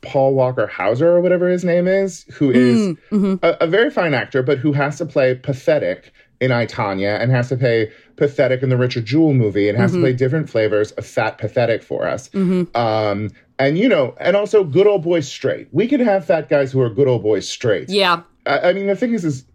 Paul 0.02 0.34
Walter 0.34 0.68
Hauser 0.68 1.10
or 1.10 1.22
whatever 1.22 1.48
his 1.50 1.64
name 1.64 1.88
is, 1.88 2.26
who 2.34 2.50
is 2.52 2.98
Mm-hmm. 3.12 3.36
a, 3.44 3.58
a 3.62 3.68
very 3.68 3.90
fine 3.90 4.14
actor, 4.14 4.42
but 4.44 4.58
who 4.58 4.74
has 4.74 4.98
to 4.98 5.06
play 5.06 5.36
pathetic 5.36 6.12
in 6.40 6.52
I 6.52 6.66
Tonya 6.66 7.20
and 7.22 7.32
has 7.32 7.50
to 7.50 7.58
play 7.58 7.92
pathetic 8.16 8.64
in 8.64 8.70
the 8.70 8.78
Richard 8.78 9.06
Jewell 9.06 9.34
movie 9.34 9.70
and 9.70 9.78
has 9.78 9.92
Mhm. 9.92 9.96
to 9.96 10.00
play 10.02 10.14
different 10.14 10.50
flavors 10.50 10.92
of 10.94 11.06
fat 11.06 11.38
pathetic 11.38 11.84
for 11.84 12.08
us. 12.08 12.30
Mm-hmm. 12.30 12.76
Um, 12.76 13.30
and 13.60 13.78
you 13.78 13.88
know, 13.88 14.16
and 14.20 14.36
also 14.36 14.64
good 14.64 14.88
old 14.88 15.04
boys 15.04 15.28
straight. 15.28 15.68
We 15.72 15.88
could 15.88 16.00
have 16.00 16.26
fat 16.26 16.50
guys 16.50 16.72
who 16.72 16.82
are 16.82 16.90
good 16.90 17.08
old 17.08 17.22
boys 17.22 17.48
straight. 17.48 17.90
Yeah. 17.90 18.24
I, 18.48 18.70
I 18.70 18.74
mean, 18.74 18.88
the 18.88 18.96
thing 18.96 19.14
is, 19.14 19.24
is 19.24 19.46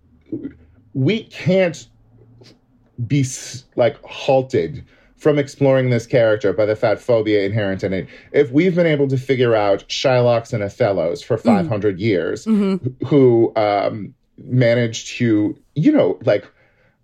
we 0.95 1.25
can't 1.25 1.89
be 3.07 3.25
like 3.75 4.01
halted 4.05 4.85
from 5.27 5.41
exploring 5.41 5.91
this 5.91 6.07
character 6.07 6.53
by 6.53 6.65
the 6.65 6.77
fat 6.77 7.01
phobia 7.01 7.45
inherent 7.45 7.83
in 7.83 7.93
it. 7.93 8.07
If 8.31 8.53
we've 8.53 8.77
been 8.77 8.87
able 8.87 9.09
to 9.09 9.17
figure 9.19 9.57
out 9.57 9.81
Shylocks 9.89 10.53
and 10.53 10.63
Othellos 10.63 11.25
for 11.25 11.37
500 11.37 11.99
years, 11.99 12.45
Mhm. 12.45 12.95
who 13.09 13.53
um, 13.57 14.15
managed 14.39 15.09
to, 15.19 15.59
you 15.75 15.91
know, 15.91 16.17
like, 16.23 16.45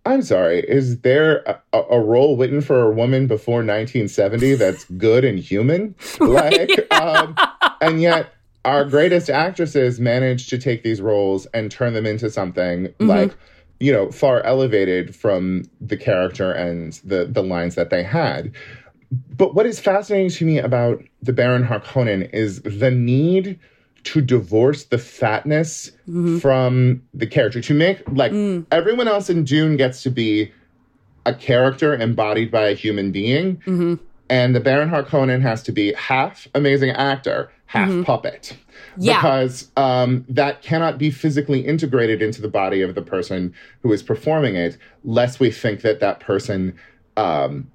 I'm 0.06 0.22
sorry, 0.22 0.60
is 0.60 1.00
there 1.00 1.38
a, 1.72 1.80
a- 1.90 2.00
role 2.00 2.36
written 2.36 2.60
for 2.60 2.82
a 2.82 2.92
woman 2.92 3.26
before 3.26 3.56
1970 3.56 4.54
that's 4.62 4.84
good 4.84 5.24
and 5.24 5.36
human? 5.40 5.96
Like, 6.20 6.70
um, 7.00 7.34
and 7.80 8.00
yet 8.00 8.32
our 8.64 8.84
greatest 8.84 9.30
actresses 9.30 9.98
managed 9.98 10.48
to 10.50 10.58
take 10.58 10.84
these 10.84 11.00
roles 11.00 11.46
and 11.46 11.72
turn 11.72 11.92
them 11.92 12.06
into 12.06 12.30
something 12.30 12.86
Mhm. 13.00 13.08
like 13.08 13.34
you 13.82 13.90
know 13.92 14.10
far 14.12 14.40
elevated 14.44 15.14
from 15.14 15.64
the 15.80 15.96
character 15.96 16.52
and 16.52 16.92
the 17.04 17.24
the 17.24 17.42
lines 17.42 17.74
that 17.74 17.90
they 17.90 18.02
had 18.04 18.52
but 19.36 19.54
what 19.56 19.66
is 19.66 19.80
fascinating 19.80 20.30
to 20.30 20.44
me 20.44 20.58
about 20.58 21.02
the 21.20 21.32
baron 21.32 21.64
harkonnen 21.64 22.32
is 22.32 22.62
the 22.62 22.92
need 22.92 23.58
to 24.04 24.20
divorce 24.20 24.84
the 24.84 24.98
fatness 24.98 25.90
Mhm. 26.08 26.40
from 26.40 27.02
the 27.12 27.26
character 27.26 27.60
to 27.60 27.74
make 27.74 27.98
like 28.12 28.30
Mm. 28.32 28.66
everyone 28.70 29.08
else 29.08 29.28
in 29.28 29.42
dune 29.42 29.76
gets 29.76 30.02
to 30.04 30.10
be 30.10 30.52
a 31.26 31.34
character 31.34 31.92
embodied 31.94 32.50
by 32.52 32.68
a 32.68 32.74
human 32.74 33.10
being 33.10 33.56
Mm-hmm. 33.66 33.94
And 34.32 34.54
the 34.56 34.60
Baron 34.60 34.88
Harkonnen 34.88 35.42
has 35.42 35.62
to 35.64 35.72
be 35.72 35.92
half 35.92 36.48
amazing 36.54 36.88
actor, 36.90 37.50
half 37.66 37.90
Mhm. 37.90 38.04
puppet. 38.06 38.56
Yeah. 38.96 39.16
Because 39.20 39.70
um, 39.76 40.24
that 40.30 40.62
cannot 40.62 40.96
be 40.96 41.10
physically 41.10 41.60
integrated 41.60 42.22
into 42.22 42.40
the 42.40 42.48
body 42.48 42.80
of 42.80 42.94
the 42.94 43.02
person 43.02 43.52
who 43.82 43.92
is 43.92 44.02
performing 44.02 44.56
it, 44.56 44.78
lest 45.04 45.38
we 45.38 45.50
think 45.50 45.82
that 45.82 46.00
that 46.00 46.18
person, 46.20 46.74
um, 47.18 47.68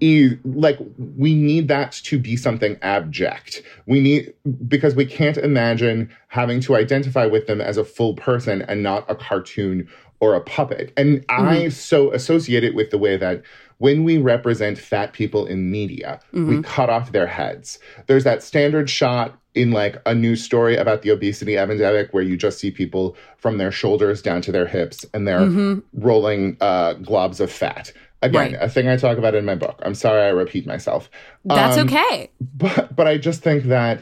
is, 0.00 0.34
like, 0.44 0.78
we 1.16 1.34
need 1.34 1.68
that 1.68 1.92
to 2.04 2.18
be 2.18 2.36
something 2.36 2.76
abject. 2.82 3.62
We 3.86 3.98
need, 4.00 4.32
because 4.68 4.94
we 4.94 5.06
can't 5.06 5.38
imagine 5.38 6.08
having 6.28 6.60
to 6.60 6.76
identify 6.76 7.26
with 7.26 7.46
them 7.46 7.60
as 7.60 7.78
a 7.78 7.84
full 7.84 8.14
person 8.14 8.62
and 8.68 8.82
not 8.82 9.04
a 9.08 9.14
cartoon 9.16 9.88
or 10.20 10.34
a 10.34 10.40
puppet. 10.40 10.92
And 10.96 11.24
I 11.28 11.64
Mhm. 11.64 11.72
so 11.72 12.12
associate 12.12 12.62
it 12.62 12.74
with 12.74 12.90
the 12.90 12.98
way 12.98 13.16
that 13.16 13.42
when 13.78 14.04
we 14.04 14.18
represent 14.18 14.76
fat 14.78 15.12
people 15.12 15.46
in 15.46 15.70
media, 15.70 16.20
we 16.32 16.40
Mhm. 16.56 16.64
cut 16.64 16.90
off 16.90 17.12
their 17.12 17.26
heads. 17.28 17.78
There's 18.06 18.24
that 18.24 18.42
standard 18.42 18.90
shot 18.90 19.38
in 19.54 19.70
like 19.70 19.96
a 20.06 20.14
news 20.14 20.42
story 20.42 20.76
about 20.76 21.02
the 21.02 21.10
obesity 21.10 21.56
epidemic 21.56 22.08
where 22.12 22.22
you 22.22 22.36
just 22.36 22.58
see 22.58 22.70
people 22.70 23.16
from 23.38 23.58
their 23.58 23.70
shoulders 23.72 24.20
down 24.22 24.40
to 24.42 24.52
their 24.52 24.66
hips 24.66 25.04
and 25.14 25.26
they're 25.26 25.40
Mhm. 25.40 25.82
rolling 25.94 26.56
uh, 26.60 26.94
globs 26.94 27.40
of 27.40 27.50
fat. 27.50 27.92
Again, 28.20 28.52
Right. 28.52 28.56
a 28.60 28.68
thing 28.68 28.88
I 28.88 28.96
talk 28.96 29.16
about 29.16 29.34
in 29.36 29.44
my 29.44 29.54
book. 29.54 29.80
I'm 29.84 29.94
sorry 29.94 30.22
I 30.22 30.28
repeat 30.30 30.66
myself. 30.66 31.08
That's 31.44 31.78
Um, 31.78 31.86
okay. 31.88 32.30
But 32.56 32.94
but 32.96 33.06
I 33.06 33.16
just 33.16 33.42
think 33.42 33.64
that 33.64 34.00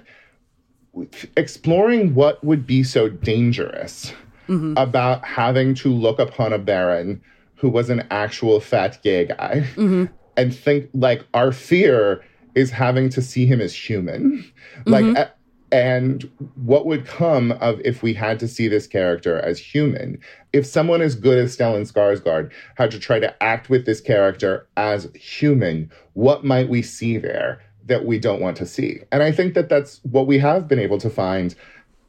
exploring 1.36 2.14
what 2.14 2.42
would 2.44 2.66
be 2.66 2.82
so 2.82 3.08
dangerous 3.08 4.12
Mhm. 4.48 4.74
about 4.76 5.24
having 5.24 5.74
to 5.74 5.88
look 5.92 6.18
upon 6.18 6.52
a 6.52 6.58
baron 6.58 7.20
who 7.56 7.68
was 7.68 7.90
an 7.90 8.06
actual 8.10 8.60
fat 8.60 8.98
gay 9.02 9.26
guy 9.26 9.64
Mhm. 9.76 10.10
and 10.36 10.54
think 10.54 10.88
like 10.94 11.22
our 11.34 11.52
fear 11.52 12.20
is 12.54 12.70
having 12.70 13.08
to 13.10 13.22
see 13.22 13.46
him 13.46 13.60
as 13.60 13.74
human 13.74 14.44
like 14.86 15.04
Mhm. 15.04 15.16
a- 15.18 15.30
and 15.72 16.28
what 16.54 16.86
would 16.86 17.04
come 17.06 17.50
of 17.52 17.80
if 17.84 18.02
we 18.02 18.14
had 18.14 18.38
to 18.38 18.46
see 18.46 18.68
this 18.68 18.86
character 18.86 19.38
as 19.40 19.58
human 19.58 20.16
if 20.52 20.64
someone 20.64 21.02
as 21.02 21.14
good 21.16 21.38
as 21.38 21.56
stellan 21.56 21.90
skarsgård 21.90 22.50
had 22.76 22.90
to 22.92 22.98
try 23.00 23.18
to 23.18 23.42
act 23.42 23.68
with 23.68 23.84
this 23.84 24.00
character 24.00 24.66
as 24.76 25.08
human 25.14 25.90
what 26.12 26.44
might 26.44 26.68
we 26.68 26.82
see 26.82 27.18
there 27.18 27.58
that 27.86 28.04
we 28.04 28.18
don't 28.18 28.40
want 28.40 28.56
to 28.56 28.64
see 28.66 29.00
and 29.10 29.22
i 29.24 29.32
think 29.32 29.54
that 29.54 29.68
that's 29.68 30.00
what 30.04 30.26
we 30.28 30.38
have 30.38 30.68
been 30.68 30.78
able 30.78 30.98
to 30.98 31.10
find 31.10 31.54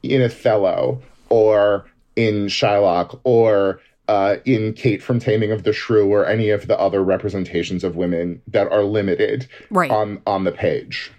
in 0.04 0.22
othello 0.22 1.02
or 1.28 1.84
in 2.14 2.46
shylock 2.46 3.18
or 3.24 3.80
uh, 4.08 4.36
in 4.44 4.72
Kate 4.72 5.02
from 5.02 5.18
Taming 5.20 5.52
of 5.52 5.62
the 5.64 5.72
Shrew 5.72 6.08
or 6.10 6.26
any 6.26 6.50
of 6.50 6.66
the 6.66 6.78
other 6.80 7.04
representations 7.04 7.84
of 7.84 7.94
women 7.96 8.40
that 8.48 8.70
are 8.72 8.82
limited 8.82 9.46
Right. 9.70 9.90
on 9.90 10.20
on 10.26 10.44
the 10.44 10.52
page. 10.52 11.12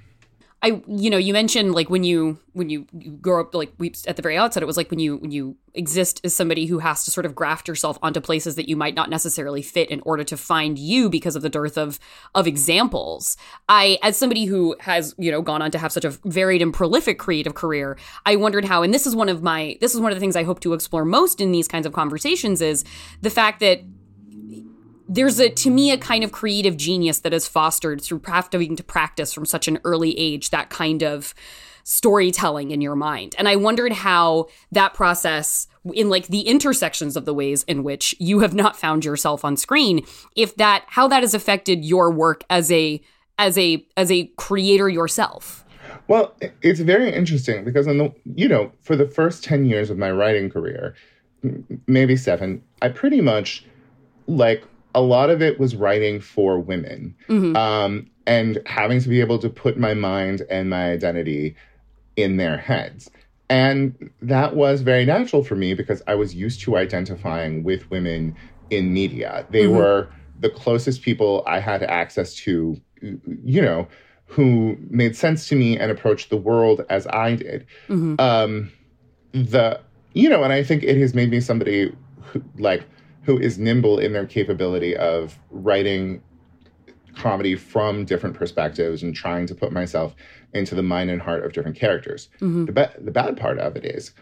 I 0.61 0.81
you 0.87 1.09
know 1.09 1.17
you 1.17 1.31
mentioned 1.31 1.73
like 1.73 1.89
when 1.89 2.03
you 2.03 2.37
when 2.53 2.69
you, 2.69 2.85
you 2.97 3.11
grow 3.11 3.41
up 3.41 3.55
like 3.55 3.71
we 3.77 3.93
at 4.07 4.17
the 4.17 4.21
very 4.21 4.37
outset 4.37 4.61
it 4.61 4.65
was 4.65 4.75
like 4.75 4.89
when 4.89 4.99
you 4.99 5.17
when 5.17 5.31
you 5.31 5.55
exist 5.73 6.19
as 6.25 6.33
somebody 6.33 6.65
who 6.65 6.79
has 6.79 7.05
to 7.05 7.11
sort 7.11 7.25
of 7.25 7.33
graft 7.33 7.67
yourself 7.67 7.97
onto 8.01 8.19
places 8.19 8.55
that 8.55 8.67
you 8.67 8.75
might 8.75 8.93
not 8.93 9.09
necessarily 9.09 9.61
fit 9.61 9.89
in 9.89 10.01
order 10.01 10.23
to 10.23 10.35
find 10.35 10.77
you 10.77 11.09
because 11.09 11.35
of 11.37 11.41
the 11.41 11.49
dearth 11.49 11.77
of 11.77 11.99
of 12.35 12.45
examples. 12.45 13.37
I 13.69 13.99
as 14.03 14.17
somebody 14.17 14.45
who 14.45 14.75
has 14.81 15.15
you 15.17 15.31
know 15.31 15.41
gone 15.41 15.61
on 15.61 15.71
to 15.71 15.77
have 15.77 15.93
such 15.93 16.05
a 16.05 16.09
varied 16.09 16.61
and 16.61 16.73
prolific 16.73 17.19
creative 17.19 17.53
career, 17.53 17.97
I 18.25 18.35
wondered 18.35 18.65
how 18.65 18.83
and 18.83 18.93
this 18.93 19.07
is 19.07 19.15
one 19.15 19.29
of 19.29 19.41
my 19.41 19.77
this 19.79 19.95
is 19.95 20.01
one 20.01 20.11
of 20.11 20.17
the 20.17 20.19
things 20.19 20.35
I 20.35 20.43
hope 20.43 20.59
to 20.61 20.73
explore 20.73 21.05
most 21.05 21.39
in 21.39 21.53
these 21.53 21.67
kinds 21.69 21.85
of 21.85 21.93
conversations 21.93 22.61
is 22.61 22.83
the 23.21 23.29
fact 23.29 23.61
that 23.61 23.81
there's 25.09 25.39
a 25.39 25.49
to 25.49 25.69
me 25.71 25.91
a 25.91 25.97
kind 25.97 26.23
of 26.23 26.31
creative 26.31 26.77
genius 26.77 27.19
that 27.19 27.33
is 27.33 27.47
fostered 27.47 27.99
through 27.99 28.21
having 28.25 28.75
to 28.75 28.83
practice 28.83 29.33
from 29.33 29.45
such 29.45 29.67
an 29.67 29.79
early 29.83 30.17
age 30.17 30.51
that 30.51 30.69
kind 30.69 31.03
of 31.03 31.33
storytelling 31.83 32.69
in 32.69 32.81
your 32.81 32.95
mind. 32.95 33.35
And 33.39 33.49
I 33.49 33.55
wondered 33.55 33.91
how 33.91 34.47
that 34.71 34.93
process 34.93 35.67
in 35.93 36.09
like 36.09 36.27
the 36.27 36.41
intersections 36.41 37.17
of 37.17 37.25
the 37.25 37.33
ways 37.33 37.63
in 37.63 37.83
which 37.83 38.13
you 38.19 38.39
have 38.39 38.53
not 38.53 38.77
found 38.77 39.03
yourself 39.03 39.43
on 39.43 39.57
screen, 39.57 40.05
if 40.35 40.55
that 40.57 40.85
how 40.87 41.07
that 41.07 41.23
has 41.23 41.33
affected 41.33 41.83
your 41.83 42.11
work 42.11 42.43
as 42.49 42.71
a 42.71 43.01
as 43.39 43.57
a 43.57 43.83
as 43.97 44.11
a 44.11 44.25
creator 44.37 44.87
yourself. 44.87 45.65
Well, 46.07 46.35
it's 46.61 46.79
very 46.81 47.11
interesting 47.11 47.63
because 47.63 47.87
in 47.87 47.97
the 47.97 48.13
you 48.35 48.47
know, 48.47 48.71
for 48.81 48.95
the 48.95 49.07
first 49.07 49.43
10 49.43 49.65
years 49.65 49.89
of 49.89 49.97
my 49.97 50.11
writing 50.11 50.51
career, 50.51 50.93
maybe 51.87 52.15
7, 52.15 52.61
I 52.83 52.89
pretty 52.89 53.21
much 53.21 53.65
like 54.27 54.63
a 54.95 55.01
lot 55.01 55.29
of 55.29 55.41
it 55.41 55.59
was 55.59 55.75
writing 55.75 56.19
for 56.19 56.59
women. 56.59 57.15
Mm-hmm. 57.27 57.55
Um, 57.55 58.09
and 58.25 58.61
having 58.67 59.01
to 59.01 59.09
be 59.09 59.21
able 59.21 59.39
to 59.39 59.49
put 59.49 59.77
my 59.77 59.93
mind 59.95 60.43
and 60.51 60.69
my 60.69 60.91
identity 60.91 61.55
in 62.15 62.37
their 62.37 62.57
heads. 62.57 63.09
And 63.49 64.11
that 64.21 64.55
was 64.55 64.81
very 64.81 65.03
natural 65.05 65.43
for 65.43 65.55
me 65.55 65.73
because 65.73 66.03
I 66.05 66.13
was 66.13 66.35
used 66.35 66.61
to 66.61 66.77
identifying 66.77 67.63
with 67.63 67.89
women 67.89 68.35
in 68.69 68.93
media. 68.93 69.47
They 69.49 69.63
Mm-hmm. 69.63 69.75
were 69.77 70.09
the 70.39 70.49
closest 70.51 71.01
people 71.01 71.43
I 71.47 71.59
had 71.59 71.81
access 71.81 72.35
to, 72.35 72.79
you 73.01 73.61
know, 73.61 73.87
who 74.27 74.77
made 74.91 75.15
sense 75.15 75.47
to 75.49 75.55
me 75.55 75.77
and 75.79 75.91
approached 75.91 76.29
the 76.29 76.37
world 76.37 76.85
as 76.89 77.07
I 77.07 77.33
did. 77.35 77.65
Mhm. 77.87 78.21
Um, 78.21 78.71
the, 79.31 79.81
you 80.13 80.29
know, 80.29 80.43
and 80.43 80.53
I 80.53 80.61
think 80.63 80.83
it 80.83 80.97
has 80.97 81.15
made 81.15 81.31
me 81.31 81.41
somebody 81.41 81.91
who, 82.21 82.43
like, 82.59 82.83
who 83.29 83.37
is 83.37 83.59
nimble 83.59 83.99
in 83.99 84.11
their 84.11 84.25
capability 84.25 84.97
of 84.97 85.37
writing 85.51 86.19
comedy 87.15 87.55
from 87.55 88.03
different 88.03 88.35
perspectives 88.35 89.03
and 89.03 89.15
trying 89.15 89.45
to 89.45 89.53
put 89.53 89.71
myself 89.71 90.15
into 90.53 90.73
the 90.73 90.81
mind 90.81 91.11
and 91.11 91.21
heart 91.21 91.45
of 91.45 91.53
different 91.53 91.77
characters. 91.77 92.27
Mhm. 92.41 92.65
The, 92.65 92.71
ba- 92.71 92.91
the 92.99 93.11
bad 93.11 93.37
part 93.37 93.59
of 93.59 93.75
it 93.75 93.85
is, 93.85 94.13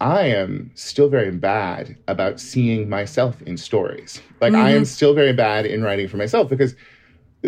I 0.00 0.26
am 0.26 0.70
still 0.76 1.08
very 1.08 1.32
bad 1.32 1.96
about 2.06 2.38
seeing 2.38 2.88
myself 2.88 3.42
in 3.42 3.56
stories. 3.56 4.22
Like, 4.40 4.54
I 4.54 4.70
am 4.70 4.82
Mhm. 4.82 4.86
still 4.86 5.12
very 5.12 5.32
bad 5.32 5.66
in 5.66 5.82
writing 5.82 6.06
for 6.06 6.18
myself 6.18 6.48
because 6.48 6.76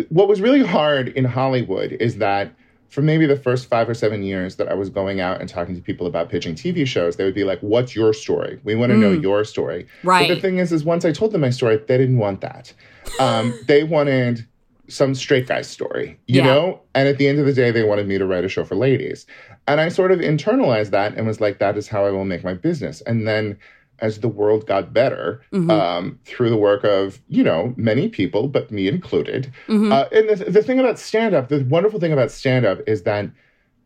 what 0.09 0.27
was 0.27 0.41
really 0.41 0.63
hard 0.63 1.07
in 1.07 1.23
Hollywood 1.23 1.93
is 1.93 2.17
that 2.17 2.51
for 2.89 3.01
maybe 3.01 3.25
the 3.25 3.35
first 3.35 3.67
five 3.67 3.89
or 3.89 3.93
seven 3.93 4.23
years 4.23 4.55
that 4.55 4.67
I 4.69 4.73
was 4.73 4.89
going 4.89 5.19
out 5.19 5.39
and 5.41 5.49
talking 5.49 5.75
to 5.75 5.81
people 5.81 6.07
about 6.07 6.29
pitching 6.29 6.55
TV 6.55 6.85
shows, 6.87 7.15
they 7.17 7.23
would 7.25 7.35
be 7.35 7.43
like, 7.43 7.59
What's 7.59 7.95
your 7.95 8.13
story? 8.13 8.59
We 8.63 8.75
want 8.75 8.91
to 8.91 8.97
know 8.97 9.11
Mm. 9.15 9.21
your 9.21 9.43
story. 9.43 9.87
Right. 10.03 10.27
But 10.27 10.35
the 10.35 10.41
thing 10.41 10.57
is, 10.59 10.71
is 10.71 10.83
once 10.83 11.03
I 11.05 11.11
told 11.11 11.31
them 11.31 11.41
my 11.41 11.49
story, 11.49 11.77
they 11.87 11.97
didn't 11.97 12.17
want 12.17 12.41
that. 12.41 12.73
Um, 13.19 13.53
they 13.67 13.83
wanted 13.83 14.45
some 14.87 15.15
straight 15.15 15.47
guy's 15.47 15.67
story, 15.67 16.19
you 16.27 16.41
Yeah. 16.41 16.45
know? 16.45 16.81
And 16.93 17.07
at 17.07 17.17
the 17.17 17.27
end 17.27 17.39
of 17.39 17.45
the 17.47 17.53
day, 17.53 17.71
they 17.71 17.83
wanted 17.83 18.07
me 18.07 18.19
to 18.19 18.25
write 18.25 18.45
a 18.45 18.49
show 18.49 18.63
for 18.63 18.75
ladies. 18.75 19.25
And 19.67 19.81
I 19.81 19.89
sort 19.89 20.11
of 20.11 20.19
internalized 20.19 20.91
that 20.91 21.15
and 21.17 21.25
was 21.25 21.41
like, 21.41 21.57
that 21.57 21.75
is 21.75 21.87
how 21.87 22.05
I 22.05 22.11
will 22.11 22.23
make 22.25 22.43
my 22.43 22.53
business. 22.53 23.01
And 23.01 23.27
then 23.27 23.57
as 23.99 24.19
the 24.19 24.27
world 24.27 24.65
got 24.67 24.93
better, 24.93 25.41
Mhm. 25.53 25.71
um, 25.71 26.19
through 26.25 26.49
the 26.49 26.57
work 26.57 26.83
of, 26.83 27.21
you 27.27 27.43
know, 27.43 27.73
many 27.77 28.09
people, 28.09 28.47
but 28.47 28.71
me 28.71 28.87
included. 28.87 29.51
Mhm. 29.67 29.91
Uh, 29.91 30.05
and 30.11 30.29
the, 30.29 30.51
the 30.51 30.63
thing 30.63 30.79
about 30.79 30.99
stand 30.99 31.33
up, 31.33 31.49
the 31.49 31.63
wonderful 31.69 31.99
thing 31.99 32.13
about 32.13 32.31
stand 32.31 32.65
up 32.65 32.79
is 32.87 33.03
that 33.03 33.29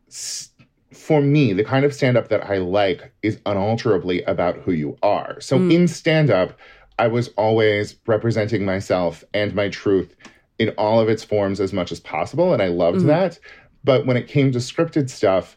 s- 0.08 0.50
for 0.92 1.20
me, 1.20 1.52
the 1.52 1.62
kind 1.64 1.84
of 1.84 1.94
stand 1.94 2.16
up 2.16 2.28
that 2.28 2.44
I 2.50 2.58
like 2.58 3.12
is 3.22 3.38
unalterably 3.46 4.22
about 4.24 4.56
who 4.58 4.72
you 4.72 4.96
are. 5.02 5.40
So 5.40 5.58
Mm. 5.58 5.72
in 5.72 5.88
stand 5.88 6.30
up, 6.30 6.58
I 6.98 7.06
was 7.06 7.28
always 7.36 7.96
representing 8.06 8.64
myself 8.64 9.24
and 9.32 9.54
my 9.54 9.68
truth 9.68 10.16
in 10.58 10.70
all 10.70 11.00
of 11.00 11.08
its 11.08 11.24
forms 11.24 11.60
as 11.60 11.72
much 11.72 11.90
as 11.92 12.00
possible. 12.00 12.52
And 12.52 12.60
I 12.60 12.68
loved 12.68 13.00
Mhm. 13.02 13.06
that. 13.06 13.38
But 13.84 14.04
when 14.04 14.16
it 14.16 14.26
came 14.28 14.52
to 14.52 14.58
scripted 14.58 15.08
stuff, 15.08 15.56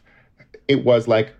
it 0.68 0.84
was 0.84 1.06
like, 1.08 1.32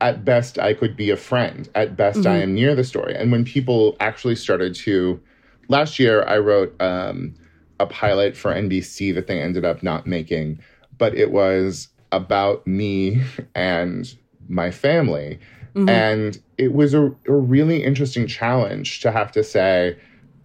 at 0.00 0.24
best, 0.24 0.58
I 0.58 0.74
could 0.74 0.96
be 0.96 1.10
a 1.10 1.16
friend. 1.16 1.68
At 1.74 1.96
best, 1.96 2.26
I 2.26 2.38
Mhm. 2.38 2.42
am 2.42 2.54
near 2.54 2.74
the 2.74 2.84
story. 2.84 3.14
And 3.14 3.30
when 3.32 3.44
people 3.44 3.96
actually 4.00 4.36
started 4.36 4.74
to, 4.76 5.20
last 5.68 5.98
year, 5.98 6.22
I 6.24 6.38
wrote 6.38 6.74
um, 6.80 7.34
a 7.78 7.86
pilot 7.86 8.36
for 8.36 8.52
NBC 8.52 9.12
that 9.12 9.26
they 9.26 9.40
ended 9.40 9.64
up 9.64 9.82
not 9.82 10.06
making, 10.06 10.60
but 10.98 11.14
it 11.14 11.30
was 11.30 11.88
about 12.12 12.66
me 12.66 13.22
and 13.54 14.14
my 14.48 14.70
family. 14.70 15.38
Mhm. 15.74 15.88
And 15.88 16.38
it 16.58 16.72
was 16.72 16.94
a, 16.94 17.06
a 17.26 17.32
really 17.32 17.84
interesting 17.84 18.26
challenge 18.26 19.00
to 19.00 19.10
have 19.12 19.32
to 19.32 19.42
say, 19.44 19.96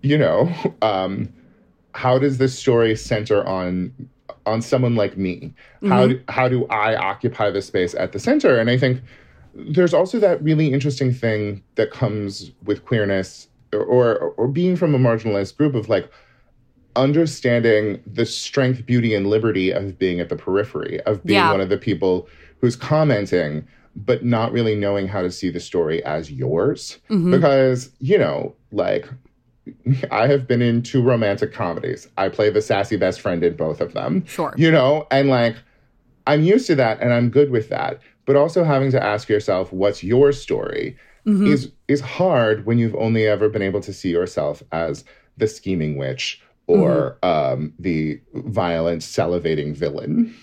you 0.02 0.18
know, 0.18 0.52
um, 0.82 1.34
how 1.94 2.20
does 2.20 2.38
this 2.38 2.58
story 2.58 2.96
center 2.96 3.46
on 3.48 3.94
on 4.46 4.62
someone 4.62 4.96
like 4.96 5.18
me? 5.18 5.54
How 5.84 6.08
Mhm. 6.08 6.10
do, 6.10 6.22
how 6.30 6.48
do 6.48 6.66
I 6.68 6.96
occupy 6.96 7.50
the 7.50 7.62
space 7.62 7.96
at 7.96 8.12
the 8.12 8.20
center? 8.20 8.58
And 8.60 8.70
I 8.70 8.78
think 8.78 9.02
there's 9.56 9.94
also 9.94 10.20
that 10.20 10.44
really 10.44 10.74
interesting 10.74 11.14
thing 11.14 11.64
that 11.76 11.90
comes 11.92 12.52
with 12.66 12.84
queerness 12.86 13.48
or, 13.74 13.80
or 13.84 14.18
or 14.38 14.48
being 14.48 14.76
from 14.76 14.94
a 14.94 15.00
marginalized 15.00 15.56
group 15.58 15.76
of 15.76 15.88
like 15.90 16.10
understanding 16.96 18.02
the 18.06 18.26
strength, 18.26 18.86
beauty, 18.86 19.14
and 19.14 19.28
liberty 19.28 19.72
of 19.72 19.98
being 20.00 20.20
at 20.20 20.30
the 20.30 20.36
periphery, 20.36 21.02
of 21.02 21.24
being 21.24 21.38
Yeah. 21.40 21.52
one 21.52 21.62
of 21.62 21.70
the 21.70 21.78
people 21.78 22.28
who's 22.62 22.76
commenting, 22.76 23.68
but 23.96 24.24
not 24.24 24.52
really 24.52 24.76
knowing 24.76 25.08
how 25.08 25.22
to 25.22 25.32
see 25.32 25.50
the 25.50 25.60
story 25.60 26.04
as 26.06 26.32
yours. 26.32 26.98
Mhm. 27.10 27.32
Because, 27.32 27.90
you 28.00 28.18
know, 28.18 28.56
like 28.72 29.08
I 30.12 30.28
have 30.28 30.48
been 30.48 30.62
in 30.62 30.84
two 30.84 31.02
romantic 31.02 31.52
comedies. 31.52 32.08
I 32.18 32.30
play 32.30 32.50
the 32.50 32.62
sassy 32.62 32.98
best 32.98 33.20
friend 33.20 33.44
in 33.44 33.56
both 33.56 33.82
of 33.82 33.94
them. 33.94 34.24
Sure. 34.26 34.54
You 34.58 34.72
know, 34.72 35.08
and 35.12 35.30
like 35.30 35.56
I'm 36.28 36.44
used 36.44 36.68
to 36.68 36.76
that 36.76 37.02
and 37.02 37.14
I'm 37.14 37.30
good 37.30 37.52
with 37.52 37.70
that. 37.70 38.00
But 38.26 38.36
also 38.36 38.64
having 38.64 38.92
to 38.92 39.04
ask 39.04 39.30
yourself, 39.30 39.72
what's 39.72 40.04
your 40.04 40.32
story 40.32 40.98
Mhm. 41.26 41.48
is 41.48 41.72
is 41.88 42.02
hard 42.02 42.66
when 42.66 42.78
you've 42.78 42.96
only 42.96 43.28
ever 43.28 43.50
been 43.50 43.62
able 43.62 43.82
to 43.82 43.94
see 43.94 44.10
yourself 44.10 44.64
as 44.72 45.04
the 45.38 45.48
scheming 45.48 45.98
witch 45.98 46.42
or 46.68 47.18
um, 47.24 47.74
the 47.78 48.20
violent, 48.34 49.02
salivating 49.02 49.76
villain. 49.76 50.34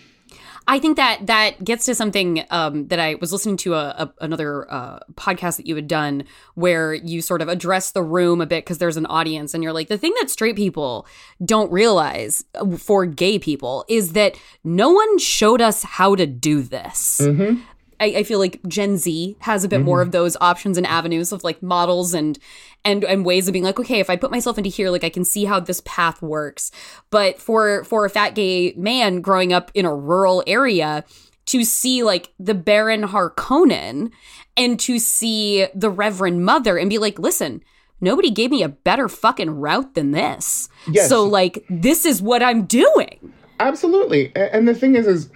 I 0.69 0.79
think 0.79 0.97
that 0.97 1.27
that 1.27 1.65
gets 1.65 1.87
to 1.87 1.95
something 1.95 2.45
um, 2.51 2.87
that 2.87 3.01
I 3.01 3.17
was 3.17 3.33
listening 3.33 3.57
to 3.59 3.75
a, 3.75 3.89
a 3.99 4.13
another 4.21 4.71
uh, 4.73 5.01
podcast 5.15 5.57
that 5.57 5.67
you 5.67 5.75
had 5.75 5.89
done 5.89 6.23
where 6.55 6.95
you 6.95 7.21
sort 7.21 7.43
of 7.43 7.49
address 7.49 7.91
the 7.91 8.03
room 8.03 8.41
a 8.41 8.47
bit 8.47 8.65
because 8.65 8.79
there's 8.79 8.97
an 8.97 9.07
audience 9.07 9.55
and 9.55 9.65
you're 9.65 9.73
like 9.73 9.89
the 9.89 9.99
thing 9.99 10.15
that 10.21 10.31
straight 10.31 10.55
people 10.55 11.07
don't 11.45 11.71
realize 11.73 12.45
uh, 12.55 12.77
for 12.77 13.05
gay 13.07 13.41
people 13.41 13.85
is 13.89 14.13
that 14.13 14.37
no 14.63 14.91
one 14.91 15.19
showed 15.19 15.61
us 15.61 15.83
how 15.83 16.15
to 16.15 16.27
do 16.27 16.63
this. 16.63 17.21
Mm-hmm. 17.21 17.61
I, 18.03 18.07
I 18.19 18.23
feel 18.25 18.41
like 18.41 18.61
Gen 18.67 18.97
Z 18.97 19.37
has 19.41 19.63
a 19.63 19.69
bit 19.69 19.81
more 19.81 19.99
mm-hmm. 19.99 20.09
of 20.09 20.13
those 20.13 20.37
options 20.41 20.77
and 20.77 20.87
avenues 20.89 21.31
of 21.31 21.45
like 21.45 21.63
models 21.63 22.15
and 22.15 22.37
and 22.85 23.05
and 23.05 23.25
ways 23.25 23.47
of 23.47 23.53
being 23.53 23.65
like, 23.65 23.79
okay, 23.79 24.01
if 24.01 24.11
I 24.11 24.17
put 24.17 24.33
myself 24.33 24.59
into 24.59 24.71
here, 24.71 24.91
like 24.91 25.05
I 25.05 25.09
can 25.09 25.25
see 25.25 25.45
how 25.45 25.61
this 25.61 25.81
path 25.85 26.21
works. 26.21 26.73
But 27.11 27.39
for 27.41 27.85
for 27.85 28.05
a 28.05 28.11
fat 28.11 28.35
gay 28.35 28.75
man 28.77 29.21
growing 29.21 29.53
up 29.53 29.71
in 29.73 29.87
a 29.87 29.95
rural 29.95 30.43
area, 30.49 31.05
to 31.47 31.65
see 31.65 32.03
like 32.03 32.33
the 32.41 32.55
Baron 32.55 33.03
Harkonnen 33.03 34.11
and 34.57 34.81
to 34.81 34.99
see 34.99 35.69
the 35.73 35.91
Reverend 35.91 36.45
Mother 36.45 36.77
and 36.79 36.91
be 36.91 36.99
like, 36.99 37.21
listen, 37.21 37.63
nobody 38.01 38.31
gave 38.31 38.51
me 38.51 38.65
a 38.65 38.69
better 38.69 39.09
fucking 39.09 39.51
route 39.51 39.95
than 39.95 40.11
this. 40.11 40.69
Yes. 40.89 41.09
So 41.09 41.25
like 41.25 41.65
this 41.71 42.05
is 42.05 42.21
what 42.21 42.43
I'm 42.43 42.65
doing. 42.65 43.33
Absolutely. 43.61 44.33
And 44.35 44.67
the 44.67 44.75
thing 44.75 44.97
is, 44.97 45.07
is 45.07 45.31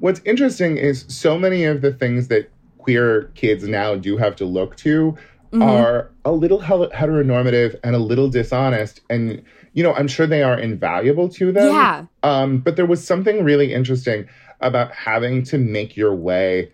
what's 0.00 0.20
interesting 0.24 0.76
is 0.76 1.04
so 1.08 1.38
many 1.38 1.64
of 1.64 1.80
the 1.82 1.92
things 1.92 2.28
that 2.28 2.50
queer 2.78 3.30
kids 3.34 3.64
now 3.64 3.94
do 3.96 4.16
have 4.16 4.36
to 4.36 4.44
look 4.44 4.76
to 4.76 5.16
Mhm. 5.52 5.62
are 5.62 6.10
a 6.24 6.32
little 6.32 6.60
heteronormative 6.60 7.78
and 7.82 7.94
a 7.96 7.98
little 7.98 8.28
dishonest. 8.28 9.00
And, 9.08 9.42
you 9.72 9.82
know, 9.82 9.94
I'm 9.94 10.06
sure 10.08 10.26
they 10.26 10.42
are 10.42 10.58
invaluable 10.58 11.28
to 11.30 11.52
them. 11.52 11.68
Yeah. 11.74 12.04
Um, 12.22 12.58
but 12.58 12.76
there 12.76 12.84
was 12.86 13.02
something 13.02 13.42
really 13.44 13.72
interesting 13.72 14.26
about 14.60 14.92
having 14.92 15.42
to 15.44 15.56
make 15.58 15.96
your 15.96 16.14
way 16.14 16.70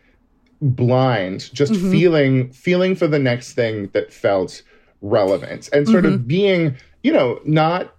blind, 0.61 1.51
just 1.53 1.73
Mhm. 1.75 1.91
feeling 1.91 2.51
feeling 2.51 2.95
for 2.95 3.07
the 3.07 3.19
next 3.19 3.53
thing 3.53 3.91
that 3.93 4.13
felt 4.13 4.63
relevant 5.03 5.69
and 5.73 5.87
sort 5.87 6.07
of 6.07 6.27
being, 6.27 6.75
you 7.03 7.13
know, 7.13 7.39
not 7.45 7.95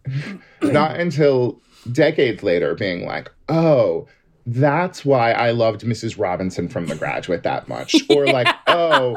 not 0.62 1.00
until 1.00 1.60
decades 1.92 2.42
later 2.44 2.74
being 2.74 3.06
like, 3.06 3.30
oh, 3.50 4.08
that's 4.46 5.04
why 5.04 5.32
I 5.32 5.52
loved 5.52 5.82
Mrs. 5.82 6.20
Robinson 6.20 6.68
from 6.70 6.86
The 6.88 6.96
Graduate 6.96 7.44
that 7.44 7.68
much. 7.68 7.96
Or 8.10 8.28
like, 8.40 8.48
oh, 8.68 9.16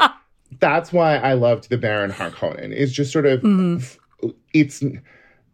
that's 0.61 0.93
why 0.93 1.17
I 1.17 1.35
loved 1.35 1.69
the 1.69 1.77
Baron 1.79 2.11
Harkonnen. 2.11 2.73
It's 2.73 2.93
just 2.93 3.13
sort 3.13 3.27
of 3.27 3.41
it's 4.53 4.83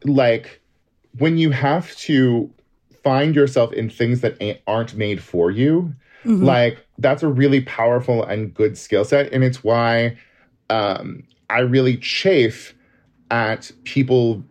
like 0.04 0.60
when 1.18 1.36
you 1.38 1.50
have 1.50 1.94
to 1.96 2.50
find 3.02 3.34
yourself 3.34 3.72
in 3.72 3.90
things 3.90 4.20
that 4.22 4.36
ain't, 4.40 4.60
aren't 4.66 4.94
made 4.94 5.22
for 5.22 5.50
you 5.50 5.94
Mhm. 6.24 6.42
like 6.42 6.78
that's 6.96 7.22
a 7.22 7.28
really 7.28 7.60
powerful 7.60 8.24
and 8.24 8.54
good 8.54 8.78
skill 8.78 9.04
set 9.04 9.30
and 9.30 9.44
it's 9.44 9.62
why 9.62 10.16
um, 10.70 11.22
i 11.50 11.58
really 11.58 11.98
chafe 11.98 12.74
at 13.30 13.70
people 13.84 14.42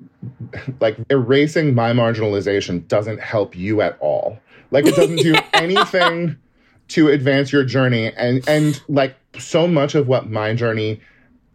like 0.80 0.98
erasing 1.10 1.74
my 1.74 1.92
marginalization 1.92 2.88
doesn't 2.88 3.20
help 3.20 3.56
you 3.58 3.82
at 3.82 3.98
all. 4.00 4.38
Like 4.74 4.86
it 4.88 4.96
doesn't 4.96 5.18
do 5.18 5.36
anything 5.54 6.36
to 6.90 7.08
advance 7.08 7.52
your 7.54 7.64
journey. 7.64 8.12
And 8.14 8.44
and 8.48 8.82
like 8.90 9.16
so 9.40 9.68
much 9.68 9.96
of 9.96 10.08
what 10.08 10.30
my 10.30 10.54
journey 10.54 11.00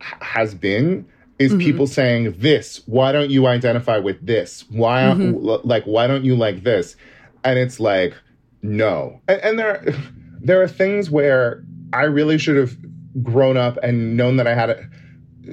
has 0.01 0.55
been 0.55 1.05
is 1.39 1.53
Mhm. 1.53 1.61
people 1.61 1.87
saying 1.87 2.35
this 2.39 2.83
why 2.87 3.13
don't 3.13 3.31
you 3.31 3.47
identify 3.47 3.99
with 3.99 4.25
this? 4.25 4.65
Why 4.71 5.03
Mhm. 5.03 5.61
like 5.65 5.85
why 5.85 6.07
don't 6.07 6.25
you 6.25 6.35
like 6.37 6.63
this? 6.65 6.97
And 7.45 7.59
it's 7.59 7.79
like 7.79 8.15
no. 8.63 9.21
And, 9.29 9.41
and 9.43 9.59
there 9.59 9.85
there 10.41 10.63
are 10.63 10.69
things 10.69 11.11
where 11.11 11.63
i 11.93 12.03
really 12.03 12.39
should 12.39 12.57
have 12.57 12.77
grown 13.23 13.57
up 13.57 13.77
and 13.83 14.17
known 14.17 14.37
that 14.37 14.47
i 14.47 14.55
had 14.55 14.71
a 14.71 14.89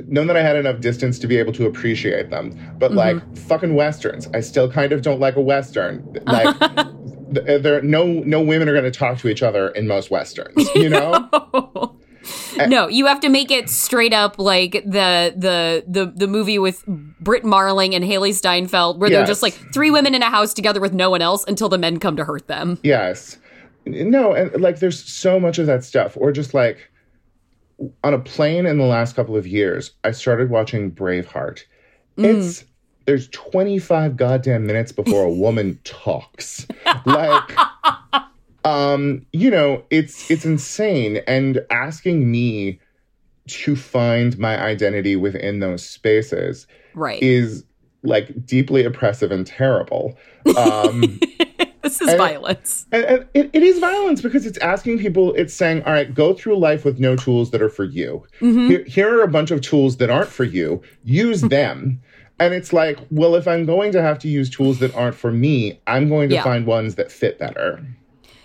known 0.08 0.28
that 0.28 0.36
i 0.38 0.42
had 0.42 0.56
enough 0.58 0.80
distance 0.82 1.18
to 1.20 1.28
be 1.28 1.38
able 1.38 1.54
to 1.54 1.66
appreciate 1.66 2.30
them. 2.30 2.52
But 2.80 2.92
like 2.94 3.18
fucking 3.38 3.76
westerns. 3.76 4.28
I 4.34 4.42
still 4.42 4.70
kind 4.72 4.92
of 4.92 5.02
don't 5.02 5.20
like 5.20 5.36
a 5.38 5.42
western. 5.42 6.04
Like 6.28 6.54
there 7.30 7.82
no 7.82 8.06
no 8.06 8.42
women 8.42 8.70
are 8.70 8.74
going 8.74 8.84
to 8.84 8.92
talk 8.92 9.18
to 9.18 9.28
each 9.28 9.44
other 9.44 9.70
in 9.70 9.88
most 9.88 10.12
westerns 10.12 10.70
you 10.76 10.90
know 10.90 11.30
eh. 12.58 12.66
no, 12.68 12.88
you 12.88 13.06
have 13.06 13.20
to 13.22 13.30
make 13.30 13.52
it 13.52 13.70
straight 13.70 14.14
up 14.14 14.38
like 14.40 14.74
the 14.74 15.34
the 15.36 15.84
the 15.88 16.12
the 16.16 16.28
movie 16.28 16.60
with 16.60 16.84
Brit 16.86 17.44
Marling 17.44 17.94
and 17.94 18.04
Hailee 18.04 18.34
Steinfeld, 18.34 19.00
where 19.00 19.10
they're 19.10 19.26
just 19.26 19.44
like 19.44 19.54
three 19.74 19.92
women 19.92 20.16
in 20.16 20.22
a 20.22 20.30
house 20.30 20.54
together 20.54 20.80
with 20.80 20.94
no 20.94 21.10
one 21.10 21.22
else 21.22 21.46
until 21.48 21.70
the 21.70 21.78
men 21.78 22.00
come 22.00 22.16
to 22.16 22.26
hurt 22.26 22.48
them. 22.48 22.80
Yes. 22.84 23.38
No, 23.86 24.34
and 24.34 24.62
like 24.62 24.80
there's 24.80 25.04
so 25.04 25.40
much 25.40 25.60
of 25.60 25.68
that 25.68 25.84
stuff. 25.84 26.18
Or 26.18 26.32
just 26.32 26.54
like 26.54 26.90
on 28.04 28.14
a 28.14 28.20
plane 28.20 28.66
in 28.66 28.78
the 28.78 28.86
last 28.86 29.16
couple 29.16 29.36
of 29.36 29.46
years, 29.46 29.92
I 30.04 30.12
started 30.12 30.50
watching 30.50 30.92
Braveheart. 30.92 31.64
Mm. 32.18 32.26
It's 32.26 32.64
there's 33.06 33.28
25 33.30 34.18
goddamn 34.18 34.66
minutes 34.66 34.92
before 34.92 35.24
a 35.24 35.30
woman 35.32 35.80
talks. 35.84 36.66
Like 37.06 37.52
um, 38.64 39.26
you 39.32 39.52
know, 39.52 39.84
it's 39.90 40.30
it's 40.32 40.46
insane 40.46 41.22
and 41.28 41.64
asking 41.70 42.30
me 42.32 42.80
to 43.48 43.76
find 43.76 44.38
my 44.40 44.60
identity 44.60 45.16
within 45.16 45.60
those 45.60 45.88
spaces 45.88 46.66
Right. 46.96 47.22
is 47.22 47.64
like 48.04 48.46
deeply 48.46 48.84
oppressive 48.86 49.32
and 49.32 49.46
terrible. 49.46 50.18
Um 50.58 51.20
This 51.84 52.02
is 52.02 52.08
and- 52.10 52.18
violence. 52.18 52.88
and, 52.92 53.06
and 53.06 53.26
it, 53.36 53.52
it 53.54 53.62
is 53.62 53.78
violence 53.78 54.20
because 54.20 54.48
it's 54.48 54.58
asking 54.58 54.98
people, 54.98 55.36
it's 55.36 55.54
saying, 55.54 55.84
all 55.84 55.94
right, 55.94 56.12
go 56.12 56.34
through 56.34 56.58
life 56.58 56.84
with 56.84 56.98
no 57.00 57.16
tools 57.16 57.52
that 57.52 57.62
are 57.62 57.70
for 57.70 57.84
you. 57.84 58.26
Mhm. 58.42 58.68
Here, 58.70 58.84
here 58.86 59.20
are 59.20 59.22
a 59.22 59.28
bunch 59.28 59.52
of 59.52 59.62
tools 59.62 59.98
that 59.98 60.10
aren't 60.10 60.30
for 60.32 60.44
you. 60.46 60.82
Use 61.04 61.42
them. 61.56 62.02
And 62.40 62.54
it's 62.54 62.74
like, 62.74 63.00
well, 63.12 63.36
if 63.36 63.48
I'm 63.48 63.66
going 63.66 63.92
to 63.94 64.02
have 64.02 64.20
to 64.20 64.28
use 64.28 64.50
tools 64.50 64.80
that 64.80 64.94
aren't 64.96 65.16
for 65.16 65.32
me, 65.32 65.80
I'm 65.88 66.10
going 66.10 66.30
to 66.30 66.36
Yeah. 66.36 66.44
find 66.44 66.66
ones 66.66 66.96
that 66.96 67.12
fit 67.12 67.40
better. 67.40 67.86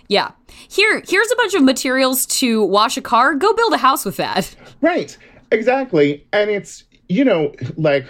Yeah. 0.07 0.31
Here, 0.69 1.01
here's 1.07 1.31
a 1.31 1.35
bunch 1.35 1.53
of 1.55 1.63
materials 1.63 2.25
to 2.27 2.63
wash 2.63 2.97
a 2.97 3.01
car. 3.01 3.35
Go 3.35 3.53
build 3.53 3.73
a 3.73 3.77
house 3.77 4.05
with 4.05 4.17
that. 4.17 4.55
Right. 4.81 5.17
Exactly. 5.51 6.25
And 6.31 6.49
it's, 6.49 6.85
you 7.09 7.25
know, 7.25 7.53
like, 7.75 8.05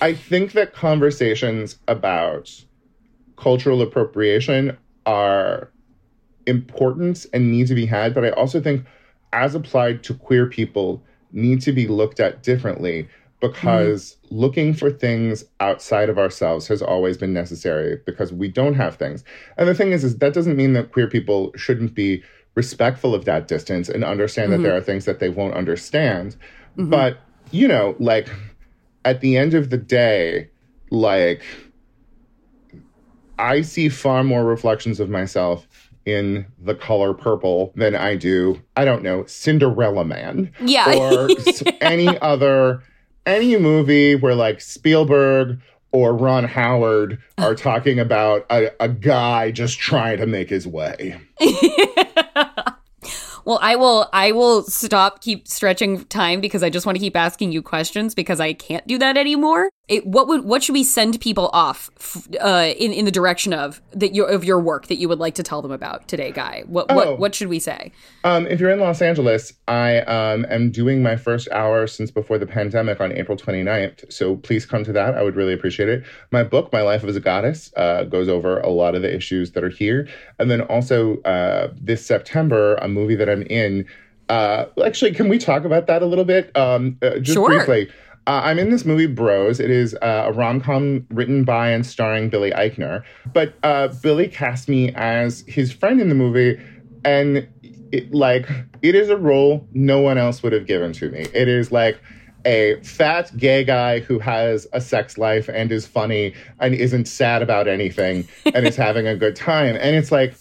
I 0.00 0.14
think 0.14 0.52
that 0.52 0.72
conversations 0.72 1.78
about 1.86 2.50
cultural 3.36 3.82
appropriation 3.82 4.76
are 5.06 5.70
important 6.46 7.26
and 7.32 7.50
need 7.52 7.66
to 7.68 7.74
be 7.74 7.86
had, 7.86 8.14
but 8.14 8.24
I 8.24 8.30
also 8.30 8.60
think, 8.60 8.84
as 9.32 9.54
applied 9.54 10.02
to 10.04 10.14
queer 10.14 10.46
people, 10.46 11.02
need 11.32 11.60
to 11.62 11.72
be 11.72 11.86
looked 11.86 12.18
at 12.18 12.42
differently 12.42 13.08
because 13.40 14.16
looking 14.30 14.74
for 14.74 14.90
things 14.90 15.44
outside 15.60 16.08
of 16.08 16.18
ourselves 16.18 16.68
has 16.68 16.82
always 16.82 17.16
been 17.16 17.32
necessary 17.32 17.98
because 18.06 18.32
we 18.32 18.48
don't 18.48 18.74
have 18.74 18.96
things. 18.96 19.24
And 19.56 19.68
the 19.68 19.74
thing 19.74 19.92
is, 19.92 20.04
is 20.04 20.18
that 20.18 20.34
doesn't 20.34 20.56
mean 20.56 20.72
that 20.74 20.92
queer 20.92 21.06
people 21.08 21.52
shouldn't 21.56 21.94
be 21.94 22.22
respectful 22.54 23.14
of 23.14 23.24
that 23.24 23.48
distance 23.48 23.88
and 23.88 24.04
understand 24.04 24.52
Mhm. 24.52 24.56
that 24.58 24.62
there 24.62 24.76
are 24.76 24.80
things 24.80 25.04
that 25.06 25.20
they 25.20 25.28
won't 25.30 25.54
understand. 25.54 26.36
But, 26.76 27.18
you 27.50 27.66
know, 27.68 27.94
like 27.98 28.28
at 29.04 29.20
the 29.20 29.36
end 29.36 29.54
of 29.54 29.70
the 29.70 29.78
day, 29.78 30.50
like 30.90 31.42
I 33.38 33.62
see 33.62 33.88
far 33.88 34.22
more 34.22 34.44
reflections 34.44 35.00
of 35.00 35.08
myself 35.08 35.66
in 36.04 36.46
the 36.62 36.74
color 36.74 37.14
purple 37.14 37.72
than 37.76 37.94
I 37.94 38.16
do, 38.16 38.60
I 38.76 38.84
don't 38.84 39.02
know, 39.02 39.24
Cinderella 39.26 40.04
Man. 40.04 40.50
Yeah. 40.64 40.96
Or 40.98 41.30
s- 41.46 41.62
any 41.80 42.18
other, 42.20 42.82
any 43.30 43.56
movie 43.56 44.14
where 44.14 44.34
like 44.34 44.60
Spielberg 44.60 45.60
or 45.92 46.14
Ron 46.14 46.44
Howard 46.44 47.18
are 47.38 47.54
talking 47.54 47.98
about 47.98 48.46
a, 48.50 48.70
a 48.80 48.88
guy 48.88 49.50
just 49.50 49.78
trying 49.78 50.18
to 50.18 50.26
make 50.26 50.48
his 50.48 50.66
way. 50.66 51.20
Well, 53.44 53.58
I 53.62 53.76
will 53.76 54.08
I 54.12 54.32
will 54.32 54.62
stop 54.64 55.22
keep 55.22 55.48
stretching 55.48 56.04
time 56.04 56.40
because 56.40 56.62
I 56.62 56.70
just 56.70 56.86
want 56.86 56.96
to 56.96 57.00
keep 57.00 57.16
asking 57.16 57.52
you 57.52 57.62
questions 57.62 58.14
because 58.14 58.38
I 58.38 58.52
can't 58.52 58.86
do 58.86 58.98
that 58.98 59.16
anymore. 59.16 59.70
It, 59.90 60.06
what 60.06 60.28
would 60.28 60.44
what 60.44 60.62
should 60.62 60.74
we 60.74 60.84
send 60.84 61.20
people 61.20 61.50
off 61.52 61.90
f- 61.98 62.28
uh, 62.40 62.72
in 62.78 62.92
in 62.92 63.06
the 63.06 63.10
direction 63.10 63.52
of 63.52 63.82
that 63.90 64.14
your 64.14 64.28
of 64.28 64.44
your 64.44 64.60
work 64.60 64.86
that 64.86 64.98
you 64.98 65.08
would 65.08 65.18
like 65.18 65.34
to 65.34 65.42
tell 65.42 65.62
them 65.62 65.72
about 65.72 66.06
today, 66.06 66.30
Guy? 66.30 66.62
What 66.68 66.86
Oh. 66.88 66.94
what 66.94 67.18
what 67.18 67.34
should 67.34 67.48
we 67.48 67.58
say? 67.58 67.90
Um, 68.22 68.46
if 68.46 68.60
you're 68.60 68.70
in 68.70 68.78
Los 68.78 69.02
Angeles, 69.02 69.52
I 69.66 69.98
um, 70.02 70.46
am 70.48 70.70
doing 70.70 71.02
my 71.02 71.16
first 71.16 71.48
hour 71.50 71.88
since 71.88 72.12
before 72.12 72.38
the 72.38 72.46
pandemic 72.46 73.00
on 73.00 73.10
April 73.10 73.36
29th. 73.36 74.12
So 74.12 74.36
please 74.36 74.64
come 74.64 74.84
to 74.84 74.92
that. 74.92 75.16
I 75.16 75.24
would 75.24 75.34
really 75.34 75.52
appreciate 75.54 75.88
it. 75.88 76.04
My 76.30 76.44
book, 76.44 76.72
My 76.72 76.82
Life 76.82 77.02
as 77.02 77.16
a 77.16 77.20
Goddess, 77.20 77.72
uh, 77.76 78.04
goes 78.04 78.28
over 78.28 78.60
a 78.60 78.70
lot 78.70 78.94
of 78.94 79.02
the 79.02 79.12
issues 79.12 79.50
that 79.52 79.64
are 79.64 79.68
here. 79.70 80.06
And 80.38 80.48
then 80.48 80.60
also 80.60 81.20
uh, 81.22 81.72
this 81.80 82.06
September, 82.06 82.76
a 82.76 82.86
movie 82.86 83.16
that 83.16 83.28
I'm 83.28 83.42
in. 83.42 83.86
Uh, 84.28 84.66
actually, 84.86 85.10
can 85.12 85.28
we 85.28 85.38
talk 85.38 85.64
about 85.64 85.88
that 85.88 86.02
a 86.02 86.06
little 86.06 86.24
bit? 86.24 86.56
Um, 86.56 86.96
uh, 87.02 87.18
just 87.18 87.34
Sure. 87.34 87.48
briefly. 87.48 87.90
Uh, 88.26 88.42
I'm 88.44 88.58
in 88.58 88.70
this 88.70 88.84
movie 88.84 89.06
Bros. 89.06 89.60
It 89.60 89.70
is 89.70 89.94
uh, 90.02 90.24
a 90.26 90.32
rom 90.32 90.60
com 90.60 91.06
written 91.10 91.44
by 91.44 91.70
and 91.70 91.84
starring 91.84 92.28
Billy 92.28 92.50
Eichner. 92.50 93.02
But 93.32 93.54
uh, 93.62 93.88
Billy 94.02 94.28
cast 94.28 94.68
me 94.68 94.92
as 94.94 95.42
his 95.46 95.72
friend 95.72 96.00
in 96.00 96.08
the 96.08 96.14
movie, 96.14 96.60
and 97.04 97.48
it, 97.92 98.12
like 98.12 98.48
it 98.82 98.94
is 98.94 99.08
a 99.08 99.16
role 99.16 99.66
no 99.72 100.00
one 100.00 100.18
else 100.18 100.42
would 100.42 100.52
have 100.52 100.66
given 100.66 100.92
to 100.94 101.10
me. 101.10 101.20
It 101.34 101.48
is 101.48 101.72
like 101.72 102.00
a 102.44 102.80
fat 102.82 103.36
gay 103.36 103.64
guy 103.64 104.00
who 104.00 104.18
has 104.18 104.66
a 104.72 104.80
sex 104.80 105.18
life 105.18 105.48
and 105.48 105.70
is 105.70 105.86
funny 105.86 106.34
and 106.58 106.74
isn't 106.74 107.06
sad 107.06 107.42
about 107.42 107.68
anything 107.68 108.26
and 108.54 108.66
is 108.66 108.76
having 108.76 109.06
a 109.06 109.16
good 109.16 109.36
time. 109.36 109.76
And 109.76 109.96
it's 109.96 110.12
like 110.12 110.34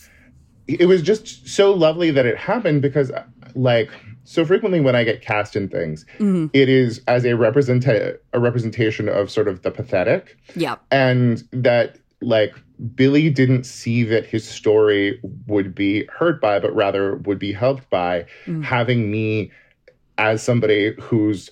it 0.67 0.85
was 0.85 1.01
just 1.01 1.47
so 1.47 1.73
lovely 1.73 2.11
that 2.11 2.25
it 2.25 2.37
happened 2.37 2.81
because 2.81 3.11
like 3.55 3.89
so 4.29 4.45
frequently 4.45 4.79
when 4.79 4.95
I 4.95 5.03
get 5.03 5.21
cast 5.23 5.55
in 5.55 5.69
things, 5.69 6.05
Mhm. 6.19 6.51
it 6.53 6.69
is 6.69 7.01
as 7.07 7.25
a 7.25 7.35
represent 7.35 7.87
a 7.87 8.19
representation 8.35 9.09
of 9.09 9.31
sort 9.31 9.47
of 9.47 9.63
the 9.63 9.71
pathetic 9.71 10.37
Yeah. 10.55 10.75
and 10.91 11.43
that 11.51 11.97
like 12.21 12.53
Billy 12.95 13.31
didn't 13.31 13.63
see 13.65 14.03
that 14.03 14.27
his 14.27 14.47
story 14.47 15.19
would 15.47 15.73
be 15.73 16.05
hurt 16.15 16.39
by, 16.41 16.59
but 16.59 16.75
rather 16.75 17.15
would 17.15 17.39
be 17.39 17.51
helped 17.53 17.89
by 17.89 18.25
Mm. 18.45 18.63
having 18.63 19.09
me 19.09 19.49
as 20.19 20.43
somebody 20.43 20.93
who's 20.99 21.49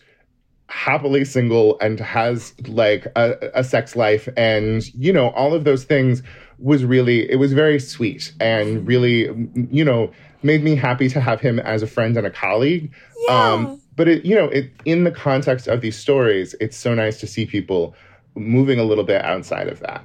happily 0.70 1.26
single 1.26 1.80
and 1.82 2.00
has 2.00 2.54
like 2.68 3.08
a, 3.16 3.36
a 3.56 3.64
sex 3.64 3.96
life 3.96 4.28
and 4.38 4.94
you 4.94 5.12
know 5.14 5.30
all 5.30 5.54
of 5.54 5.64
those 5.64 5.86
things 5.86 6.22
was 6.60 6.84
really 6.84 7.30
it 7.30 7.36
was 7.38 7.54
very 7.54 7.80
sweet 7.80 8.34
and 8.40 8.88
really 8.88 9.26
you 9.72 9.86
know 9.86 10.12
made 10.44 10.64
me 10.64 10.76
happy 10.76 11.08
to 11.10 11.20
have 11.22 11.40
him 11.42 11.60
as 11.60 11.82
a 11.84 11.88
friend 11.88 12.18
and 12.18 12.26
a 12.26 12.32
colleague. 12.32 12.92
Um 13.30 13.82
but 13.96 14.08
it 14.08 14.26
you 14.26 14.36
know 14.36 14.46
it 14.46 14.72
in 14.86 15.04
the 15.04 15.12
context 15.12 15.68
of 15.68 15.82
these 15.82 15.98
stories 15.98 16.56
it's 16.60 16.78
so 16.78 16.94
nice 16.94 17.20
to 17.20 17.28
see 17.28 17.46
people 17.46 17.96
moving 18.36 18.80
a 18.80 18.84
little 18.84 19.04
bit 19.04 19.24
outside 19.24 19.68
of 19.68 19.80
that. 19.82 20.04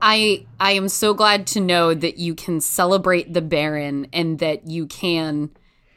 I 0.00 0.46
I 0.60 0.72
am 0.72 0.88
so 0.88 1.12
glad 1.14 1.46
to 1.48 1.60
know 1.60 1.92
that 1.94 2.18
you 2.18 2.34
can 2.34 2.60
celebrate 2.60 3.32
the 3.34 3.42
Baron 3.42 4.06
and 4.12 4.38
that 4.38 4.66
you 4.66 4.86
can 4.86 5.50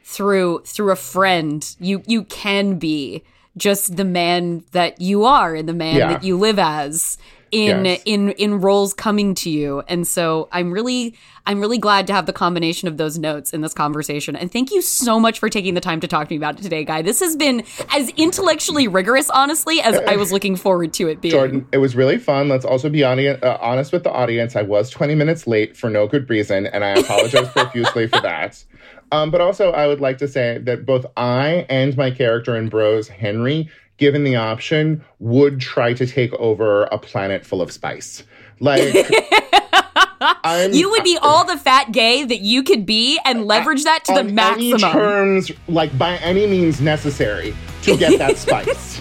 through 0.04 0.62
through 0.66 0.90
a 0.90 0.96
friend 0.96 1.74
you 1.78 2.02
you 2.06 2.24
can 2.24 2.78
be 2.78 3.22
just 3.56 3.96
the 3.96 4.04
man 4.04 4.64
that 4.72 5.00
you 5.00 5.24
are 5.24 5.54
and 5.54 5.68
the 5.68 5.74
man 5.74 5.96
Yeah. 5.96 6.08
that 6.08 6.24
you 6.24 6.36
live 6.36 6.58
as 6.58 7.16
in 7.52 7.84
Yes. 7.84 8.02
in 8.06 8.30
in 8.30 8.60
roles 8.60 8.94
coming 8.94 9.34
to 9.34 9.50
you 9.50 9.82
and 9.86 10.08
so 10.08 10.48
i'm 10.52 10.72
really 10.72 11.14
i'm 11.46 11.60
really 11.60 11.76
glad 11.78 12.06
to 12.06 12.12
have 12.14 12.24
the 12.26 12.32
combination 12.32 12.88
of 12.88 12.96
those 12.96 13.18
notes 13.18 13.52
in 13.52 13.60
this 13.60 13.74
conversation 13.74 14.34
and 14.34 14.50
thank 14.50 14.70
you 14.70 14.80
so 14.80 15.20
much 15.20 15.38
for 15.38 15.48
taking 15.50 15.74
the 15.74 15.80
time 15.80 16.00
to 16.00 16.08
talk 16.08 16.28
to 16.28 16.32
me 16.32 16.38
about 16.38 16.58
it 16.58 16.62
today 16.62 16.82
guy 16.82 17.02
this 17.02 17.20
has 17.20 17.36
been 17.36 17.62
as 17.94 18.08
intellectually 18.16 18.88
rigorous 18.88 19.28
honestly 19.30 19.80
as 19.82 19.96
i 20.08 20.16
was 20.16 20.32
looking 20.32 20.56
forward 20.56 20.94
to 20.94 21.08
it 21.08 21.20
being 21.20 21.32
Jordan, 21.32 21.66
it 21.72 21.78
was 21.78 21.94
really 21.94 22.16
fun. 22.18 22.48
Let's 22.48 22.64
also 22.64 22.88
be 22.88 23.04
audi- 23.04 23.28
uh, 23.28 23.58
honest 23.60 23.92
with 23.92 24.02
the 24.04 24.10
audience. 24.10 24.56
I 24.56 24.62
was 24.62 24.88
20 24.90 25.14
minutes 25.14 25.46
late 25.46 25.76
for 25.76 25.90
no 25.90 26.06
good 26.06 26.28
reason, 26.30 26.66
and 26.66 26.82
I 26.84 26.90
apologize 26.98 27.48
profusely 27.50 28.06
for 28.08 28.20
that. 28.22 28.64
Um, 29.12 29.30
but 29.30 29.40
also, 29.42 29.72
I 29.72 29.86
would 29.86 30.00
like 30.00 30.16
to 30.18 30.28
say 30.28 30.58
that 30.62 30.86
both 30.86 31.04
I 31.16 31.66
and 31.68 31.94
my 31.96 32.10
character 32.10 32.56
in 32.56 32.68
Bros, 32.70 33.08
Henry, 33.08 33.68
given 33.96 34.24
the 34.24 34.36
option, 34.36 35.04
would 35.18 35.60
try 35.60 35.92
to 35.94 36.06
take 36.06 36.32
over 36.34 36.84
a 36.84 36.98
planet 36.98 37.44
full 37.46 37.62
of 37.62 37.70
spice. 37.72 38.24
Like, 38.60 38.94
I'm, 40.20 40.72
you 40.72 40.90
would 40.90 41.04
be 41.04 41.18
all 41.20 41.44
the 41.44 41.56
fat 41.56 41.92
gay 41.92 42.24
that 42.24 42.40
you 42.40 42.62
could 42.62 42.86
be 42.86 43.18
and 43.24 43.44
leverage 43.46 43.84
that 43.84 44.04
to 44.06 44.14
the 44.14 44.24
maximum. 44.24 44.74
any 44.74 44.92
terms, 44.92 45.52
like 45.68 45.96
by 45.98 46.16
any 46.18 46.46
means 46.46 46.80
necessary 46.80 47.54
to 47.82 47.96
get 47.96 48.18
that 48.18 48.36
spice. 48.38 49.00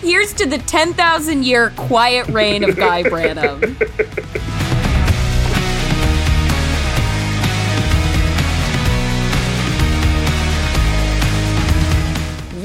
Here's 0.00 0.32
to 0.34 0.46
the 0.46 0.58
10,000 0.58 1.44
year 1.44 1.70
quiet 1.76 2.28
reign 2.28 2.62
of 2.62 2.76
Guy 2.76 3.02
Branum. 3.04 3.76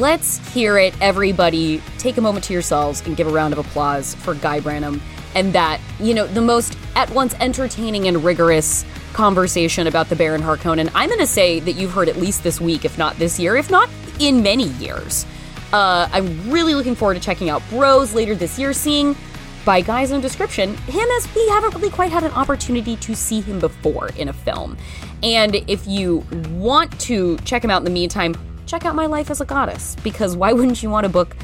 Let's 0.04 0.46
hear 0.54 0.78
it, 0.78 0.94
everybody. 1.00 1.82
Take 1.98 2.18
a 2.18 2.22
moment 2.22 2.44
to 2.44 2.54
yourselves 2.54 3.02
and 3.06 3.16
give 3.16 3.26
a 3.26 3.30
round 3.30 3.54
of 3.54 3.60
applause 3.60 4.16
for 4.16 4.36
Guy 4.36 4.60
Branum 4.60 5.00
and 5.34 5.54
that, 5.54 5.80
you 5.98 6.14
know, 6.14 6.28
the 6.28 6.42
most 6.42 6.78
at 6.98 7.10
once 7.12 7.34
entertaining 7.40 8.10
and 8.10 8.22
rigorous 8.22 8.84
conversation 9.14 9.88
about 9.88 10.10
the 10.10 10.16
Baron 10.18 10.42
Harkonnen. 10.42 10.92
I'm 10.94 11.08
going 11.08 11.22
to 11.22 11.26
say 11.26 11.62
that 11.62 11.76
you've 11.76 11.94
heard 11.94 12.10
at 12.10 12.18
least 12.18 12.44
this 12.44 12.60
week, 12.60 12.84
if 12.84 12.98
not 12.98 13.16
this 13.16 13.40
year, 13.40 13.56
if 13.56 13.72
not 13.72 13.90
in 14.20 14.44
many 14.44 14.66
years. 14.72 15.26
Uh, 15.72 16.10
I'm 16.12 16.52
really 16.52 16.76
looking 16.76 16.96
forward 16.96 17.14
to 17.14 17.22
checking 17.22 17.50
out 17.50 17.62
Bros 17.70 18.14
later 18.14 18.36
this 18.36 18.60
year, 18.60 18.74
seeing 18.74 19.16
by 19.64 19.80
Guy's 19.80 20.12
own 20.12 20.20
description, 20.20 20.76
him 20.76 21.08
as 21.16 21.34
we 21.34 21.48
haven't 21.48 21.76
really 21.76 21.90
quite 21.90 22.12
had 22.12 22.26
an 22.26 22.32
opportunity 22.32 22.98
to 22.98 23.16
see 23.16 23.40
him 23.40 23.58
before 23.58 24.10
in 24.18 24.28
a 24.28 24.34
film. 24.34 24.76
And 25.24 25.56
if 25.70 25.88
you 25.88 26.26
want 26.50 27.00
to 27.00 27.38
check 27.46 27.64
him 27.64 27.70
out 27.70 27.78
in 27.78 27.86
the 27.86 27.90
meantime, 27.90 28.36
check 28.74 28.86
out 28.86 28.96
My 28.96 29.06
Life 29.06 29.30
as 29.30 29.40
a 29.40 29.46
Goddess, 29.46 29.96
because 30.04 30.36
why 30.36 30.52
wouldn't 30.52 30.82
you 30.82 30.90
want 30.90 31.06
a 31.06 31.10
book 31.10 31.36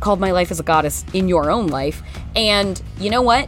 called 0.00 0.20
My 0.20 0.30
Life 0.30 0.50
as 0.50 0.58
a 0.58 0.62
Goddess 0.62 1.04
in 1.12 1.28
your 1.28 1.50
own 1.50 1.66
life? 1.66 2.02
And 2.34 2.80
you 2.98 3.10
know 3.10 3.20
what? 3.20 3.46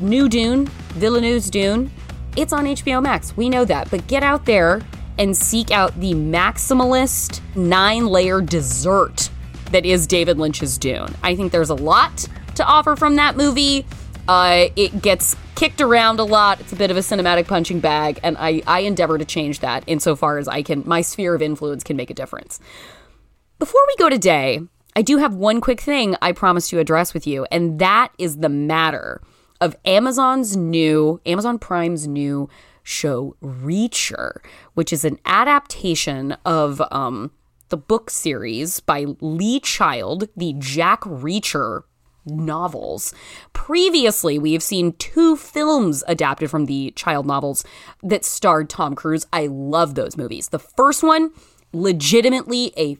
New 0.00 0.28
Dune, 0.28 0.66
Villeneuve's 0.94 1.48
Dune, 1.50 1.88
it's 2.36 2.52
on 2.52 2.64
HBO 2.64 3.00
Max. 3.00 3.36
We 3.36 3.48
know 3.48 3.64
that. 3.64 3.92
But 3.92 4.08
get 4.08 4.24
out 4.24 4.44
there 4.44 4.80
and 5.18 5.36
seek 5.36 5.70
out 5.70 6.00
the 6.00 6.14
maximalist 6.14 7.42
nine 7.54 8.06
layer 8.06 8.40
dessert 8.40 9.30
that 9.70 9.86
is 9.86 10.08
David 10.08 10.36
Lynch's 10.36 10.78
Dune. 10.78 11.14
I 11.22 11.36
think 11.36 11.52
there's 11.52 11.70
a 11.70 11.76
lot 11.76 12.26
to 12.56 12.64
offer 12.64 12.96
from 12.96 13.14
that 13.16 13.36
movie. 13.36 13.86
Uh, 14.30 14.68
it 14.76 15.02
gets 15.02 15.34
kicked 15.56 15.80
around 15.80 16.20
a 16.20 16.22
lot. 16.22 16.60
It's 16.60 16.72
a 16.72 16.76
bit 16.76 16.92
of 16.92 16.96
a 16.96 17.00
cinematic 17.00 17.48
punching 17.48 17.80
bag, 17.80 18.20
and 18.22 18.36
I, 18.38 18.62
I 18.64 18.82
endeavor 18.82 19.18
to 19.18 19.24
change 19.24 19.58
that 19.58 19.82
insofar 19.88 20.38
as 20.38 20.46
I 20.46 20.62
can. 20.62 20.84
My 20.86 21.00
sphere 21.00 21.34
of 21.34 21.42
influence 21.42 21.82
can 21.82 21.96
make 21.96 22.10
a 22.10 22.14
difference. 22.14 22.60
Before 23.58 23.80
we 23.88 23.96
go 23.96 24.08
today, 24.08 24.60
I 24.94 25.02
do 25.02 25.16
have 25.16 25.34
one 25.34 25.60
quick 25.60 25.80
thing 25.80 26.14
I 26.22 26.30
promise 26.30 26.68
to 26.68 26.78
address 26.78 27.12
with 27.12 27.26
you, 27.26 27.44
and 27.50 27.80
that 27.80 28.12
is 28.18 28.36
the 28.36 28.48
matter 28.48 29.20
of 29.60 29.74
Amazon's 29.84 30.56
new, 30.56 31.20
Amazon 31.26 31.58
Prime's 31.58 32.06
new 32.06 32.48
show, 32.84 33.34
Reacher, 33.42 34.36
which 34.74 34.92
is 34.92 35.04
an 35.04 35.18
adaptation 35.24 36.36
of 36.44 36.80
um, 36.92 37.32
the 37.70 37.76
book 37.76 38.10
series 38.10 38.78
by 38.78 39.06
Lee 39.20 39.58
Child, 39.58 40.28
the 40.36 40.54
Jack 40.56 41.00
Reacher 41.00 41.82
novels. 42.26 43.14
Previously, 43.52 44.38
we 44.38 44.52
have 44.52 44.62
seen 44.62 44.92
two 44.94 45.36
films 45.36 46.04
adapted 46.06 46.50
from 46.50 46.66
the 46.66 46.92
Child 46.92 47.26
novels 47.26 47.64
that 48.02 48.24
starred 48.24 48.68
Tom 48.68 48.94
Cruise. 48.94 49.26
I 49.32 49.46
love 49.46 49.94
those 49.94 50.16
movies. 50.16 50.48
The 50.48 50.58
first 50.58 51.02
one, 51.02 51.32
legitimately 51.72 52.72
a 52.76 52.98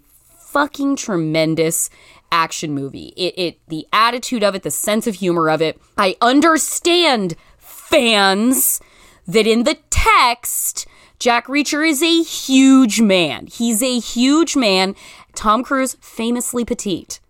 fucking 0.50 0.96
tremendous 0.96 1.90
action 2.32 2.72
movie. 2.74 3.12
It, 3.16 3.34
it 3.36 3.58
the 3.68 3.86
attitude 3.92 4.42
of 4.42 4.54
it, 4.54 4.62
the 4.62 4.70
sense 4.70 5.06
of 5.06 5.16
humor 5.16 5.48
of 5.48 5.62
it. 5.62 5.80
I 5.96 6.16
understand 6.20 7.36
fans 7.58 8.80
that 9.26 9.46
in 9.46 9.64
the 9.64 9.78
text 9.90 10.86
Jack 11.18 11.46
Reacher 11.48 11.86
is 11.86 12.02
a 12.02 12.22
huge 12.22 13.00
man. 13.00 13.46
He's 13.46 13.82
a 13.82 13.98
huge 13.98 14.56
man. 14.56 14.94
Tom 15.34 15.62
Cruise 15.62 15.96
famously 16.00 16.64
petite. 16.64 17.20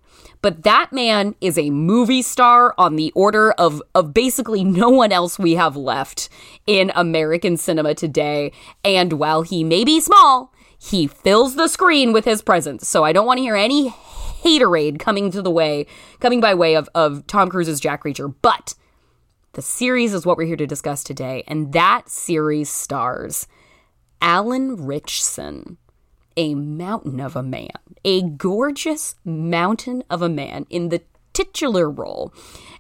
But 0.43 0.63
that 0.63 0.93
man 0.93 1.35
is 1.41 1.59
a 1.59 1.71
movie 1.71 2.23
star 2.23 2.75
on 2.79 2.97
the 2.97 3.13
order 3.15 3.53
of, 3.53 3.83
of 3.95 4.15
basically 4.15 4.65
no 4.65 4.89
one 4.89 5.13
else 5.13 5.39
we 5.39 5.55
have 5.55 5.77
left 5.77 6.29
in 6.67 6.91
American 6.95 7.57
cinema 7.57 7.95
today. 7.95 8.53
And 8.85 9.15
while 9.15 9.43
he 9.43 9.65
may 9.65 9.85
be 9.85 10.01
small, 10.01 10.53
he 10.79 11.07
fills 11.07 11.57
the 11.57 11.69
screen 11.69 12.13
with 12.13 12.25
his 12.25 12.41
presence. 12.41 12.89
So 12.89 13.05
I 13.05 13.13
don't 13.13 13.27
want 13.27 13.39
to 13.39 13.43
hear 13.43 13.57
any 13.57 13.91
haterade 13.91 14.99
coming 14.99 15.31
to 15.31 15.43
the 15.43 15.51
way, 15.51 15.87
coming 16.21 16.41
by 16.41 16.55
way 16.55 16.75
of, 16.75 16.89
of 16.95 17.27
Tom 17.27 17.51
Cruise's 17.51 17.81
Jack 17.81 18.05
Reacher. 18.05 18.35
But 18.41 18.75
the 19.53 19.63
series 19.63 20.15
is 20.15 20.25
what 20.25 20.39
we're 20.39 20.47
here 20.47 20.57
to 20.57 20.67
discuss 20.67 21.05
today. 21.05 21.45
And 21.47 21.73
that 21.75 22.09
series 22.09 22.71
stars 22.71 23.47
Alan 24.23 24.87
Ritchson, 24.87 25.77
a 26.37 26.55
mountain 26.55 27.21
of 27.21 27.37
a 27.37 27.43
man, 27.43 27.69
a 28.05 28.23
gorgeous 28.23 29.17
mountain 29.25 30.03
of 30.11 30.23
a 30.23 30.29
man 30.29 30.67
in 30.71 30.89
the 30.89 31.03
titular 31.33 31.91
role 31.91 32.33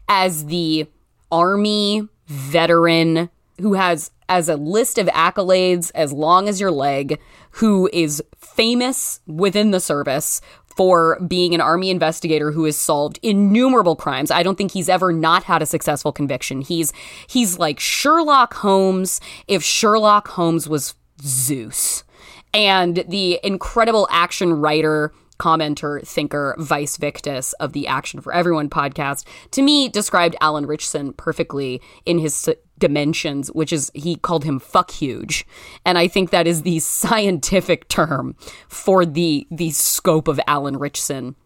as 0.08 0.46
the 0.46 0.86
army 1.30 2.08
veteran 2.26 3.30
who 3.60 3.74
has 3.74 4.10
as 4.28 4.48
a 4.48 4.56
list 4.56 4.96
of 4.96 5.08
accolades 5.08 5.90
as 5.94 6.12
long 6.12 6.48
as 6.48 6.60
your 6.60 6.70
leg, 6.70 7.18
who 7.52 7.90
is 7.92 8.22
famous 8.38 9.20
within 9.26 9.72
the 9.72 9.80
service 9.80 10.40
for 10.76 11.18
being 11.26 11.54
an 11.54 11.60
army 11.60 11.90
investigator 11.90 12.52
who 12.52 12.64
has 12.64 12.76
solved 12.76 13.18
innumerable 13.22 13.96
crimes. 13.96 14.30
I 14.30 14.42
don't 14.42 14.56
think 14.56 14.72
he's 14.72 14.88
ever 14.88 15.12
not 15.12 15.44
had 15.44 15.62
a 15.62 15.66
successful 15.66 16.12
conviction. 16.12 16.60
He's 16.60 16.92
he's 17.26 17.58
like 17.58 17.80
Sherlock 17.80 18.54
Holmes 18.54 19.20
if 19.48 19.62
Sherlock 19.62 20.28
Holmes 20.28 20.68
was 20.68 20.94
Zeus. 21.20 22.04
And 22.52 23.04
the 23.08 23.38
incredible 23.42 24.08
action 24.10 24.52
writer 24.54 25.12
commenter, 25.38 26.06
thinker, 26.06 26.54
Vice 26.58 26.98
Victus 26.98 27.54
of 27.54 27.72
the 27.72 27.86
Action 27.86 28.20
for 28.20 28.32
Everyone 28.32 28.68
podcast, 28.68 29.24
to 29.52 29.62
me 29.62 29.88
described 29.88 30.36
Alan 30.40 30.66
Ritchson 30.66 31.14
perfectly 31.14 31.80
in 32.04 32.18
his 32.18 32.48
dimensions, 32.78 33.48
which 33.52 33.72
is 33.72 33.90
he 33.94 34.16
called 34.16 34.44
him 34.44 34.58
fuck 34.58 34.90
huge. 34.90 35.46
And 35.84 35.96
I 35.96 36.08
think 36.08 36.30
that 36.30 36.46
is 36.46 36.62
the 36.62 36.78
scientific 36.80 37.88
term 37.88 38.36
for 38.68 39.06
the 39.06 39.46
the 39.50 39.70
scope 39.70 40.28
of 40.28 40.38
Alan 40.46 40.76
Ritchson. 40.76 41.36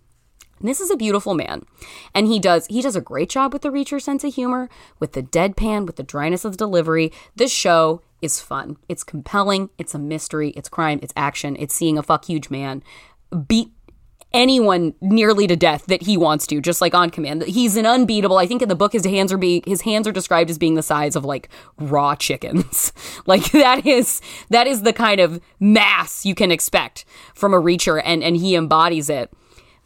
This 0.61 0.81
is 0.81 0.91
a 0.91 0.97
beautiful 0.97 1.35
man. 1.35 1.65
And 2.15 2.27
he 2.27 2.41
does 2.41 2.67
he 2.67 2.81
does 2.81 2.97
a 2.97 3.01
great 3.01 3.29
job 3.29 3.53
with 3.53 3.63
the 3.63 3.71
Reacher 3.71 4.01
sense 4.01 4.25
of 4.25 4.35
humor, 4.35 4.69
with 4.99 5.13
the 5.13 5.23
deadpan, 5.23 5.87
with 5.87 5.97
the 5.97 6.03
dryness 6.03 6.45
of 6.45 6.53
the 6.53 6.59
delivery. 6.59 7.13
This 7.37 7.53
show 7.53 8.03
is 8.25 8.41
fun. 8.41 8.77
It's 8.89 9.05
compelling, 9.05 9.71
it's 9.79 9.95
a 9.95 9.99
mystery, 9.99 10.51
it's 10.51 10.69
crime, 10.69 10.99
it's 11.03 11.13
action, 11.17 11.57
it's 11.59 11.75
seeing 11.75 11.99
a 11.99 12.03
fuck 12.03 12.25
huge 12.25 12.51
man 12.51 12.83
beat 13.35 13.71
anyone 14.33 14.95
nearly 15.01 15.47
to 15.47 15.55
death 15.55 15.87
that 15.87 16.03
he 16.03 16.17
wants 16.17 16.47
to, 16.49 16.61
just 16.61 16.81
like 16.81 16.95
on 16.95 17.09
command. 17.09 17.45
He's 17.45 17.77
an 17.77 17.87
unbeatable. 17.87 18.37
I 18.37 18.47
think 18.47 18.63
in 18.63 18.69
the 18.69 18.75
book 18.75 18.93
his 18.93 19.05
hands 19.05 19.33
are 19.33 19.39
being 19.39 19.63
his 19.67 19.83
hands 19.83 20.07
are 20.09 20.13
described 20.13 20.51
as 20.51 20.59
being 20.59 20.75
the 20.75 20.83
size 20.83 21.17
of 21.17 21.25
like 21.25 21.49
raw 21.79 22.15
chickens. 22.15 22.93
like 23.27 23.53
that 23.53 23.87
is 23.87 24.21
that 24.51 24.67
is 24.67 24.83
the 24.83 24.93
kind 24.93 25.21
of 25.21 25.41
mass 25.61 26.27
you 26.27 26.35
can 26.35 26.51
expect 26.51 27.05
from 27.35 27.55
a 27.55 27.61
reacher 27.61 28.03
and 28.05 28.23
and 28.23 28.37
he 28.37 28.57
embodies 28.57 29.09
it. 29.09 29.33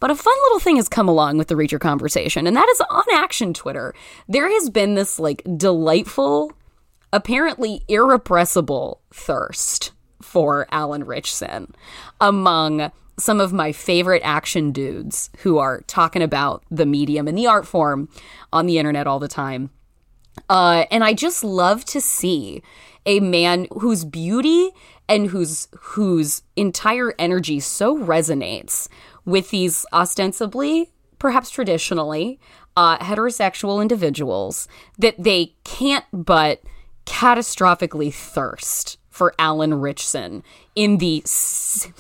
But 0.01 0.13
a 0.13 0.17
fun 0.17 0.35
little 0.45 0.61
thing 0.61 0.77
has 0.77 0.89
come 0.89 1.09
along 1.09 1.39
with 1.39 1.49
the 1.49 1.57
Reacher 1.57 1.81
conversation, 1.81 2.47
and 2.47 2.57
that 2.57 2.69
is 2.69 2.81
on 2.89 3.03
Action 3.15 3.53
Twitter. 3.53 3.97
There 4.29 4.49
has 4.49 4.71
been 4.71 4.95
this 4.95 5.19
like 5.19 5.43
delightful, 5.57 6.53
apparently 7.13 7.83
irrepressible 7.89 9.01
thirst 9.13 9.93
for 10.21 10.67
Alan 10.71 11.05
Ritchson 11.05 11.75
among 12.21 12.91
some 13.19 13.41
of 13.41 13.53
my 13.53 13.73
favorite 13.73 14.23
action 14.25 14.71
dudes 14.71 15.31
who 15.39 15.59
are 15.59 15.81
talking 15.83 16.23
about 16.23 16.63
the 16.71 16.87
medium 16.87 17.27
and 17.27 17.37
the 17.37 17.47
art 17.47 17.67
form 17.67 18.09
on 18.53 18.67
the 18.67 18.79
internet 18.79 19.07
all 19.07 19.19
the 19.19 19.29
time. 19.29 19.71
Uh, 20.49 20.85
and 20.91 21.03
I 21.03 21.15
just 21.15 21.43
love 21.43 21.85
to 21.87 22.01
see 22.01 22.63
a 23.07 23.21
man 23.21 23.67
whose 23.73 24.05
beauty 24.05 24.71
and 25.09 25.29
whose 25.29 25.69
whose 25.81 26.43
entire 26.55 27.15
energy 27.19 27.59
so 27.61 27.99
resonates 27.99 28.89
with 29.25 29.51
these 29.51 29.85
ostensibly, 29.93 30.93
perhaps 31.19 31.51
traditionally, 31.51 32.39
uh, 32.77 32.99
heterosexual 32.99 33.83
individuals 33.83 34.69
that 34.99 35.17
they 35.19 35.55
can't 35.65 36.05
but 36.13 36.63
catastrophically 37.09 38.13
thirst 38.13 38.99
for 39.09 39.35
Alan 39.39 39.75
Ritchson 39.81 40.45
in 40.77 40.99
the, 40.99 41.25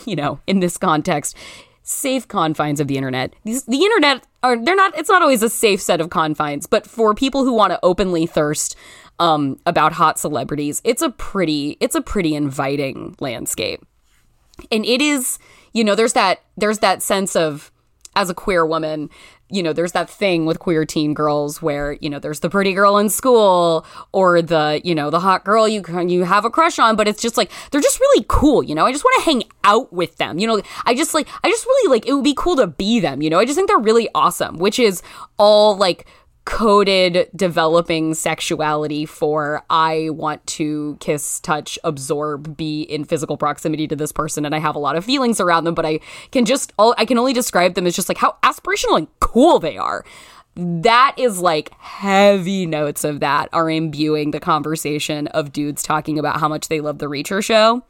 you 0.04 0.14
know, 0.14 0.38
in 0.46 0.60
this 0.60 0.76
context, 0.76 1.34
safe 1.82 2.28
confines 2.28 2.78
of 2.78 2.86
the 2.86 2.96
internet. 2.96 3.32
These, 3.44 3.64
the 3.64 3.82
internet 3.82 4.26
are, 4.42 4.62
they're 4.62 4.76
not, 4.76 4.96
it's 4.96 5.08
not 5.08 5.22
always 5.22 5.42
a 5.42 5.48
safe 5.48 5.80
set 5.80 6.00
of 6.00 6.10
confines, 6.10 6.66
but 6.66 6.86
for 6.86 7.14
people 7.14 7.44
who 7.44 7.54
want 7.54 7.72
to 7.72 7.80
openly 7.82 8.26
thirst 8.26 8.76
um, 9.18 9.58
about 9.66 9.92
hot 9.92 10.18
celebrities, 10.18 10.80
it's 10.84 11.02
a 11.02 11.10
pretty 11.10 11.76
it's 11.80 11.94
a 11.94 12.00
pretty 12.00 12.34
inviting 12.34 13.16
landscape. 13.20 13.84
And 14.70 14.84
it 14.84 15.00
is, 15.00 15.38
you 15.72 15.84
know, 15.84 15.94
there's 15.94 16.12
that 16.12 16.42
there's 16.56 16.78
that 16.80 17.02
sense 17.02 17.34
of 17.34 17.72
as 18.14 18.30
a 18.30 18.34
queer 18.34 18.66
woman, 18.66 19.10
you 19.50 19.62
know, 19.62 19.72
there's 19.72 19.92
that 19.92 20.10
thing 20.10 20.44
with 20.44 20.58
queer 20.58 20.84
teen 20.84 21.14
girls 21.14 21.62
where, 21.62 21.92
you 22.00 22.10
know, 22.10 22.18
there's 22.18 22.40
the 22.40 22.50
pretty 22.50 22.74
girl 22.74 22.98
in 22.98 23.08
school 23.08 23.86
or 24.12 24.42
the, 24.42 24.80
you 24.84 24.94
know, 24.94 25.10
the 25.10 25.20
hot 25.20 25.44
girl 25.44 25.66
you 25.66 25.82
you 26.06 26.24
have 26.24 26.44
a 26.44 26.50
crush 26.50 26.78
on, 26.78 26.96
but 26.96 27.08
it's 27.08 27.22
just 27.22 27.36
like 27.36 27.50
they're 27.70 27.80
just 27.80 27.98
really 27.98 28.24
cool, 28.28 28.62
you 28.62 28.74
know. 28.74 28.84
I 28.84 28.92
just 28.92 29.04
want 29.04 29.24
to 29.24 29.30
hang 29.30 29.42
out 29.64 29.92
with 29.92 30.16
them. 30.16 30.38
You 30.38 30.46
know, 30.46 30.62
I 30.84 30.94
just 30.94 31.14
like 31.14 31.28
I 31.42 31.48
just 31.48 31.64
really 31.64 31.90
like 31.90 32.06
it 32.06 32.12
would 32.12 32.24
be 32.24 32.34
cool 32.36 32.56
to 32.56 32.66
be 32.66 33.00
them, 33.00 33.22
you 33.22 33.30
know. 33.30 33.38
I 33.38 33.44
just 33.44 33.56
think 33.56 33.68
they're 33.68 33.78
really 33.78 34.08
awesome, 34.14 34.58
which 34.58 34.78
is 34.78 35.02
all 35.38 35.76
like 35.76 36.06
coded 36.48 37.28
developing 37.36 38.14
sexuality 38.14 39.04
for 39.04 39.62
I 39.68 40.08
want 40.10 40.46
to 40.46 40.96
kiss, 40.98 41.40
touch, 41.40 41.78
absorb, 41.84 42.56
be 42.56 42.82
in 42.82 43.04
physical 43.04 43.36
proximity 43.36 43.86
to 43.86 43.94
this 43.94 44.12
person 44.12 44.46
and 44.46 44.54
I 44.54 44.58
have 44.58 44.74
a 44.74 44.78
lot 44.78 44.96
of 44.96 45.04
feelings 45.04 45.40
around 45.40 45.64
them, 45.64 45.74
but 45.74 45.84
I 45.84 46.00
can 46.32 46.46
just 46.46 46.72
all 46.78 46.94
I 46.96 47.04
can 47.04 47.18
only 47.18 47.34
describe 47.34 47.74
them 47.74 47.86
as 47.86 47.94
just 47.94 48.08
like 48.08 48.16
how 48.16 48.36
aspirational 48.42 48.96
and 48.96 49.08
cool 49.20 49.58
they 49.58 49.76
are. 49.76 50.06
That 50.56 51.14
is 51.18 51.38
like 51.38 51.70
heavy 51.78 52.64
notes 52.64 53.04
of 53.04 53.20
that 53.20 53.50
are 53.52 53.70
imbuing 53.70 54.30
the 54.30 54.40
conversation 54.40 55.26
of 55.28 55.52
dudes 55.52 55.82
talking 55.82 56.18
about 56.18 56.40
how 56.40 56.48
much 56.48 56.68
they 56.68 56.80
love 56.80 56.98
the 56.98 57.10
Reacher 57.10 57.44
show. 57.44 57.84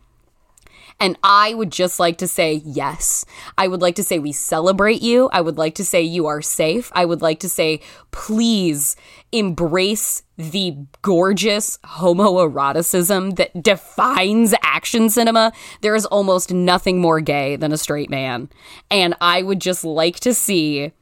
And 1.00 1.16
I 1.22 1.54
would 1.54 1.70
just 1.70 2.00
like 2.00 2.18
to 2.18 2.28
say 2.28 2.62
yes. 2.64 3.24
I 3.56 3.68
would 3.68 3.80
like 3.80 3.94
to 3.96 4.02
say 4.02 4.18
we 4.18 4.32
celebrate 4.32 5.00
you. 5.00 5.28
I 5.32 5.40
would 5.40 5.56
like 5.56 5.76
to 5.76 5.84
say 5.84 6.02
you 6.02 6.26
are 6.26 6.42
safe. 6.42 6.90
I 6.94 7.04
would 7.04 7.22
like 7.22 7.40
to 7.40 7.48
say 7.48 7.80
please 8.10 8.96
embrace 9.30 10.22
the 10.36 10.76
gorgeous 11.02 11.78
homoeroticism 11.84 13.36
that 13.36 13.62
defines 13.62 14.54
action 14.62 15.08
cinema. 15.08 15.52
There 15.82 15.94
is 15.94 16.06
almost 16.06 16.52
nothing 16.52 17.00
more 17.00 17.20
gay 17.20 17.56
than 17.56 17.72
a 17.72 17.78
straight 17.78 18.10
man. 18.10 18.48
And 18.90 19.14
I 19.20 19.42
would 19.42 19.60
just 19.60 19.84
like 19.84 20.18
to 20.20 20.34
see 20.34 20.92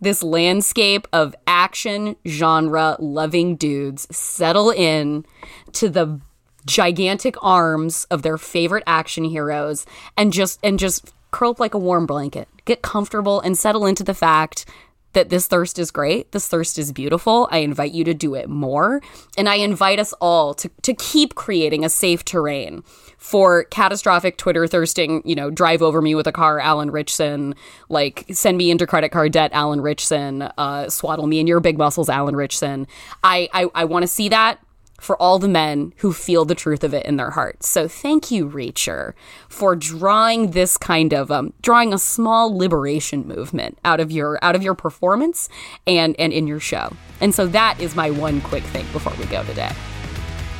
this 0.00 0.22
landscape 0.22 1.06
of 1.12 1.34
action 1.46 2.16
genre 2.26 2.96
loving 2.98 3.56
dudes 3.56 4.06
settle 4.14 4.70
in 4.70 5.24
to 5.72 5.88
the 5.88 6.20
gigantic 6.66 7.36
arms 7.42 8.04
of 8.10 8.22
their 8.22 8.38
favorite 8.38 8.84
action 8.86 9.24
heroes 9.24 9.86
and 10.16 10.32
just 10.32 10.58
and 10.62 10.78
just 10.78 11.12
curl 11.30 11.50
up 11.50 11.60
like 11.60 11.74
a 11.74 11.78
warm 11.78 12.06
blanket. 12.06 12.48
Get 12.64 12.82
comfortable 12.82 13.40
and 13.40 13.56
settle 13.56 13.86
into 13.86 14.04
the 14.04 14.14
fact 14.14 14.66
that 15.12 15.28
this 15.28 15.46
thirst 15.46 15.78
is 15.78 15.90
great. 15.90 16.30
This 16.32 16.46
thirst 16.46 16.78
is 16.78 16.92
beautiful. 16.92 17.48
I 17.50 17.58
invite 17.58 17.92
you 17.92 18.04
to 18.04 18.14
do 18.14 18.34
it 18.34 18.48
more. 18.48 19.00
And 19.36 19.48
i 19.48 19.56
invite 19.56 19.98
us 19.98 20.12
all 20.20 20.54
to, 20.54 20.70
to 20.82 20.94
keep 20.94 21.34
creating 21.34 21.84
a 21.84 21.88
safe 21.88 22.24
terrain 22.24 22.82
for 23.18 23.64
catastrophic 23.64 24.36
twitter 24.36 24.66
thirsting 24.66 25.22
you 25.24 25.34
know 25.34 25.50
drive 25.50 25.82
over 25.82 26.00
me 26.00 26.14
with 26.14 26.26
a 26.26 26.32
car 26.32 26.58
alan 26.58 26.90
ritchson 26.90 27.54
like 27.88 28.24
send 28.30 28.56
me 28.56 28.70
into 28.70 28.86
credit 28.86 29.10
card 29.10 29.32
debt 29.32 29.50
alan 29.52 29.80
ritchson 29.80 30.42
uh, 30.56 30.88
swaddle 30.88 31.26
me 31.26 31.38
in 31.38 31.46
your 31.46 31.60
big 31.60 31.76
muscles 31.76 32.08
alan 32.08 32.34
ritchson 32.34 32.86
i 33.22 33.48
i, 33.52 33.68
I 33.74 33.84
want 33.84 34.02
to 34.02 34.08
see 34.08 34.28
that 34.30 34.58
for 35.00 35.20
all 35.20 35.40
the 35.40 35.48
men 35.48 35.92
who 35.96 36.12
feel 36.12 36.44
the 36.44 36.54
truth 36.54 36.84
of 36.84 36.94
it 36.94 37.04
in 37.06 37.16
their 37.16 37.30
hearts. 37.30 37.68
So 37.68 37.88
thank 37.88 38.30
you, 38.30 38.48
Reacher, 38.48 39.14
for 39.48 39.74
drawing 39.74 40.52
this 40.52 40.76
kind 40.76 41.12
of 41.12 41.32
um, 41.32 41.52
drawing 41.62 41.92
a 41.92 41.98
small 41.98 42.56
liberation 42.56 43.26
movement 43.26 43.76
out 43.84 43.98
of 43.98 44.12
your 44.12 44.38
out 44.44 44.54
of 44.54 44.62
your 44.62 44.74
performance 44.74 45.48
and 45.86 46.14
and 46.18 46.32
in 46.32 46.46
your 46.46 46.60
show. 46.60 46.92
And 47.20 47.34
so 47.34 47.46
that 47.48 47.80
is 47.80 47.96
my 47.96 48.10
one 48.10 48.40
quick 48.42 48.62
thing 48.64 48.86
before 48.92 49.14
we 49.18 49.24
go 49.26 49.42
today. 49.44 49.72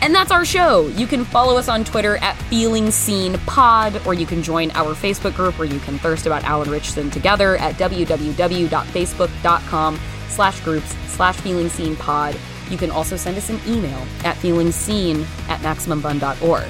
And 0.03 0.14
that's 0.14 0.30
our 0.30 0.47
show. 0.47 0.86
You 0.88 1.07
can 1.07 1.26
follow 1.26 1.59
us 1.59 1.68
on 1.68 1.84
Twitter 1.84 2.16
at 2.18 2.34
Feeling 2.45 2.91
Seen 2.91 3.36
Pod, 3.41 4.01
or 4.07 4.14
you 4.14 4.24
can 4.24 4.43
join 4.43 4.70
our 4.70 4.95
Facebook 4.95 5.34
group 5.34 5.59
where 5.59 5.68
you 5.68 5.78
can 5.80 5.99
thirst 5.99 6.24
about 6.24 6.43
Alan 6.45 6.70
Ritchson 6.70 7.11
together 7.11 7.59
at 7.59 7.74
www.facebook.com 7.74 10.01
slash 10.28 10.61
groups 10.61 10.97
slash 11.09 11.36
Feeling 11.36 11.68
Seen 11.68 11.97
Pod. 11.97 12.34
You 12.71 12.79
can 12.79 12.91
also 12.91 13.16
send 13.16 13.37
us 13.37 13.51
an 13.51 13.61
email 13.66 13.99
at 14.25 14.37
feelingseen 14.37 15.27
at 15.49 15.61
maximumfun.org. 15.61 16.68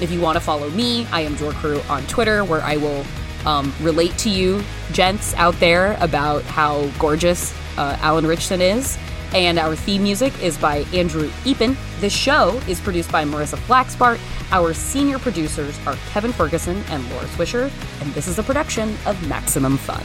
If 0.00 0.10
you 0.10 0.20
want 0.20 0.36
to 0.36 0.40
follow 0.40 0.68
me, 0.70 1.06
I 1.12 1.20
am 1.20 1.36
Jor 1.36 1.52
Crew 1.52 1.80
on 1.88 2.04
Twitter, 2.06 2.44
where 2.44 2.62
I 2.62 2.76
will 2.76 3.04
um, 3.46 3.72
relate 3.80 4.16
to 4.18 4.30
you, 4.30 4.62
gents 4.92 5.34
out 5.34 5.58
there, 5.60 5.96
about 6.00 6.42
how 6.42 6.86
gorgeous 6.98 7.54
uh, 7.76 7.96
Alan 8.00 8.26
Ritchson 8.26 8.60
is. 8.60 8.98
And 9.34 9.58
our 9.58 9.74
theme 9.74 10.02
music 10.02 10.42
is 10.42 10.58
by 10.58 10.78
Andrew 10.92 11.30
Eapen. 11.44 11.76
The 12.00 12.10
show 12.10 12.60
is 12.68 12.80
produced 12.80 13.10
by 13.10 13.24
Marissa 13.24 13.56
Flaxbart. 13.56 14.18
Our 14.50 14.74
senior 14.74 15.18
producers 15.18 15.78
are 15.86 15.96
Kevin 16.10 16.32
Ferguson 16.32 16.82
and 16.88 17.08
Laura 17.10 17.24
Swisher. 17.26 17.70
And 18.02 18.12
this 18.12 18.28
is 18.28 18.38
a 18.38 18.42
production 18.42 18.94
of 19.06 19.26
Maximum 19.28 19.78
Fun. 19.78 20.04